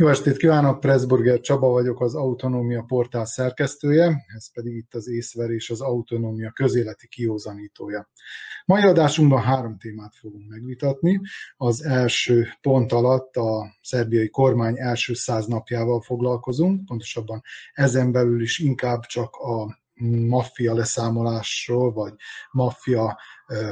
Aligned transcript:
Jó 0.00 0.08
estét 0.08 0.36
kívánok, 0.36 0.80
Pressburger 0.80 1.40
Csaba 1.40 1.68
vagyok, 1.68 2.00
az 2.00 2.14
Autonómia 2.14 2.82
portál 2.82 3.24
szerkesztője, 3.24 4.24
ez 4.36 4.52
pedig 4.52 4.76
itt 4.76 4.94
az 4.94 5.08
észver 5.08 5.50
és 5.50 5.70
az 5.70 5.80
autonómia 5.80 6.50
közéleti 6.50 7.08
kiózanítója. 7.08 8.08
Mai 8.64 8.82
adásunkban 8.82 9.42
három 9.42 9.78
témát 9.78 10.14
fogunk 10.14 10.48
megvitatni. 10.48 11.20
Az 11.56 11.84
első 11.84 12.48
pont 12.60 12.92
alatt 12.92 13.36
a 13.36 13.76
szerbiai 13.82 14.28
kormány 14.28 14.78
első 14.78 15.14
száz 15.14 15.46
napjával 15.46 16.00
foglalkozunk, 16.00 16.84
pontosabban 16.84 17.42
ezen 17.72 18.12
belül 18.12 18.42
is 18.42 18.58
inkább 18.58 19.00
csak 19.00 19.36
a 19.36 19.78
maffia 20.28 20.74
leszámolásról, 20.74 21.92
vagy 21.92 22.14
maffia 22.50 23.18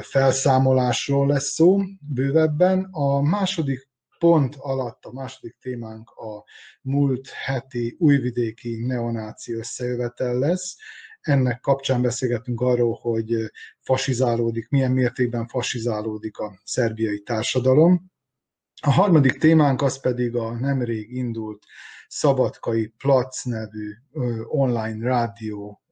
felszámolásról 0.01 1.27
lesz 1.27 1.53
szó 1.53 1.81
bővebben. 2.01 2.89
A 2.91 3.21
második 3.21 3.88
pont 4.19 4.57
alatt 4.59 5.05
a 5.05 5.13
második 5.13 5.57
témánk 5.61 6.11
a 6.11 6.45
múlt 6.83 7.29
heti 7.29 7.97
újvidéki 7.99 8.85
neonáci 8.87 9.53
összejövetel 9.53 10.39
lesz. 10.39 10.77
Ennek 11.21 11.61
kapcsán 11.61 12.03
beszélgetünk 12.03 12.61
arról, 12.61 12.99
hogy 13.03 13.35
fasizálódik, 13.81 14.69
milyen 14.69 14.93
mértékben 14.93 15.47
fasizálódik 15.47 16.39
a 16.39 16.61
szerbiai 16.65 17.23
társadalom. 17.23 18.11
A 18.83 18.91
harmadik 18.91 19.39
témánk 19.39 19.83
az 19.83 20.01
pedig 20.01 20.37
a 20.37 20.53
nemrég 20.53 21.17
indult 21.17 21.65
Szabadkai 22.09 22.87
Plac 22.87 23.45
nevű 23.45 23.95
online 24.49 25.07
rádió 25.07 25.83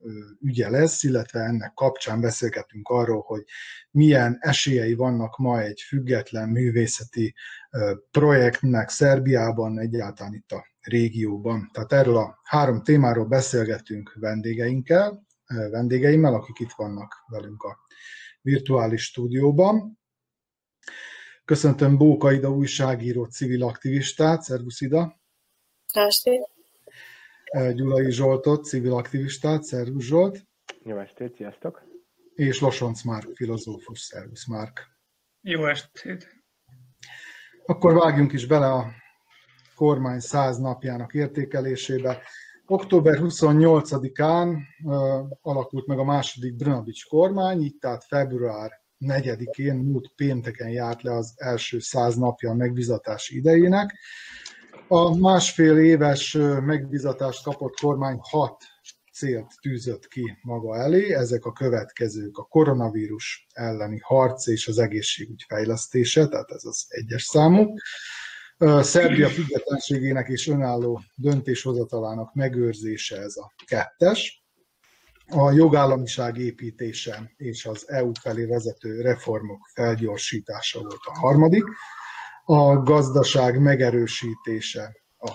ügye 0.41 0.69
lesz, 0.69 1.03
illetve 1.03 1.39
ennek 1.39 1.73
kapcsán 1.73 2.21
beszélgetünk 2.21 2.87
arról, 2.87 3.21
hogy 3.21 3.43
milyen 3.91 4.37
esélyei 4.39 4.93
vannak 4.93 5.37
ma 5.37 5.61
egy 5.61 5.81
független 5.81 6.49
művészeti 6.49 7.33
projektnek 8.11 8.89
Szerbiában, 8.89 9.79
egyáltalán 9.79 10.33
itt 10.33 10.51
a 10.51 10.65
régióban. 10.81 11.69
Tehát 11.73 11.93
erről 11.93 12.17
a 12.17 12.39
három 12.43 12.83
témáról 12.83 13.25
beszélgetünk 13.25 14.13
vendégeinkkel, 14.19 15.25
vendégeimmel, 15.71 16.33
akik 16.33 16.59
itt 16.59 16.73
vannak 16.75 17.13
velünk 17.27 17.63
a 17.63 17.77
virtuális 18.41 19.03
stúdióban. 19.03 19.99
Köszöntöm 21.45 21.97
Bóka 21.97 22.31
Ida 22.31 22.49
újságíró, 22.49 23.25
civil 23.25 23.63
aktivistát. 23.63 24.41
Szervusz 24.41 24.81
Ida! 24.81 25.16
Estét! 25.97 26.49
Gyulai 27.73 28.11
Zsoltot, 28.11 28.65
civil 28.65 28.93
aktivistát. 28.93 29.63
Szervusz 29.63 30.05
Zsolt! 30.05 30.47
Jó 30.83 30.99
estét, 30.99 31.35
sziasztok! 31.35 31.83
És 32.35 32.59
Losonc 32.59 33.03
Márk, 33.03 33.35
filozófus. 33.35 33.99
Szervusz 33.99 34.47
Márk! 34.47 34.87
Jó 35.41 35.65
estét! 35.65 36.27
Akkor 37.65 37.93
vágjunk 37.93 38.33
is 38.33 38.45
bele 38.45 38.73
a 38.73 38.91
kormány 39.75 40.19
száz 40.19 40.57
napjának 40.57 41.13
értékelésébe. 41.13 42.21
Október 42.65 43.17
28-án 43.21 44.57
uh, 44.83 44.93
alakult 45.41 45.87
meg 45.87 45.99
a 45.99 46.03
második 46.03 46.55
Brnabics 46.55 47.05
kormány, 47.05 47.61
így 47.61 47.77
tehát 47.77 48.03
február 48.03 48.71
4-én, 48.99 49.75
múlt 49.75 50.11
pénteken 50.15 50.69
járt 50.69 51.01
le 51.01 51.13
az 51.13 51.33
első 51.35 51.79
száz 51.79 52.15
napja 52.15 52.49
a 52.49 52.55
megbizatási 52.55 53.35
idejének. 53.35 53.97
A 54.89 55.17
másfél 55.17 55.77
éves 55.77 56.37
megbizatást 56.65 57.43
kapott 57.43 57.79
kormány 57.79 58.17
hat 58.21 58.63
célt 59.13 59.53
tűzött 59.61 60.07
ki 60.07 60.37
maga 60.41 60.75
elé, 60.75 61.13
ezek 61.13 61.45
a 61.45 61.51
következők 61.51 62.37
a 62.37 62.43
koronavírus 62.43 63.47
elleni 63.53 63.99
harc 64.03 64.47
és 64.47 64.67
az 64.67 64.77
egészségügy 64.77 65.43
fejlesztése, 65.47 66.27
tehát 66.27 66.51
ez 66.51 66.65
az 66.65 66.85
egyes 66.87 67.23
számú. 67.23 67.73
Szerbia 68.79 69.29
függetlenségének 69.29 70.27
és 70.27 70.47
önálló 70.47 71.01
döntéshozatalának 71.15 72.33
megőrzése 72.33 73.17
ez 73.17 73.35
a 73.37 73.53
kettes. 73.65 74.45
A 75.29 75.51
jogállamiság 75.51 76.37
építése 76.37 77.31
és 77.37 77.65
az 77.65 77.89
EU 77.89 78.11
felé 78.21 78.45
vezető 78.45 79.01
reformok 79.01 79.59
felgyorsítása 79.73 80.79
volt 80.79 81.01
a 81.03 81.19
harmadik. 81.19 81.63
A 82.49 82.83
gazdaság 82.83 83.61
megerősítése 83.61 84.95
a 85.17 85.31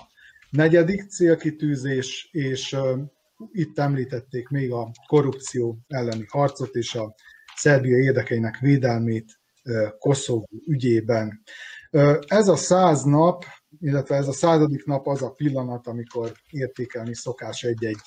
negyedik 0.49 1.09
célkitűzés, 1.09 2.29
és 2.31 2.77
itt 3.51 3.79
említették 3.79 4.49
még 4.49 4.71
a 4.71 4.91
korrupció 5.07 5.77
elleni 5.87 6.25
harcot 6.27 6.75
és 6.75 6.95
a 6.95 7.15
Szerbia 7.55 7.97
érdekeinek 7.97 8.57
védelmét 8.57 9.39
Koszovó 9.97 10.49
ügyében. 10.67 11.43
Ez 12.27 12.47
a 12.47 12.55
száz 12.55 13.03
nap, 13.03 13.45
illetve 13.79 14.15
ez 14.15 14.27
a 14.27 14.33
századik 14.33 14.85
nap 14.85 15.07
az 15.07 15.21
a 15.21 15.31
pillanat, 15.31 15.87
amikor 15.87 16.31
értékelni 16.49 17.15
szokás 17.15 17.63
egy-egy 17.63 18.01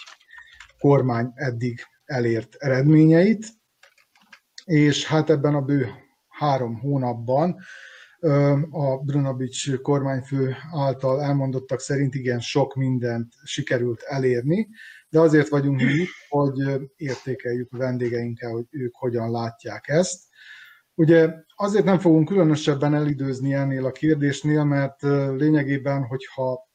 kormány 0.78 1.31
eddig 1.34 1.81
elért 2.05 2.55
eredményeit, 2.59 3.47
és 4.65 5.06
hát 5.06 5.31
ebben 5.31 5.55
a 5.55 5.61
bő 5.61 5.91
három 6.28 6.78
hónapban 6.78 7.59
a 8.71 8.97
Brunabics 8.97 9.77
kormányfő 9.77 10.54
által 10.72 11.22
elmondottak 11.22 11.81
szerint 11.81 12.15
igen 12.15 12.41
sok 12.41 12.75
mindent 12.75 13.32
sikerült 13.44 14.03
elérni, 14.03 14.69
de 15.09 15.21
azért 15.21 15.49
vagyunk 15.49 15.82
mi 15.82 15.93
itt, 15.93 16.09
hogy 16.28 16.88
értékeljük 16.97 17.72
a 17.72 17.76
vendégeinkkel, 17.76 18.50
hogy 18.50 18.66
ők 18.71 18.94
hogyan 18.94 19.31
látják 19.31 19.88
ezt. 19.88 20.22
Ugye 20.94 21.31
azért 21.55 21.84
nem 21.84 21.99
fogunk 21.99 22.28
különösebben 22.28 22.94
elidőzni 22.94 23.55
ennél 23.55 23.84
a 23.87 23.91
kérdésnél, 23.91 24.65
mert 24.65 25.03
lényegében, 25.37 26.05
hogyha 26.05 26.69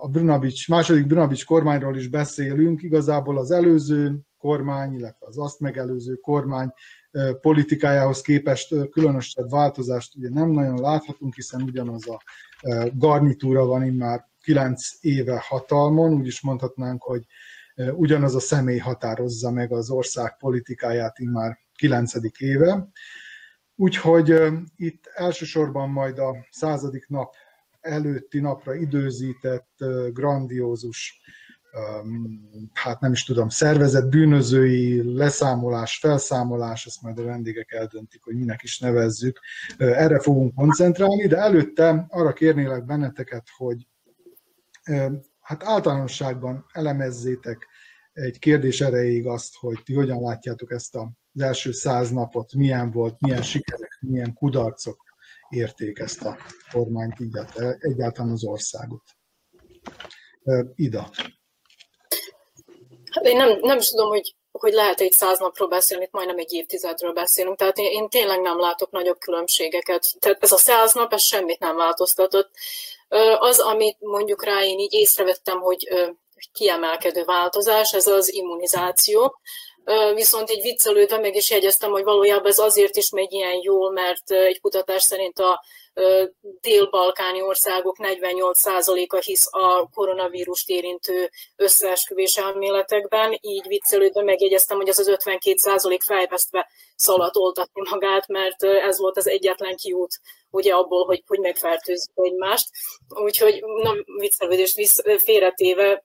a 0.00 0.08
Brunabics, 0.08 0.68
második 0.68 1.06
Brunabics 1.06 1.44
kormányról 1.44 1.96
is 1.96 2.08
beszélünk, 2.08 2.82
igazából 2.82 3.38
az 3.38 3.50
előző 3.50 4.18
kormány, 4.38 4.94
illetve 4.94 5.26
az 5.26 5.38
azt 5.38 5.60
megelőző 5.60 6.14
kormány 6.14 6.72
politikájához 7.40 8.20
képest 8.20 8.74
különösebb 8.90 9.50
változást 9.50 10.14
ugye 10.16 10.28
nem 10.28 10.50
nagyon 10.50 10.80
láthatunk, 10.80 11.34
hiszen 11.34 11.62
ugyanaz 11.62 12.08
a 12.08 12.22
garnitúra 12.92 13.64
van 13.64 13.84
immár 13.84 14.26
kilenc 14.42 14.88
éve 15.00 15.42
hatalmon, 15.48 16.12
úgy 16.12 16.26
is 16.26 16.40
mondhatnánk, 16.40 17.02
hogy 17.02 17.24
ugyanaz 17.92 18.34
a 18.34 18.40
személy 18.40 18.78
határozza 18.78 19.50
meg 19.50 19.72
az 19.72 19.90
ország 19.90 20.36
politikáját 20.36 21.18
immár 21.18 21.58
kilencedik 21.74 22.38
éve. 22.38 22.88
Úgyhogy 23.76 24.34
itt 24.76 25.10
elsősorban 25.14 25.90
majd 25.90 26.18
a 26.18 26.36
századik 26.50 27.08
nap 27.08 27.34
előtti 27.80 28.40
napra 28.40 28.74
időzített 28.74 29.84
grandiózus 30.12 31.20
hát 32.72 33.00
nem 33.00 33.12
is 33.12 33.24
tudom, 33.24 33.48
szervezett 33.48 34.08
bűnözői 34.08 35.16
leszámolás, 35.16 35.98
felszámolás, 35.98 36.86
ezt 36.86 37.02
majd 37.02 37.18
a 37.18 37.24
vendégek 37.24 37.72
eldöntik, 37.72 38.22
hogy 38.22 38.34
minek 38.34 38.62
is 38.62 38.78
nevezzük. 38.78 39.40
Erre 39.76 40.20
fogunk 40.20 40.54
koncentrálni, 40.54 41.26
de 41.26 41.36
előtte 41.36 42.06
arra 42.08 42.32
kérnélek 42.32 42.84
benneteket, 42.84 43.46
hogy 43.56 43.88
hát 45.40 45.62
általánosságban 45.64 46.66
elemezzétek 46.72 47.66
egy 48.12 48.38
kérdés 48.38 48.80
erejéig 48.80 49.26
azt, 49.26 49.56
hogy 49.56 49.82
ti 49.84 49.94
hogyan 49.94 50.22
látjátok 50.22 50.72
ezt 50.72 50.96
az 50.96 51.42
első 51.42 51.72
száz 51.72 52.10
napot, 52.10 52.54
milyen 52.54 52.90
volt, 52.90 53.20
milyen 53.20 53.42
sikerek, 53.42 53.98
milyen 54.00 54.34
kudarcok 54.34 55.02
érték 55.48 55.98
ezt 55.98 56.22
a 56.22 56.36
kormányt, 56.72 57.16
egyáltalán 57.78 58.32
az 58.32 58.44
országot. 58.44 59.02
Ida. 60.74 61.10
Hát 63.14 63.26
én 63.26 63.36
nem, 63.36 63.58
nem 63.60 63.78
is 63.78 63.88
tudom, 63.88 64.08
hogy, 64.08 64.34
hogy 64.52 64.72
lehet 64.72 65.00
egy 65.00 65.12
száz 65.12 65.38
napról 65.38 65.68
beszélni, 65.68 66.04
itt 66.04 66.12
majdnem 66.12 66.38
egy 66.38 66.52
évtizedről 66.52 67.12
beszélünk, 67.12 67.56
tehát 67.56 67.78
én, 67.78 67.90
én 67.90 68.08
tényleg 68.08 68.40
nem 68.40 68.58
látok 68.58 68.90
nagyobb 68.90 69.18
különbségeket. 69.18 70.06
Tehát 70.18 70.42
ez 70.42 70.52
a 70.52 70.56
száz 70.56 70.92
nap, 70.92 71.12
ez 71.12 71.22
semmit 71.22 71.58
nem 71.58 71.76
változtatott. 71.76 72.50
Az, 73.38 73.58
amit 73.58 73.96
mondjuk 74.00 74.44
rá 74.44 74.62
én 74.64 74.78
így 74.78 74.92
észrevettem, 74.92 75.60
hogy 75.60 75.88
kiemelkedő 76.52 77.24
változás, 77.24 77.92
ez 77.92 78.06
az 78.06 78.32
immunizáció. 78.32 79.40
Viszont 80.14 80.50
így 80.50 80.62
viccelődve 80.62 81.18
meg 81.18 81.34
is 81.34 81.50
jegyeztem, 81.50 81.90
hogy 81.90 82.04
valójában 82.04 82.46
ez 82.46 82.58
azért 82.58 82.96
is 82.96 83.10
megy 83.10 83.32
ilyen 83.32 83.60
jól, 83.62 83.92
mert 83.92 84.30
egy 84.30 84.60
kutatás 84.60 85.02
szerint 85.02 85.38
a 85.38 85.62
dél-balkáni 86.40 87.42
országok 87.42 87.96
48%-a 87.98 89.16
hisz 89.16 89.46
a 89.50 89.88
koronavírust 89.94 90.68
érintő 90.68 91.30
összeesküvés 91.56 92.36
elméletekben, 92.36 93.38
így 93.40 93.66
viccelődve 93.66 94.22
megjegyeztem, 94.22 94.76
hogy 94.76 94.88
az 94.88 94.98
az 94.98 95.16
52% 95.24 95.98
fejvesztve 96.04 96.70
szaladt 96.96 97.36
oltatni 97.36 97.82
magát, 97.90 98.28
mert 98.28 98.62
ez 98.62 98.98
volt 98.98 99.16
az 99.16 99.26
egyetlen 99.26 99.76
kiút 99.76 100.20
ugye 100.50 100.74
abból, 100.74 101.04
hogy, 101.04 101.22
hogy 101.26 101.38
megfertőzzük 101.38 102.12
egymást. 102.14 102.68
Úgyhogy 103.08 103.64
na, 103.82 103.94
viccelődést 104.18 105.02
félretéve, 105.24 106.02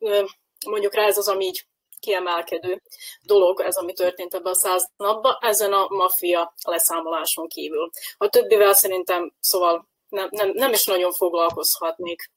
mondjuk 0.68 0.94
rá 0.94 1.06
ez 1.06 1.18
az, 1.18 1.28
ami 1.28 1.46
így 1.46 1.66
kiemelkedő 2.00 2.82
dolog, 3.22 3.60
ez 3.62 3.76
ami 3.76 3.94
történt 3.94 4.34
ebben 4.34 4.52
a 4.52 4.56
száz 4.56 4.92
napban, 4.98 5.38
ezen 5.40 5.74
a 5.74 5.88
maffia 5.90 6.54
leszámoláson 6.68 7.48
kívül. 7.48 7.90
A 8.18 8.28
többivel 8.28 8.74
szerintem, 8.74 9.34
szóval 9.40 9.88
nem, 10.10 10.28
nem, 10.32 10.52
nem 10.54 10.72
is 10.72 10.86
nagyon 10.86 11.12
foglalkozhatnék. 11.12 12.32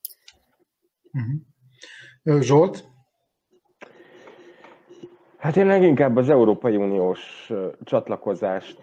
Uh-huh. 1.12 2.40
Zsolt? 2.40 2.84
Hát 5.38 5.56
én 5.56 5.66
leginkább 5.66 6.16
az 6.16 6.28
Európai 6.28 6.76
Uniós 6.76 7.50
csatlakozást 7.84 8.78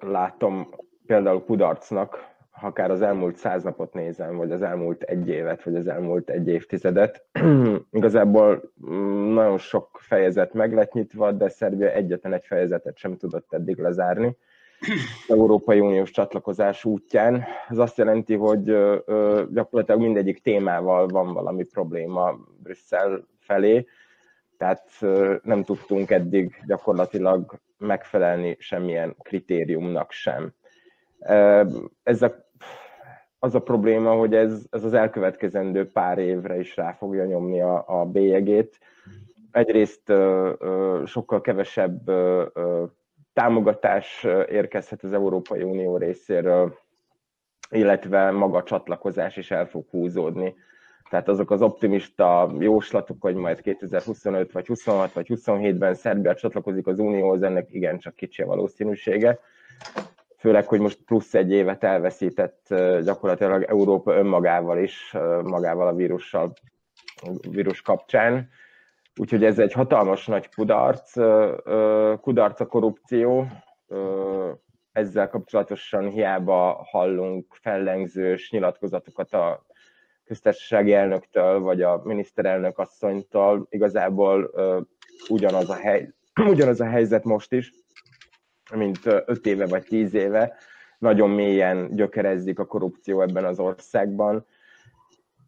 látom 0.00 0.74
például 1.06 1.44
kudarcnak, 1.44 2.35
ha 2.56 2.66
akár 2.66 2.90
az 2.90 3.02
elmúlt 3.02 3.36
száz 3.36 3.62
napot 3.62 3.92
nézem, 3.92 4.36
vagy 4.36 4.52
az 4.52 4.62
elmúlt 4.62 5.02
egy 5.02 5.28
évet, 5.28 5.62
vagy 5.62 5.76
az 5.76 5.86
elmúlt 5.86 6.30
egy 6.30 6.48
évtizedet. 6.48 7.24
Igazából 7.90 8.72
mm, 8.90 9.32
nagyon 9.32 9.58
sok 9.58 9.98
fejezet 10.02 10.52
meg 10.52 10.74
lett 10.74 10.92
nyitva, 10.92 11.32
de 11.32 11.48
Szerbia 11.48 11.90
egyetlen 11.90 12.32
egy 12.32 12.44
fejezetet 12.44 12.96
sem 12.96 13.16
tudott 13.16 13.52
eddig 13.52 13.78
lezárni. 13.78 14.36
Az 14.80 14.88
Európai 15.38 15.80
Uniós 15.80 16.10
csatlakozás 16.10 16.84
útján. 16.84 17.44
Ez 17.68 17.78
azt 17.78 17.96
jelenti, 17.96 18.34
hogy 18.34 18.64
gyakorlatilag 19.50 20.00
mindegyik 20.00 20.42
témával 20.42 21.06
van 21.06 21.32
valami 21.32 21.64
probléma 21.64 22.38
Brüsszel 22.62 23.26
felé, 23.40 23.86
tehát 24.56 24.90
nem 25.42 25.62
tudtunk 25.62 26.10
eddig 26.10 26.62
gyakorlatilag 26.66 27.60
megfelelni 27.78 28.56
semmilyen 28.58 29.16
kritériumnak 29.22 30.12
sem. 30.12 30.54
Ez 32.02 32.22
a 32.22 32.45
az 33.46 33.54
a 33.54 33.62
probléma, 33.62 34.12
hogy 34.12 34.34
ez, 34.34 34.66
ez 34.70 34.84
az 34.84 34.92
elkövetkezendő 34.92 35.90
pár 35.90 36.18
évre 36.18 36.58
is 36.58 36.76
rá 36.76 36.92
fogja 36.92 37.24
nyomni 37.24 37.60
a, 37.60 37.84
a 37.86 38.04
bélyegét. 38.04 38.78
Egyrészt 39.50 40.08
ö, 40.08 40.52
ö, 40.58 41.02
sokkal 41.06 41.40
kevesebb 41.40 42.08
ö, 42.08 42.46
ö, 42.54 42.84
támogatás 43.32 44.26
érkezhet 44.48 45.02
az 45.02 45.12
Európai 45.12 45.62
Unió 45.62 45.96
részéről, 45.96 46.78
illetve 47.70 48.30
maga 48.30 48.58
a 48.58 48.62
csatlakozás 48.62 49.36
is 49.36 49.50
el 49.50 49.66
fog 49.66 49.84
húzódni. 49.90 50.54
Tehát 51.10 51.28
azok 51.28 51.50
az 51.50 51.62
optimista 51.62 52.54
jóslatok, 52.58 53.16
hogy 53.22 53.34
majd 53.34 53.60
2025 53.60 54.52
vagy 54.52 54.66
26 54.66 55.12
vagy 55.12 55.26
27-ben 55.28 55.94
Szerbia 55.94 56.34
csatlakozik 56.34 56.86
az 56.86 56.98
Unióhoz, 56.98 57.42
ennek 57.42 57.72
igencsak 57.72 58.14
kicsi 58.14 58.42
a 58.42 58.46
valószínűsége 58.46 59.38
főleg, 60.46 60.66
hogy 60.66 60.80
most 60.80 60.98
plusz 61.04 61.34
egy 61.34 61.50
évet 61.50 61.84
elveszített 61.84 62.74
gyakorlatilag 63.04 63.62
Európa 63.62 64.14
önmagával 64.14 64.78
is, 64.78 65.12
magával 65.42 65.88
a 65.88 65.94
vírussal, 65.94 66.52
vírus 67.50 67.82
kapcsán. 67.82 68.48
Úgyhogy 69.20 69.44
ez 69.44 69.58
egy 69.58 69.72
hatalmas 69.72 70.26
nagy 70.26 70.48
kudarc, 70.54 71.12
kudarc 72.20 72.60
a 72.60 72.66
korrupció, 72.66 73.46
ezzel 74.92 75.28
kapcsolatosan 75.28 76.08
hiába 76.08 76.86
hallunk 76.90 77.56
fellengzős 77.60 78.50
nyilatkozatokat 78.50 79.32
a 79.32 79.66
köztársasági 80.24 80.92
elnöktől, 80.92 81.60
vagy 81.60 81.82
a 81.82 82.00
miniszterelnök 82.04 82.78
asszonytól, 82.78 83.66
igazából 83.70 84.50
ugyanaz 85.28 85.70
a, 85.70 85.74
hely, 85.74 86.12
ugyanaz 86.52 86.80
a 86.80 86.86
helyzet 86.86 87.24
most 87.24 87.52
is, 87.52 87.72
mint 88.74 89.00
öt 89.04 89.46
éve 89.46 89.66
vagy 89.66 89.84
tíz 89.84 90.14
éve, 90.14 90.56
nagyon 90.98 91.30
mélyen 91.30 91.94
gyökerezzik 91.94 92.58
a 92.58 92.66
korrupció 92.66 93.20
ebben 93.20 93.44
az 93.44 93.58
országban, 93.58 94.46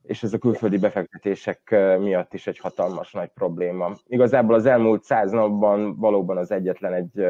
és 0.03 0.23
ez 0.23 0.33
a 0.33 0.39
külföldi 0.39 0.79
befektetések 0.79 1.71
miatt 1.99 2.35
is 2.35 2.47
egy 2.47 2.59
hatalmas 2.59 3.13
nagy 3.13 3.29
probléma. 3.29 3.93
Igazából 4.07 4.55
az 4.55 4.67
elmúlt 4.67 5.03
száz 5.05 5.31
napban 5.31 5.97
valóban 5.97 6.37
az 6.37 6.51
egyetlen 6.51 6.93
egy 6.93 7.27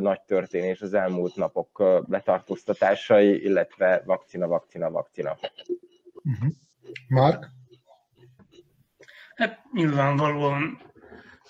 nagy 0.00 0.20
történés 0.20 0.80
az 0.80 0.94
elmúlt 0.94 1.36
napok 1.36 1.82
letartóztatásai, 2.08 3.42
illetve 3.44 4.02
vakcina, 4.04 4.46
vakcina, 4.46 4.90
vakcina. 4.90 5.36
Uh-huh. 6.14 6.52
Mark? 7.08 7.46
Hát 9.34 9.58
nyilvánvalóan 9.72 10.80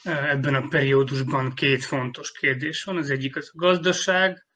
ebben 0.02 0.54
a 0.54 0.68
periódusban 0.68 1.54
két 1.54 1.84
fontos 1.84 2.32
kérdés 2.32 2.84
van. 2.84 2.96
Az 2.96 3.10
egyik 3.10 3.36
az 3.36 3.50
a 3.52 3.58
gazdaság, 3.58 4.46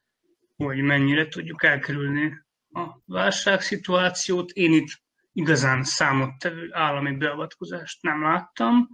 hogy 0.56 0.82
mennyire 0.82 1.29
tudjuk 1.29 1.64
elkerülni 1.64 2.32
a 2.73 2.99
válságszituációt. 3.05 4.50
Én 4.50 4.73
itt 4.73 5.02
igazán 5.32 5.82
számottevő 5.82 6.69
állami 6.73 7.17
beavatkozást 7.17 8.02
nem 8.02 8.23
láttam. 8.23 8.88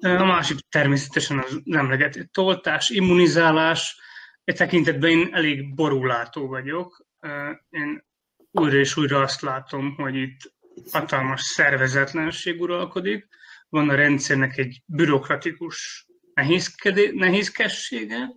A 0.00 0.24
másik 0.24 0.58
természetesen 0.68 1.38
az 1.38 1.60
emlegetett 1.64 2.32
toltás, 2.32 2.90
immunizálás. 2.90 4.00
E 4.44 4.52
tekintetben 4.52 5.10
én 5.10 5.28
elég 5.32 5.74
borulátó 5.74 6.46
vagyok. 6.46 7.06
Én 7.68 8.04
újra 8.50 8.76
és 8.76 8.96
újra 8.96 9.20
azt 9.20 9.40
látom, 9.40 9.94
hogy 9.94 10.14
itt 10.14 10.54
hatalmas 10.92 11.40
szervezetlenség 11.42 12.60
uralkodik 12.60 13.28
van 13.68 13.88
a 13.88 13.94
rendszernek 13.94 14.58
egy 14.58 14.82
bürokratikus 14.86 16.06
nehézkessége, 17.12 18.30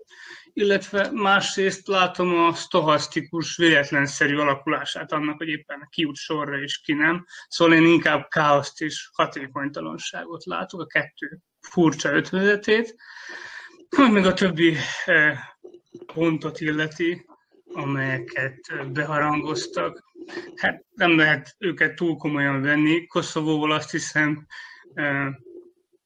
illetve 0.53 1.11
másrészt 1.11 1.87
látom 1.87 2.35
a 2.35 2.53
stohasztikus, 2.53 3.57
véletlenszerű 3.57 4.37
alakulását 4.37 5.11
annak, 5.11 5.37
hogy 5.37 5.47
éppen 5.47 5.87
ki 5.89 6.01
jut 6.01 6.15
sorra 6.15 6.61
és 6.61 6.81
ki 6.81 6.93
nem. 6.93 7.25
Szóval 7.47 7.73
én 7.73 7.85
inkább 7.85 8.27
káoszt 8.27 8.81
és 8.81 9.09
hatékonytalanságot 9.13 10.45
látok, 10.45 10.81
a 10.81 10.85
kettő 10.85 11.39
furcsa 11.61 12.11
ötvözetét. 12.13 12.95
Hogy 13.89 14.11
meg 14.11 14.25
a 14.25 14.33
többi 14.33 14.75
eh, 15.05 15.39
pontot 16.13 16.59
illeti, 16.59 17.25
amelyeket 17.73 18.91
beharangoztak. 18.91 20.03
Hát 20.55 20.85
nem 20.95 21.17
lehet 21.17 21.55
őket 21.57 21.95
túl 21.95 22.17
komolyan 22.17 22.61
venni. 22.61 23.05
Koszovóval 23.05 23.71
azt 23.71 23.91
hiszem 23.91 24.45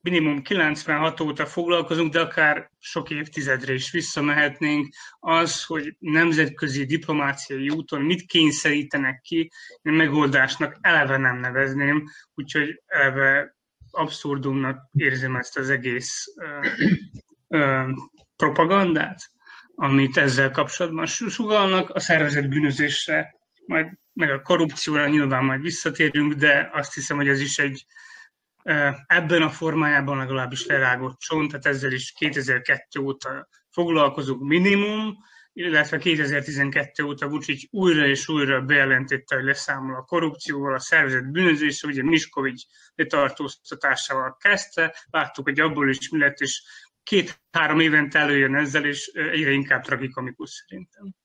minimum 0.04 0.42
96 0.42 1.20
óta 1.20 1.46
foglalkozunk, 1.46 2.14
de 2.14 2.20
akár 2.20 2.72
sok 2.80 3.10
évtizedre 3.10 3.74
is 3.74 3.92
visszamehetnénk, 3.92 4.94
az, 5.20 5.64
hogy 5.64 5.96
nemzetközi 6.00 6.86
diplomáciai 6.86 7.70
úton 7.70 8.02
mit 8.02 8.26
kényszerítenek 8.26 9.22
ki, 9.22 9.52
én 9.82 9.94
megoldásnak 9.94 10.78
eleve 10.82 11.18
nem 11.18 11.40
nevezném, 11.40 12.04
úgyhogy 12.36 12.82
eleve 12.86 13.56
abszurdumnak 13.92 14.90
érzem 14.94 15.36
ezt 15.36 15.58
az 15.58 15.70
egész 15.70 16.26
ö, 16.36 16.68
ö, 17.48 17.90
propagandát, 18.36 19.20
amit 19.76 20.18
ezzel 20.18 20.52
kapcsolatban 20.52 21.06
sugalnak, 21.06 21.90
a 21.90 22.00
szervezet 22.00 22.50
bűnözésre, 22.50 23.36
majd 23.66 23.88
meg 24.14 24.30
a 24.30 24.42
korrupcióra 24.42 25.08
nyilván 25.08 25.44
majd 25.44 25.62
visszatérünk, 25.62 26.34
de 26.34 26.70
azt 26.74 26.94
hiszem, 26.94 27.18
hogy 27.18 27.28
ez 27.28 27.40
is 27.40 27.58
egy 27.58 27.86
Ebben 29.08 29.42
a 29.42 29.50
formájában 29.50 30.18
legalábbis 30.18 30.66
lerágott 30.66 31.20
csont, 31.20 31.50
tehát 31.50 31.66
ezzel 31.66 31.92
is 31.92 32.12
2002 32.12 33.00
óta 33.00 33.48
foglalkozunk 33.70 34.42
minimum, 34.42 35.18
illetve 35.54 35.98
2012 35.98 37.04
óta 37.04 37.28
Vucic 37.28 37.64
újra 37.72 38.06
és 38.06 38.28
újra 38.28 38.62
bejelentette, 38.62 39.36
hogy 39.36 39.44
leszámol 39.44 39.96
a 39.96 40.04
korrupcióval, 40.04 40.74
a 40.74 40.80
szervezet 40.80 41.32
bűnözéssel, 41.32 41.90
ugye 41.90 42.04
Miskovic 42.04 42.64
letartóztatásával 42.96 44.38
kezdte, 44.40 44.96
láttuk, 45.10 45.46
hogy 45.46 45.60
abból 45.60 45.90
is 45.90 46.10
mi 46.10 46.20
lett, 46.20 46.40
és 46.40 46.64
két-három 47.04 47.80
évente 47.80 48.20
előjön 48.20 48.56
ezzel, 48.56 48.86
és 48.86 49.08
egyre 49.08 49.52
inkább 49.52 49.84
tragikomikus 49.84 50.66
szerintem. 50.68 51.16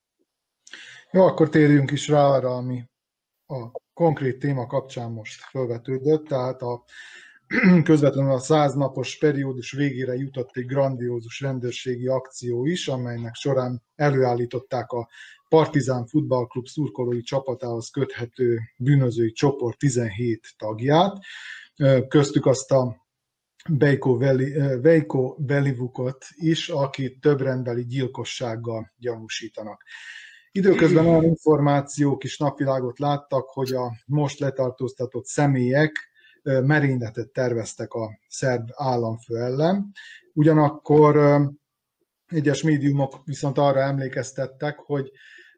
Jó, 1.11 1.25
akkor 1.25 1.49
térjünk 1.49 1.91
is 1.91 2.07
rá 2.07 2.23
arra, 2.23 2.55
ami 2.55 2.83
a 3.47 3.71
konkrét 3.93 4.39
téma 4.39 4.67
kapcsán 4.67 5.11
most 5.11 5.43
felvetődött, 5.43 6.27
tehát 6.27 6.61
a 6.61 6.83
közvetlenül 7.83 8.31
a 8.31 8.39
száz 8.39 8.73
napos 8.73 9.17
periódus 9.17 9.71
végére 9.71 10.13
jutott 10.13 10.49
egy 10.53 10.65
grandiózus 10.65 11.39
rendőrségi 11.39 12.07
akció 12.07 12.65
is, 12.65 12.87
amelynek 12.87 13.35
során 13.35 13.83
előállították 13.95 14.91
a 14.91 15.09
Partizán 15.47 16.05
Futballklub 16.05 16.67
szurkolói 16.67 17.21
csapatához 17.21 17.89
köthető 17.89 18.59
bűnözői 18.77 19.31
csoport 19.31 19.77
17 19.77 20.47
tagját, 20.57 21.17
köztük 22.07 22.45
azt 22.45 22.71
a 22.71 23.07
Veiko, 23.67 24.17
Veli, 24.17 24.53
Veiko 24.81 25.35
Velivukot 25.37 26.25
is, 26.35 26.69
akit 26.69 27.19
több 27.19 27.41
rendbeli 27.41 27.85
gyilkossággal 27.85 28.93
gyanúsítanak. 28.97 29.83
Időközben 30.51 31.05
olyan 31.05 31.23
információk 31.23 32.23
is 32.23 32.37
napvilágot 32.37 32.99
láttak, 32.99 33.49
hogy 33.49 33.71
a 33.71 33.91
most 34.05 34.39
letartóztatott 34.39 35.25
személyek 35.25 36.08
merényletet 36.43 37.29
terveztek 37.29 37.93
a 37.93 38.19
szerb 38.27 38.69
államfő 38.73 39.37
ellen. 39.37 39.91
Ugyanakkor 40.33 41.41
egyes 42.25 42.63
médiumok 42.63 43.21
viszont 43.25 43.57
arra 43.57 43.79
emlékeztettek, 43.79 44.79
hogy 44.79 45.11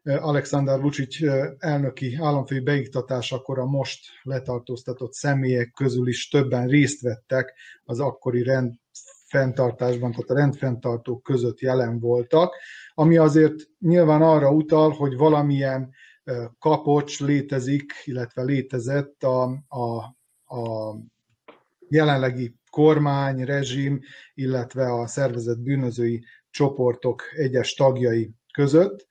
Alexander 0.04 0.80
Vucic 0.80 1.16
elnöki 1.58 2.18
államfői 2.20 2.60
beiktatásakor 2.60 3.58
a 3.58 3.64
most 3.64 4.04
letartóztatott 4.22 5.12
személyek 5.12 5.70
közül 5.70 6.08
is 6.08 6.28
többen 6.28 6.66
részt 6.66 7.00
vettek 7.00 7.54
az 7.84 8.00
akkori 8.00 8.42
rendfenntartásban, 8.42 10.10
tehát 10.10 10.30
a 10.30 10.34
rendfenntartók 10.34 11.22
között 11.22 11.60
jelen 11.60 11.98
voltak, 11.98 12.54
ami 12.94 13.16
azért 13.16 13.54
nyilván 13.78 14.22
arra 14.22 14.50
utal, 14.50 14.90
hogy 14.90 15.16
valamilyen 15.16 15.90
kapocs 16.58 17.20
létezik, 17.20 17.92
illetve 18.04 18.42
létezett 18.42 19.22
a, 19.22 19.42
a 19.68 20.16
a 20.52 20.96
jelenlegi 21.88 22.54
kormány, 22.70 23.44
rezsim, 23.44 24.00
illetve 24.34 24.92
a 24.92 25.06
szervezet 25.06 25.62
bűnözői 25.62 26.24
csoportok 26.50 27.22
egyes 27.36 27.74
tagjai 27.74 28.30
között. 28.52 29.06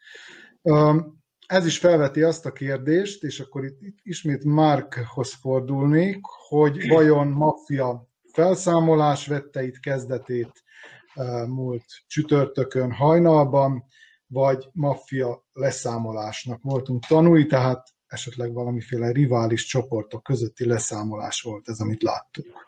Ez 1.47 1.65
is 1.65 1.77
felveti 1.77 2.21
azt 2.21 2.45
a 2.45 2.51
kérdést, 2.51 3.23
és 3.23 3.39
akkor 3.39 3.65
itt 3.65 3.99
ismét 4.03 4.43
Markhoz 4.43 5.33
fordulnék, 5.33 6.19
hogy 6.47 6.87
vajon 6.87 7.27
maffia 7.27 8.09
felszámolás 8.33 9.27
vette 9.27 9.63
itt 9.63 9.79
kezdetét 9.79 10.63
múlt 11.47 11.85
csütörtökön 12.07 12.91
hajnalban, 12.91 13.83
vagy 14.27 14.69
maffia 14.71 15.45
leszámolásnak 15.53 16.61
voltunk 16.61 17.05
tanúi, 17.05 17.45
tehát 17.45 17.87
esetleg 18.11 18.53
valamiféle 18.53 19.11
rivális 19.11 19.65
csoportok 19.65 20.23
közötti 20.23 20.65
leszámolás 20.65 21.41
volt 21.41 21.69
ez, 21.69 21.79
amit 21.79 22.03
láttuk. 22.03 22.67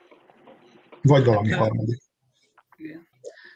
Vagy 1.01 1.25
valami 1.25 1.49
hát, 1.49 1.59
harmadik. 1.59 2.01
Igen. 2.75 3.07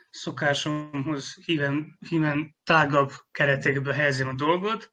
Szokásomhoz 0.09 1.35
híven, 1.45 1.97
híven 2.09 2.55
tágabb 2.63 3.11
keretekbe 3.31 3.93
helyezem 3.93 4.27
a 4.27 4.33
dolgot. 4.33 4.91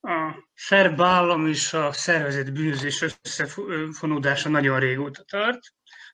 A 0.00 0.48
szerb 0.54 1.00
állam 1.00 1.46
és 1.46 1.72
a 1.72 1.92
szervezet 1.92 2.52
bűnözés 2.52 3.04
összefonódása 3.22 4.48
nagyon 4.48 4.80
régóta 4.80 5.22
tart. 5.22 5.60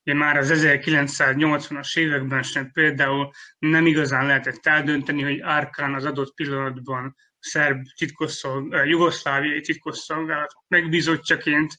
Ugye 0.05 0.15
már 0.15 0.37
az 0.37 0.51
1980-as 0.55 1.99
években 1.99 2.43
sem 2.43 2.73
például 2.73 3.31
nem 3.59 3.87
igazán 3.87 4.27
lehetett 4.27 4.67
eldönteni, 4.67 5.23
hogy 5.23 5.41
Árkán 5.41 5.95
az 5.95 6.05
adott 6.05 6.35
pillanatban 6.35 7.17
szerb 7.41 7.87
titkosszolgálat, 7.97 8.89
jugoszláviai 8.89 9.61
titkosszolgálat 9.61 10.53
megbízottjaként 10.69 11.79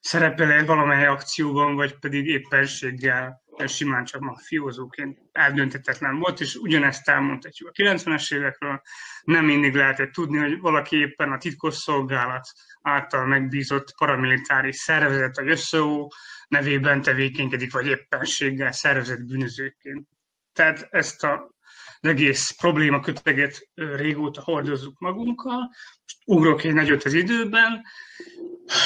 szerepel 0.00 0.64
valamely 0.64 1.06
akcióban, 1.06 1.74
vagy 1.74 1.98
pedig 1.98 2.26
éppenséggel 2.26 3.42
simán 3.66 4.04
csak 4.04 4.20
mafiózóként 4.20 5.18
eldöntetetlen 5.32 6.18
volt, 6.18 6.40
és 6.40 6.54
ugyanezt 6.54 7.08
elmondhatjuk 7.08 7.68
a 7.68 7.82
90-es 7.82 8.34
évekről. 8.34 8.82
Nem 9.22 9.44
mindig 9.44 9.74
lehetett 9.74 10.12
tudni, 10.12 10.38
hogy 10.38 10.60
valaki 10.60 10.96
éppen 10.96 11.32
a 11.32 11.38
titkosszolgálat 11.38 12.48
által 12.82 13.26
megbízott 13.26 13.94
paramilitáris 13.96 14.76
szervezet, 14.76 15.36
a 15.38 15.56
SZO 15.56 16.08
nevében 16.48 17.02
tevékenykedik, 17.02 17.72
vagy 17.72 17.86
éppenséggel 17.86 18.72
szervezett 18.72 19.24
bűnözőként. 19.24 20.08
Tehát 20.52 20.88
ezt 20.90 21.24
a 21.24 21.55
egész 22.00 22.50
probléma 22.50 23.00
köteget 23.00 23.68
régóta 23.74 24.42
hordozzuk 24.42 24.98
magunkkal. 24.98 25.58
Most 26.02 26.18
ugrok 26.24 26.64
egy 26.64 26.74
nagyot 26.74 27.04
az 27.04 27.12
időben. 27.12 27.82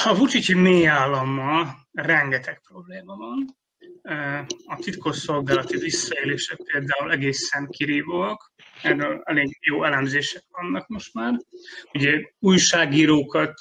A 0.05 0.17
Vucicsi 0.17 0.55
mély 0.55 0.87
állammal 0.87 1.89
rengeteg 1.93 2.61
probléma 2.69 3.17
van. 3.17 3.59
A 4.65 4.77
titkosszolgálati 4.77 5.77
visszaélések 5.77 6.57
például 6.57 7.13
egészen 7.13 7.69
kirívóak, 7.69 8.53
erről 8.83 9.21
elég 9.25 9.59
jó 9.61 9.85
elemzések 9.85 10.43
vannak 10.51 10.89
most 10.89 11.15
már. 11.15 11.41
Ugye 11.93 12.23
újságírókat 12.39 13.55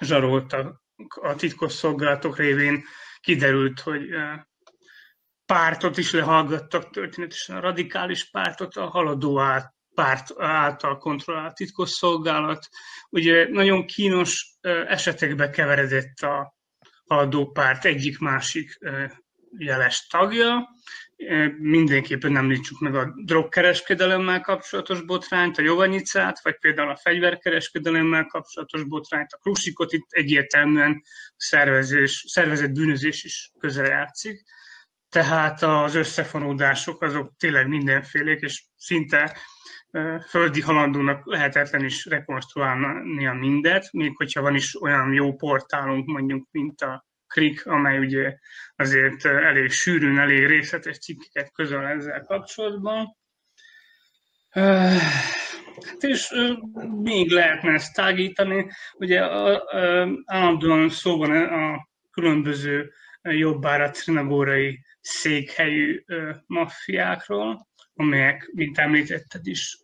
zsaroltak 0.00 0.82
a 1.08 1.34
titkosszolgálatok 1.34 2.36
révén, 2.36 2.84
kiderült, 3.20 3.80
hogy 3.80 4.08
pártot 5.46 5.96
is 5.96 6.12
lehallgattak 6.12 6.90
történetesen, 6.90 7.56
a 7.56 7.60
radikális 7.60 8.30
pártot, 8.30 8.76
a 8.76 8.86
haladó 8.86 9.38
át, 9.40 9.74
párt 9.94 10.40
által 10.40 10.98
kontrollált 10.98 11.54
titkosszolgálat. 11.54 12.68
Ugye 13.10 13.48
nagyon 13.50 13.86
kínos 13.86 14.56
esetekbe 14.86 15.50
keveredett 15.50 16.18
a 16.20 16.54
haladó 17.06 17.50
párt 17.50 17.84
egyik-másik 17.84 18.78
jeles 19.58 20.06
tagja. 20.06 20.68
Mindenképpen 21.58 22.36
említsük 22.36 22.80
meg 22.80 22.94
a 22.94 23.12
drogkereskedelemmel 23.24 24.40
kapcsolatos 24.40 25.02
botrányt, 25.02 25.58
a 25.58 25.62
Jovanyicát, 25.62 26.42
vagy 26.42 26.58
például 26.58 26.90
a 26.90 26.96
fegyverkereskedelemmel 26.96 28.24
kapcsolatos 28.24 28.82
botrányt, 28.82 29.32
a 29.32 29.36
Krusikot 29.36 29.92
itt 29.92 30.06
egyértelműen 30.08 31.02
szervezés, 31.36 32.24
szervezett 32.28 32.72
bűnözés 32.72 33.24
is 33.24 33.50
közel 33.58 33.86
játszik 33.86 34.44
tehát 35.14 35.62
az 35.62 35.94
összefonódások 35.94 37.02
azok 37.02 37.32
tényleg 37.38 37.68
mindenfélék, 37.68 38.40
és 38.40 38.64
szinte 38.76 39.36
földi 40.28 40.60
halandónak 40.60 41.26
lehetetlen 41.26 41.84
is 41.84 42.04
rekonstruálni 42.04 43.26
a 43.26 43.32
mindet, 43.32 43.92
még 43.92 44.16
hogyha 44.16 44.40
van 44.40 44.54
is 44.54 44.82
olyan 44.82 45.12
jó 45.12 45.34
portálunk, 45.34 46.06
mondjuk, 46.06 46.48
mint 46.50 46.80
a 46.80 47.04
Krik, 47.26 47.66
amely 47.66 47.98
ugye 47.98 48.36
azért 48.76 49.24
elég 49.24 49.70
sűrűn, 49.70 50.18
elég 50.18 50.46
részletes 50.46 50.98
cikkeket 50.98 51.52
közöl 51.52 51.86
ezzel 51.86 52.20
kapcsolatban. 52.20 53.16
Hát 54.50 56.00
és 56.00 56.34
még 57.02 57.30
lehetne 57.30 57.72
ezt 57.72 57.94
tágítani. 57.94 58.70
Ugye 58.92 59.20
állandóan 60.24 60.88
szó 60.88 61.18
van 61.18 61.30
a 61.30 61.88
különböző 62.10 62.92
jobbára 63.30 63.90
trinagórai 63.90 64.84
székhelyű 65.00 66.04
maffiákról, 66.46 67.68
amelyek, 67.94 68.50
mint 68.52 68.78
említetted 68.78 69.46
is, 69.46 69.78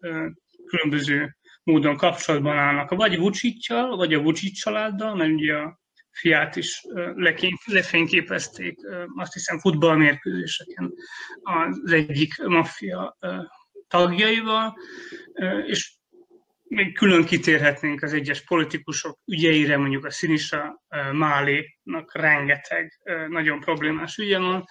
különböző 0.67 1.37
módon 1.63 1.97
kapcsolatban 1.97 2.57
állnak, 2.57 2.91
vagy 2.91 3.19
Vuciccal, 3.19 3.97
vagy 3.97 4.15
a 4.15 4.23
Vucic 4.23 4.59
családdal, 4.59 5.15
mert 5.15 5.31
ugye 5.31 5.55
a 5.55 5.81
fiát 6.11 6.57
is 6.57 6.83
lefényképezték, 7.65 8.79
azt 9.17 9.33
hiszem 9.33 9.59
futballmérkőzéseken 9.59 10.93
az 11.43 11.93
egyik 11.93 12.43
maffia 12.43 13.19
tagjaival, 13.89 14.77
és 15.67 16.00
még 16.71 16.95
külön 16.95 17.25
kitérhetnénk 17.25 18.03
az 18.03 18.13
egyes 18.13 18.45
politikusok 18.45 19.19
ügyeire, 19.27 19.77
mondjuk 19.77 20.05
a 20.05 20.11
Sinisa 20.11 20.83
Málénak 21.13 22.15
rengeteg 22.15 23.01
nagyon 23.29 23.61
problémás 23.61 24.17
ügye 24.17 24.39
van, 24.39 24.65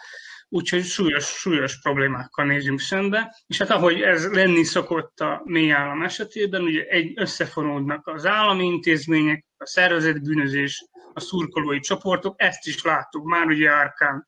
úgyhogy 0.50 0.84
súlyos, 0.84 1.26
súlyos 1.26 1.82
problémákkal 1.82 2.46
nézünk 2.46 2.80
szembe, 2.80 3.36
és 3.48 3.58
hát 3.58 3.70
ahogy 3.70 4.02
ez 4.02 4.32
lenni 4.32 4.64
szokott 4.64 5.20
a 5.20 5.42
mély 5.44 5.72
állam 5.72 6.04
esetében, 6.04 6.62
ugye 6.62 6.84
egy 6.84 7.12
összefonódnak 7.16 8.08
az 8.08 8.26
állami 8.26 8.66
intézmények, 8.66 9.46
a 9.58 9.66
szervezett 9.66 10.22
bűnözés, 10.22 10.86
a 11.14 11.20
szurkolói 11.20 11.80
csoportok, 11.80 12.42
ezt 12.42 12.68
is 12.68 12.84
láttuk 12.84 13.26
már 13.26 13.46
ugye 13.46 13.70
Árkán 13.70 14.28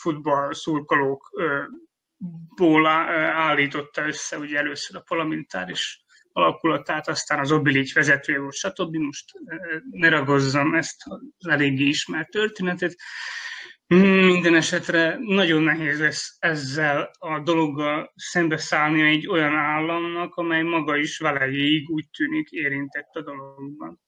futball 0.00 0.54
szurkolókból 0.54 2.86
állította 2.86 4.06
össze 4.06 4.38
ugye 4.38 4.58
először 4.58 4.96
a 4.96 5.00
parlamentáris 5.00 6.03
alakulatát, 6.34 7.08
aztán 7.08 7.38
az 7.38 7.52
Obilic 7.52 7.94
vezetője 7.94 8.38
volt, 8.38 8.54
stb. 8.54 8.96
Most 8.96 9.24
ne 9.90 10.08
ragozzam 10.08 10.74
ezt 10.74 11.02
az 11.36 11.48
eléggé 11.48 11.84
ismert 11.84 12.30
történetet. 12.30 12.96
Minden 13.86 14.54
esetre 14.54 15.18
nagyon 15.20 15.62
nehéz 15.62 16.00
lesz 16.00 16.36
ezzel 16.38 17.10
a 17.18 17.40
dologgal 17.40 18.12
szembeszállni 18.16 19.02
egy 19.02 19.28
olyan 19.28 19.54
államnak, 19.56 20.34
amely 20.34 20.62
maga 20.62 20.96
is 20.96 21.18
velejéig 21.18 21.90
úgy 21.90 22.08
tűnik 22.16 22.50
érintett 22.50 23.10
a 23.12 23.22
dologban. 23.22 24.02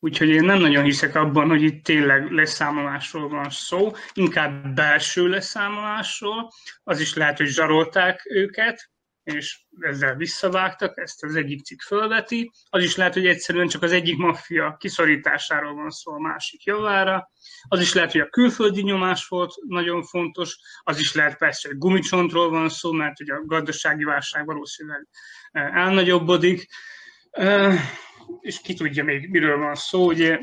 Úgyhogy 0.00 0.28
én 0.28 0.44
nem 0.44 0.58
nagyon 0.58 0.84
hiszek 0.84 1.14
abban, 1.14 1.48
hogy 1.48 1.62
itt 1.62 1.84
tényleg 1.84 2.30
leszámolásról 2.30 3.28
van 3.28 3.50
szó, 3.50 3.92
inkább 4.12 4.74
belső 4.74 5.28
leszámolásról. 5.28 6.50
Az 6.82 7.00
is 7.00 7.14
lehet, 7.14 7.36
hogy 7.36 7.46
zsarolták 7.46 8.22
őket, 8.30 8.90
és 9.34 9.60
ezzel 9.80 10.14
visszavágtak, 10.14 10.98
ezt 10.98 11.24
az 11.24 11.34
egyik 11.34 11.64
cikk 11.64 11.80
fölveti. 11.80 12.50
Az 12.70 12.82
is 12.82 12.96
lehet, 12.96 13.14
hogy 13.14 13.26
egyszerűen 13.26 13.68
csak 13.68 13.82
az 13.82 13.92
egyik 13.92 14.16
maffia 14.16 14.76
kiszorításáról 14.78 15.74
van 15.74 15.90
szó 15.90 16.12
a 16.12 16.18
másik 16.18 16.64
javára. 16.64 17.30
Az 17.68 17.80
is 17.80 17.92
lehet, 17.92 18.12
hogy 18.12 18.20
a 18.20 18.28
külföldi 18.28 18.82
nyomás 18.82 19.28
volt 19.28 19.54
nagyon 19.66 20.02
fontos. 20.02 20.56
Az 20.82 20.98
is 20.98 21.14
lehet 21.14 21.38
persze, 21.38 21.68
hogy 21.68 21.78
gumicsontról 21.78 22.50
van 22.50 22.68
szó, 22.68 22.92
mert 22.92 23.20
ugye 23.20 23.34
a 23.34 23.44
gazdasági 23.44 24.04
válság 24.04 24.46
valószínűleg 24.46 25.06
eh, 25.50 25.76
elnagyobbodik. 25.76 26.66
Eh, 27.30 27.80
és 28.40 28.60
ki 28.60 28.74
tudja 28.74 29.04
még, 29.04 29.30
miről 29.30 29.58
van 29.58 29.74
szó. 29.74 30.06
Ugye 30.06 30.38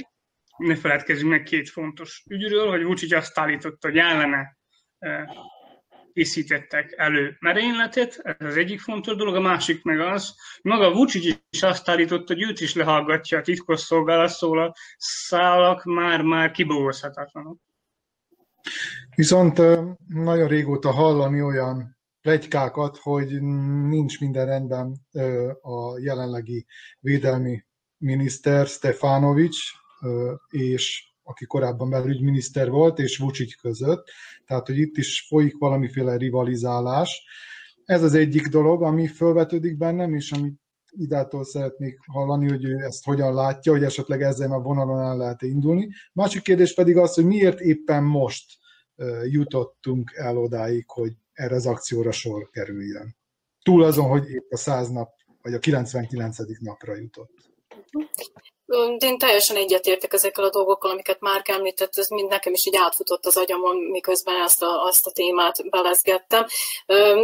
ne 0.57 0.75
feledkezzünk 0.75 1.29
meg 1.29 1.43
két 1.43 1.69
fontos 1.69 2.23
ügyről, 2.29 2.69
hogy 2.69 2.83
Vucic 2.83 3.13
azt 3.13 3.39
állította, 3.39 3.87
hogy 3.87 3.97
ellene 3.97 4.57
eh, 4.99 5.23
készítettek 6.15 6.93
elő 6.97 7.37
merényletet, 7.39 8.19
ez 8.23 8.47
az 8.47 8.55
egyik 8.55 8.79
fontos 8.79 9.15
dolog, 9.15 9.35
a 9.35 9.39
másik 9.39 9.83
meg 9.83 9.99
az, 9.99 10.35
maga 10.61 10.93
Vucic 10.93 11.37
is 11.49 11.63
azt 11.63 11.89
állította, 11.89 12.33
hogy 12.33 12.43
őt 12.43 12.59
is 12.59 12.75
lehallgatja 12.75 13.37
a 13.37 13.41
titkos 13.41 13.79
szolgálat, 13.79 14.29
szól 14.29 14.59
a 14.59 14.73
szálak 14.97 15.83
már-már 15.83 16.51
kibogozhatatlanok. 16.51 17.59
Viszont 19.15 19.61
nagyon 20.07 20.47
régóta 20.47 20.91
hallani 20.91 21.41
olyan 21.41 21.97
plegykákat, 22.21 22.97
hogy 22.97 23.41
nincs 23.87 24.19
minden 24.19 24.45
rendben 24.45 24.95
a 25.61 25.99
jelenlegi 25.99 26.65
védelmi 26.99 27.65
miniszter 27.97 28.67
Stefanovics, 28.67 29.71
és 30.49 31.13
aki 31.27 31.45
korábban 31.45 31.89
belügyminiszter 31.89 32.69
volt, 32.69 32.99
és 32.99 33.17
Vucic 33.17 33.55
között. 33.55 34.09
Tehát, 34.45 34.65
hogy 34.65 34.77
itt 34.77 34.97
is 34.97 35.25
folyik 35.27 35.57
valamiféle 35.57 36.17
rivalizálás. 36.17 37.25
Ez 37.85 38.03
az 38.03 38.13
egyik 38.13 38.47
dolog, 38.47 38.83
ami 38.83 39.07
felvetődik 39.07 39.77
bennem, 39.77 40.13
és 40.13 40.31
amit 40.31 40.59
idától 40.89 41.43
szeretnék 41.43 41.99
hallani, 42.07 42.49
hogy 42.49 42.65
ő 42.65 42.75
ezt 42.75 43.03
hogyan 43.03 43.33
látja, 43.33 43.71
hogy 43.71 43.83
esetleg 43.83 44.21
ezen 44.21 44.51
a 44.51 44.61
vonalon 44.61 45.01
el 45.01 45.17
lehet 45.17 45.41
indulni. 45.41 45.89
Másik 46.13 46.41
kérdés 46.41 46.73
pedig 46.73 46.97
az, 46.97 47.13
hogy 47.13 47.25
miért 47.25 47.59
éppen 47.59 48.03
most 48.03 48.43
jutottunk 49.29 50.11
el 50.13 50.37
odáig, 50.37 50.89
hogy 50.89 51.13
erre 51.33 51.55
az 51.55 51.65
akcióra 51.65 52.11
sor 52.11 52.49
kerüljön. 52.49 53.15
Túl 53.61 53.83
azon, 53.83 54.05
hogy 54.05 54.29
épp 54.29 54.51
a 54.51 54.57
100 54.57 54.89
nap, 54.89 55.09
vagy 55.41 55.53
a 55.53 55.59
99. 55.59 56.37
napra 56.59 56.95
jutott. 56.95 57.33
Én 58.99 59.17
teljesen 59.17 59.55
egyetértek 59.55 60.13
ezekkel 60.13 60.43
a 60.43 60.49
dolgokkal, 60.49 60.91
amiket 60.91 61.19
már 61.19 61.41
említett, 61.43 61.97
ez 61.97 62.07
mind 62.07 62.29
nekem 62.29 62.53
is 62.53 62.65
így 62.65 62.75
átfutott 62.75 63.25
az 63.25 63.37
agyamon, 63.37 63.75
miközben 63.75 64.41
ezt 64.41 64.61
a, 64.61 64.83
azt 64.83 65.07
a 65.07 65.11
témát 65.11 65.69
belezgettem. 65.69 66.45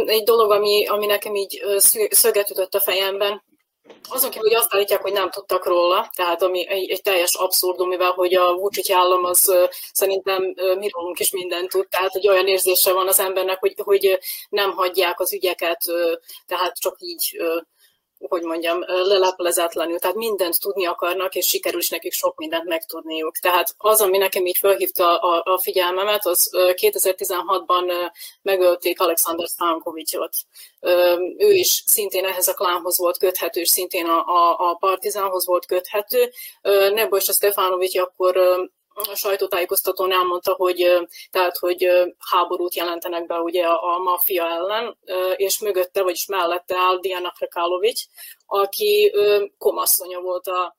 Egy 0.06 0.22
dolog, 0.22 0.50
ami, 0.50 0.86
ami 0.86 1.06
nekem 1.06 1.34
így 1.34 1.62
szöget 2.10 2.50
ütött 2.50 2.74
a 2.74 2.80
fejemben, 2.80 3.42
azon 4.08 4.30
kívül, 4.30 4.48
hogy 4.48 4.56
azt 4.56 4.74
állítják, 4.74 5.02
hogy 5.02 5.12
nem 5.12 5.30
tudtak 5.30 5.66
róla, 5.66 6.10
tehát 6.14 6.42
ami 6.42 6.68
egy, 6.68 6.90
egy 6.90 7.02
teljes 7.02 7.34
abszurdum, 7.34 7.88
mivel 7.88 8.10
hogy 8.10 8.34
a 8.34 8.54
Vucic 8.54 8.90
állam 8.90 9.24
az 9.24 9.54
szerintem 9.92 10.42
mi 10.78 10.88
rólunk 10.88 11.18
is 11.18 11.30
mindent 11.30 11.68
tud, 11.68 11.88
tehát 11.88 12.14
egy 12.14 12.28
olyan 12.28 12.46
érzése 12.46 12.92
van 12.92 13.08
az 13.08 13.18
embernek, 13.18 13.58
hogy, 13.58 13.74
hogy 13.76 14.18
nem 14.48 14.72
hagyják 14.72 15.20
az 15.20 15.32
ügyeket, 15.32 15.80
tehát 16.46 16.78
csak 16.78 16.96
így 16.98 17.40
hogy 18.28 18.42
mondjam, 18.42 18.84
leleplezetlenül, 18.86 19.98
tehát 19.98 20.16
mindent 20.16 20.60
tudni 20.60 20.86
akarnak, 20.86 21.34
és 21.34 21.46
sikerül 21.46 21.80
is 21.80 21.88
nekik 21.88 22.12
sok 22.12 22.38
mindent 22.38 22.64
megtudniuk. 22.64 23.36
Tehát 23.36 23.74
az, 23.76 24.00
ami 24.00 24.18
nekem 24.18 24.46
így 24.46 24.56
felhívta 24.56 25.16
a, 25.18 25.52
a 25.52 25.58
figyelmemet, 25.58 26.26
az 26.26 26.50
2016-ban 26.52 28.12
megölték 28.42 29.00
Alexander 29.00 29.46
Stankovicsot. 29.46 30.36
Ő 31.38 31.52
is 31.52 31.82
szintén 31.86 32.24
ehhez 32.24 32.48
a 32.48 32.54
klánhoz 32.54 32.98
volt 32.98 33.18
köthető, 33.18 33.60
és 33.60 33.68
szintén 33.68 34.06
a, 34.06 34.24
a, 34.24 34.70
a 34.70 34.74
partizánhoz 34.74 35.46
volt 35.46 35.66
köthető. 35.66 36.32
Nebo 36.94 37.16
a 37.16 37.20
Stefanovics 37.20 37.98
akkor 37.98 38.36
a 38.94 39.14
sajtótájékoztatón 39.14 40.12
elmondta, 40.12 40.52
hogy, 40.52 41.06
tehát, 41.30 41.56
hogy 41.56 41.88
háborút 42.30 42.74
jelentenek 42.74 43.26
be 43.26 43.38
ugye 43.38 43.66
a, 43.66 43.98
maffia 43.98 44.46
ellen, 44.46 44.98
és 45.36 45.58
mögötte, 45.58 46.02
vagyis 46.02 46.26
mellette 46.26 46.76
áll 46.76 46.98
Diana 47.00 47.30
Krekalovics, 47.30 48.02
aki 48.46 49.12
komasszonya 49.58 50.20
volt 50.20 50.46
a, 50.46 50.76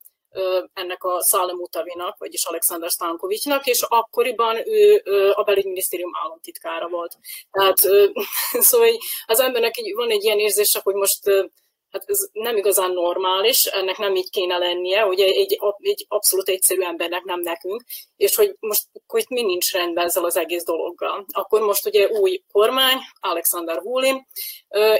ennek 0.73 1.03
a 1.03 1.21
Szálem 1.21 1.59
Utavinak, 1.59 2.17
vagyis 2.17 2.45
Alexander 2.45 2.89
Stankovicsnak, 2.89 3.65
és 3.65 3.81
akkoriban 3.81 4.67
ő 4.67 5.01
a 5.33 5.43
belügyminisztérium 5.43 6.11
államtitkára 6.23 6.87
volt. 6.87 7.17
Tehát 7.51 7.77
szóval 8.67 8.89
az 9.25 9.39
embernek 9.39 9.73
van 9.95 10.09
egy 10.09 10.23
ilyen 10.23 10.39
érzése, 10.39 10.79
hogy 10.83 10.95
most 10.95 11.49
hát 11.93 12.03
ez 12.09 12.19
nem 12.31 12.57
igazán 12.57 12.91
normális, 12.91 13.65
ennek 13.65 13.97
nem 13.97 14.15
így 14.15 14.29
kéne 14.29 14.57
lennie, 14.57 15.05
ugye 15.05 15.25
egy, 15.25 15.57
egy 15.79 16.05
abszolút 16.07 16.49
egyszerű 16.49 16.81
embernek 16.81 17.23
nem 17.23 17.39
nekünk, 17.39 17.83
és 18.15 18.35
hogy 18.35 18.55
most 18.59 18.83
itt 19.13 19.29
mi 19.29 19.41
nincs 19.41 19.71
rendben 19.71 20.05
ezzel 20.05 20.25
az 20.25 20.37
egész 20.37 20.63
dologgal. 20.63 21.25
Akkor 21.31 21.61
most 21.61 21.85
ugye 21.85 22.07
új 22.07 22.43
kormány, 22.51 22.97
Alexander 23.19 23.77
Hulin, 23.77 24.27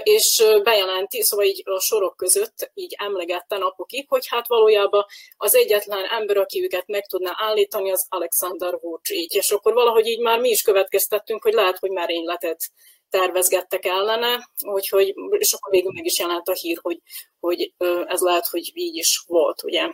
és 0.02 0.44
bejelenti, 0.62 1.22
szóval 1.22 1.46
így 1.46 1.62
a 1.64 1.80
sorok 1.80 2.16
között 2.16 2.70
így 2.74 2.94
emlegette 2.98 3.58
napokig, 3.58 4.08
hogy 4.08 4.26
hát 4.28 4.48
valójában 4.48 5.04
az 5.36 5.54
egyetlen 5.54 6.04
ember, 6.04 6.36
aki 6.36 6.62
őket 6.62 6.86
meg 6.86 7.06
tudná 7.06 7.34
állítani, 7.36 7.90
az 7.90 8.06
Alexander 8.08 8.78
Vucic, 8.80 9.34
és 9.34 9.50
akkor 9.50 9.72
valahogy 9.72 10.06
így 10.06 10.20
már 10.20 10.40
mi 10.40 10.48
is 10.48 10.62
következtettünk, 10.62 11.42
hogy 11.42 11.52
lehet, 11.52 11.78
hogy 11.78 11.90
már 11.90 12.08
letet 12.08 12.70
tervezgettek 13.14 13.84
ellene, 13.84 14.48
úgyhogy, 14.66 15.14
és 15.38 15.52
akkor 15.52 15.70
végül 15.70 15.90
meg 15.94 16.04
is 16.04 16.18
jelent 16.18 16.48
a 16.48 16.52
hír, 16.52 16.78
hogy, 16.82 17.00
hogy 17.40 17.74
ez 18.06 18.20
lehet, 18.20 18.46
hogy 18.46 18.70
így 18.74 18.96
is 18.96 19.24
volt, 19.26 19.62
ugye. 19.62 19.90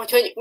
Úgyhogy 0.00 0.32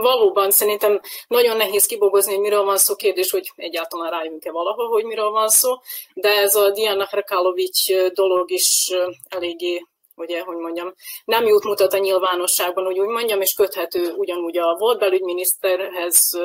valóban 0.00 0.50
szerintem 0.50 1.00
nagyon 1.28 1.56
nehéz 1.56 1.86
kibogozni, 1.86 2.32
hogy 2.32 2.40
miről 2.40 2.64
van 2.64 2.76
szó, 2.76 2.94
kérdés, 2.94 3.30
hogy 3.30 3.52
egyáltalán 3.56 4.10
rájövünk-e 4.10 4.50
valaha, 4.50 4.86
hogy 4.86 5.04
miről 5.04 5.30
van 5.30 5.48
szó, 5.48 5.72
de 6.14 6.28
ez 6.28 6.54
a 6.54 6.70
Diana 6.70 7.06
Krakalovics 7.06 7.92
dolog 8.12 8.50
is 8.50 8.90
eléggé 9.28 9.86
ugye, 10.14 10.40
hogy 10.40 10.56
mondjam, 10.56 10.94
nem 11.24 11.46
jut 11.46 11.64
mutat 11.64 11.92
a 11.92 11.98
nyilvánosságban, 11.98 12.84
hogy 12.84 12.98
úgy 12.98 13.08
mondjam, 13.08 13.40
és 13.40 13.52
köthető 13.52 14.12
ugyanúgy 14.12 14.58
a 14.58 14.76
volt 14.78 14.98
belügyminiszterhez, 14.98 16.38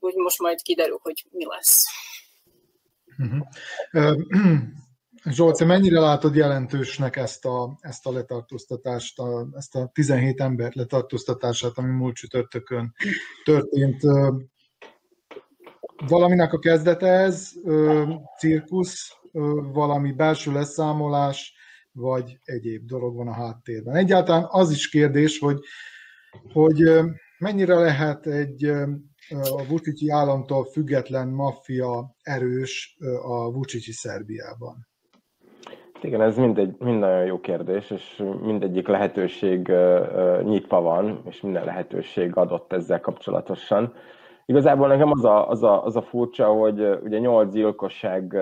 úgy 0.00 0.14
most 0.14 0.38
majd 0.38 0.62
kiderül, 0.62 0.98
hogy 1.02 1.24
mi 1.30 1.44
lesz. 1.44 1.84
Uh-huh. 3.18 4.16
Zsolci, 5.30 5.64
mennyire 5.64 6.00
látod 6.00 6.34
jelentősnek 6.34 7.16
ezt 7.16 7.44
a, 7.44 7.78
ezt 7.80 8.06
a 8.06 8.12
letartóztatást, 8.12 9.18
a, 9.18 9.48
ezt 9.56 9.74
a 9.74 9.90
17 9.92 10.40
ember 10.40 10.74
letartóztatását, 10.74 11.72
ami 11.74 11.90
múlt 11.90 12.14
csütörtökön 12.14 12.94
történt? 13.44 14.02
Valaminek 16.06 16.52
a 16.52 16.58
kezdete 16.58 17.06
ez, 17.06 17.52
cirkusz, 18.38 19.12
valami 19.72 20.12
belső 20.12 20.52
leszámolás, 20.52 21.54
vagy 21.92 22.38
egyéb 22.44 22.86
dolog 22.86 23.16
van 23.16 23.28
a 23.28 23.32
háttérben. 23.32 23.94
Egyáltalán 23.94 24.46
az 24.50 24.70
is 24.70 24.88
kérdés, 24.88 25.38
hogy, 25.38 25.58
hogy 26.52 26.82
mennyire 27.38 27.74
lehet 27.74 28.26
egy 28.26 28.64
a 29.30 29.64
Vucici 29.68 30.10
államtól 30.10 30.64
független 30.64 31.28
maffia 31.28 32.14
erős 32.22 32.96
a 33.22 33.52
Vucici 33.52 33.92
Szerbiában? 33.92 34.86
Igen, 36.00 36.20
ez 36.20 36.36
mindegy, 36.36 36.76
mind 36.78 36.98
nagyon 36.98 37.24
jó 37.24 37.40
kérdés, 37.40 37.90
és 37.90 38.22
mindegyik 38.42 38.86
lehetőség 38.86 39.72
nyitva 40.42 40.80
van, 40.80 41.22
és 41.28 41.40
minden 41.40 41.64
lehetőség 41.64 42.36
adott 42.36 42.72
ezzel 42.72 43.00
kapcsolatosan. 43.00 43.94
Igazából 44.46 44.88
nekem 44.88 45.10
az 45.10 45.24
a, 45.24 45.48
az 45.48 45.62
a, 45.62 45.84
az 45.84 45.96
a 45.96 46.02
furcsa, 46.02 46.46
hogy 46.46 46.80
ugye 47.02 47.18
nyolc 47.18 47.52
gyilkosság, 47.52 48.36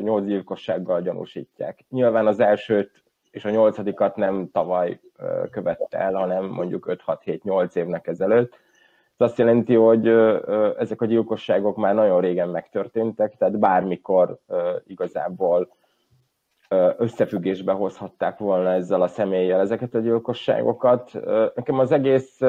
nyolc 0.00 0.26
gyilkossággal 0.26 1.02
gyanúsítják. 1.02 1.84
Nyilván 1.88 2.26
az 2.26 2.40
elsőt 2.40 3.04
és 3.36 3.44
a 3.44 3.50
nyolcadikat 3.50 4.16
nem 4.16 4.48
tavaly 4.52 5.00
követte 5.50 5.98
el, 5.98 6.14
hanem 6.14 6.44
mondjuk 6.44 7.02
5-6-7-8 7.06 7.74
évnek 7.74 8.06
ezelőtt. 8.06 8.52
Ez 9.16 9.26
azt 9.26 9.38
jelenti, 9.38 9.74
hogy 9.74 10.08
ezek 10.78 11.00
a 11.00 11.06
gyilkosságok 11.06 11.76
már 11.76 11.94
nagyon 11.94 12.20
régen 12.20 12.48
megtörténtek, 12.48 13.36
tehát 13.36 13.58
bármikor 13.58 14.38
igazából 14.86 15.68
összefüggésbe 16.96 17.72
hozhatták 17.72 18.38
volna 18.38 18.72
ezzel 18.72 19.02
a 19.02 19.08
személlyel 19.08 19.60
ezeket 19.60 19.94
a 19.94 20.00
gyilkosságokat. 20.00 21.12
Nekem 21.54 21.78
az 21.78 21.92
egész 21.92 22.40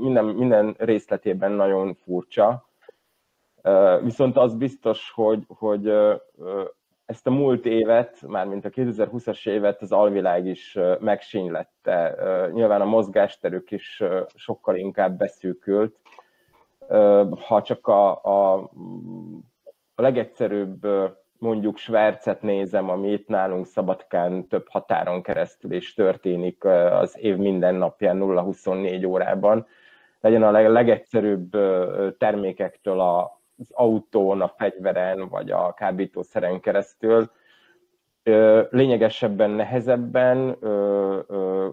minden, 0.00 0.24
minden 0.24 0.74
részletében 0.78 1.52
nagyon 1.52 1.94
furcsa, 1.94 2.68
viszont 4.02 4.36
az 4.36 4.54
biztos, 4.54 5.12
hogy, 5.14 5.44
hogy 5.48 5.92
ezt 7.06 7.26
a 7.26 7.30
múlt 7.30 7.66
évet, 7.66 8.22
mármint 8.26 8.64
a 8.64 8.70
2020-as 8.70 9.48
évet 9.48 9.82
az 9.82 9.92
alvilág 9.92 10.46
is 10.46 10.78
megsínylette. 11.00 12.16
Nyilván 12.52 12.80
a 12.80 12.84
mozgásterük 12.84 13.70
is 13.70 14.02
sokkal 14.34 14.76
inkább 14.76 15.18
beszűkült. 15.18 15.96
Ha 17.46 17.62
csak 17.62 17.86
a, 17.86 18.24
a, 18.24 18.54
a 19.94 20.02
legegyszerűbb 20.02 20.86
mondjuk 21.38 21.76
Svercet 21.76 22.42
nézem, 22.42 22.90
ami 22.90 23.12
itt 23.12 23.28
nálunk 23.28 23.66
Szabadkán 23.66 24.48
több 24.48 24.68
határon 24.68 25.22
keresztül 25.22 25.72
is 25.72 25.94
történik 25.94 26.64
az 26.90 27.18
év 27.20 27.36
minden 27.36 27.74
napján 27.74 28.18
0-24 28.20 29.08
órában, 29.08 29.66
legyen 30.20 30.42
a 30.42 30.50
legegyszerűbb 30.50 31.50
termékektől 32.18 33.00
a, 33.00 33.40
az 33.58 33.70
autón, 33.72 34.40
a 34.40 34.48
fegyveren, 34.48 35.28
vagy 35.28 35.50
a 35.50 35.72
kábítószeren 35.72 36.60
keresztül. 36.60 37.30
Lényegesebben, 38.70 39.50
nehezebben 39.50 40.56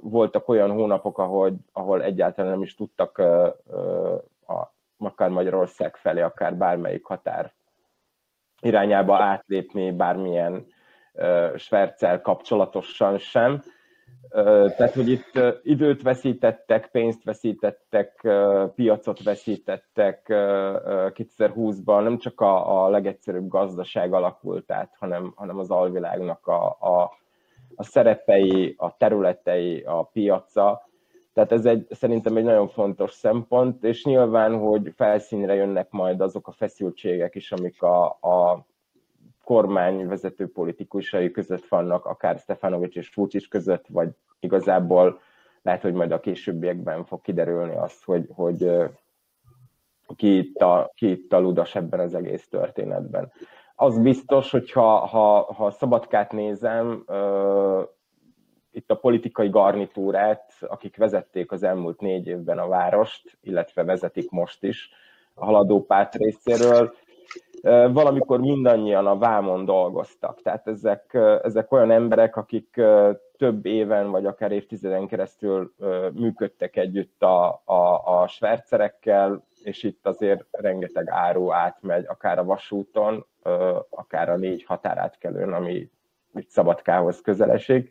voltak 0.01 0.47
olyan 0.47 0.71
hónapok, 0.71 1.17
ahol, 1.17 1.53
ahol 1.71 2.03
egyáltalán 2.03 2.51
nem 2.51 2.61
is 2.61 2.75
tudtak 2.75 3.17
a, 3.17 4.73
akár 4.97 5.29
Magyarország 5.29 5.95
felé, 5.95 6.21
akár 6.21 6.55
bármelyik 6.55 7.05
határ 7.05 7.53
irányába 8.63 9.21
átlépni 9.21 9.91
bármilyen 9.91 10.65
Svercel 11.55 12.21
kapcsolatosan 12.21 13.17
sem. 13.17 13.63
Tehát, 14.77 14.93
hogy 14.93 15.09
itt 15.09 15.31
időt 15.63 16.01
veszítettek, 16.01 16.89
pénzt 16.91 17.23
veszítettek, 17.23 18.27
piacot 18.75 19.23
veszítettek 19.23 20.25
2020-ban, 20.29 22.03
nem 22.03 22.17
csak 22.17 22.41
a, 22.41 22.83
a 22.83 22.89
legegyszerűbb 22.89 23.47
gazdaság 23.47 24.13
alakult 24.13 24.71
át, 24.71 24.95
hanem, 24.99 25.33
hanem 25.35 25.57
az 25.57 25.71
alvilágnak 25.71 26.47
a, 26.47 26.65
a, 26.79 27.11
a 27.75 27.83
szerepei, 27.83 28.75
a 28.77 28.97
területei, 28.97 29.81
a 29.81 30.03
piaca, 30.03 30.87
Tehát 31.33 31.51
ez 31.51 31.65
egy, 31.65 31.87
szerintem 31.89 32.37
egy 32.37 32.43
nagyon 32.43 32.67
fontos 32.67 33.11
szempont, 33.11 33.83
és 33.83 34.05
nyilván, 34.05 34.57
hogy 34.59 34.91
felszínre 34.95 35.53
jönnek 35.53 35.91
majd 35.91 36.21
azok 36.21 36.47
a 36.47 36.51
feszültségek 36.51 37.35
is, 37.35 37.51
amik 37.51 37.81
a, 37.81 38.05
a 38.05 38.65
kormány 39.43 40.07
vezető 40.07 40.51
politikusai 40.51 41.31
között 41.31 41.65
vannak, 41.65 42.05
akár 42.05 42.37
Stefanovics 42.37 42.95
és 42.95 43.07
Fucsis 43.07 43.47
között, 43.47 43.85
vagy 43.87 44.09
igazából 44.39 45.19
lehet, 45.61 45.81
hogy 45.81 45.93
majd 45.93 46.11
a 46.11 46.19
későbbiekben 46.19 47.05
fog 47.05 47.21
kiderülni 47.21 47.75
az, 47.75 48.03
hogy, 48.03 48.27
hogy 48.33 48.71
ki 50.15 50.37
itt, 50.37 50.61
a, 50.61 50.91
ki 50.95 51.09
itt 51.09 51.33
a 51.33 51.39
ludas 51.39 51.75
ebben 51.75 51.99
az 51.99 52.13
egész 52.13 52.47
történetben. 52.49 53.31
Az 53.75 53.99
biztos, 53.99 54.51
hogy 54.51 54.71
ha, 54.71 54.97
ha, 55.05 55.53
ha 55.53 55.71
szabadkát 55.71 56.31
nézem, 56.31 57.05
itt 58.71 58.91
a 58.91 58.95
politikai 58.95 59.49
garnitúrát, 59.49 60.53
akik 60.59 60.97
vezették 60.97 61.51
az 61.51 61.63
elmúlt 61.63 62.01
négy 62.01 62.27
évben 62.27 62.57
a 62.57 62.67
várost, 62.67 63.37
illetve 63.41 63.83
vezetik 63.83 64.29
most 64.29 64.63
is 64.63 64.89
a 65.33 65.45
haladó 65.45 65.85
párt 65.85 66.15
részéről, 66.15 66.93
valamikor 67.91 68.39
mindannyian 68.39 69.07
a 69.07 69.17
vámon 69.17 69.65
dolgoztak. 69.65 70.41
Tehát 70.41 70.67
ezek, 70.67 71.13
ezek 71.43 71.71
olyan 71.71 71.91
emberek, 71.91 72.35
akik 72.35 72.81
több 73.37 73.65
éven 73.65 74.11
vagy 74.11 74.25
akár 74.25 74.51
évtizeden 74.51 75.07
keresztül 75.07 75.73
működtek 76.13 76.75
együtt 76.75 77.23
a, 77.23 77.61
a, 77.65 78.21
a 78.21 78.27
svercerekkel, 78.27 79.43
és 79.63 79.83
itt 79.83 80.07
azért 80.07 80.45
rengeteg 80.51 81.09
áru 81.09 81.51
átmegy, 81.51 82.05
akár 82.07 82.39
a 82.39 82.43
vasúton, 82.43 83.25
akár 83.89 84.29
a 84.29 84.37
négy 84.37 84.63
határátkelőn, 84.63 85.53
ami 85.53 85.89
itt 86.33 86.49
Szabadkához 86.49 87.21
közeleség 87.21 87.89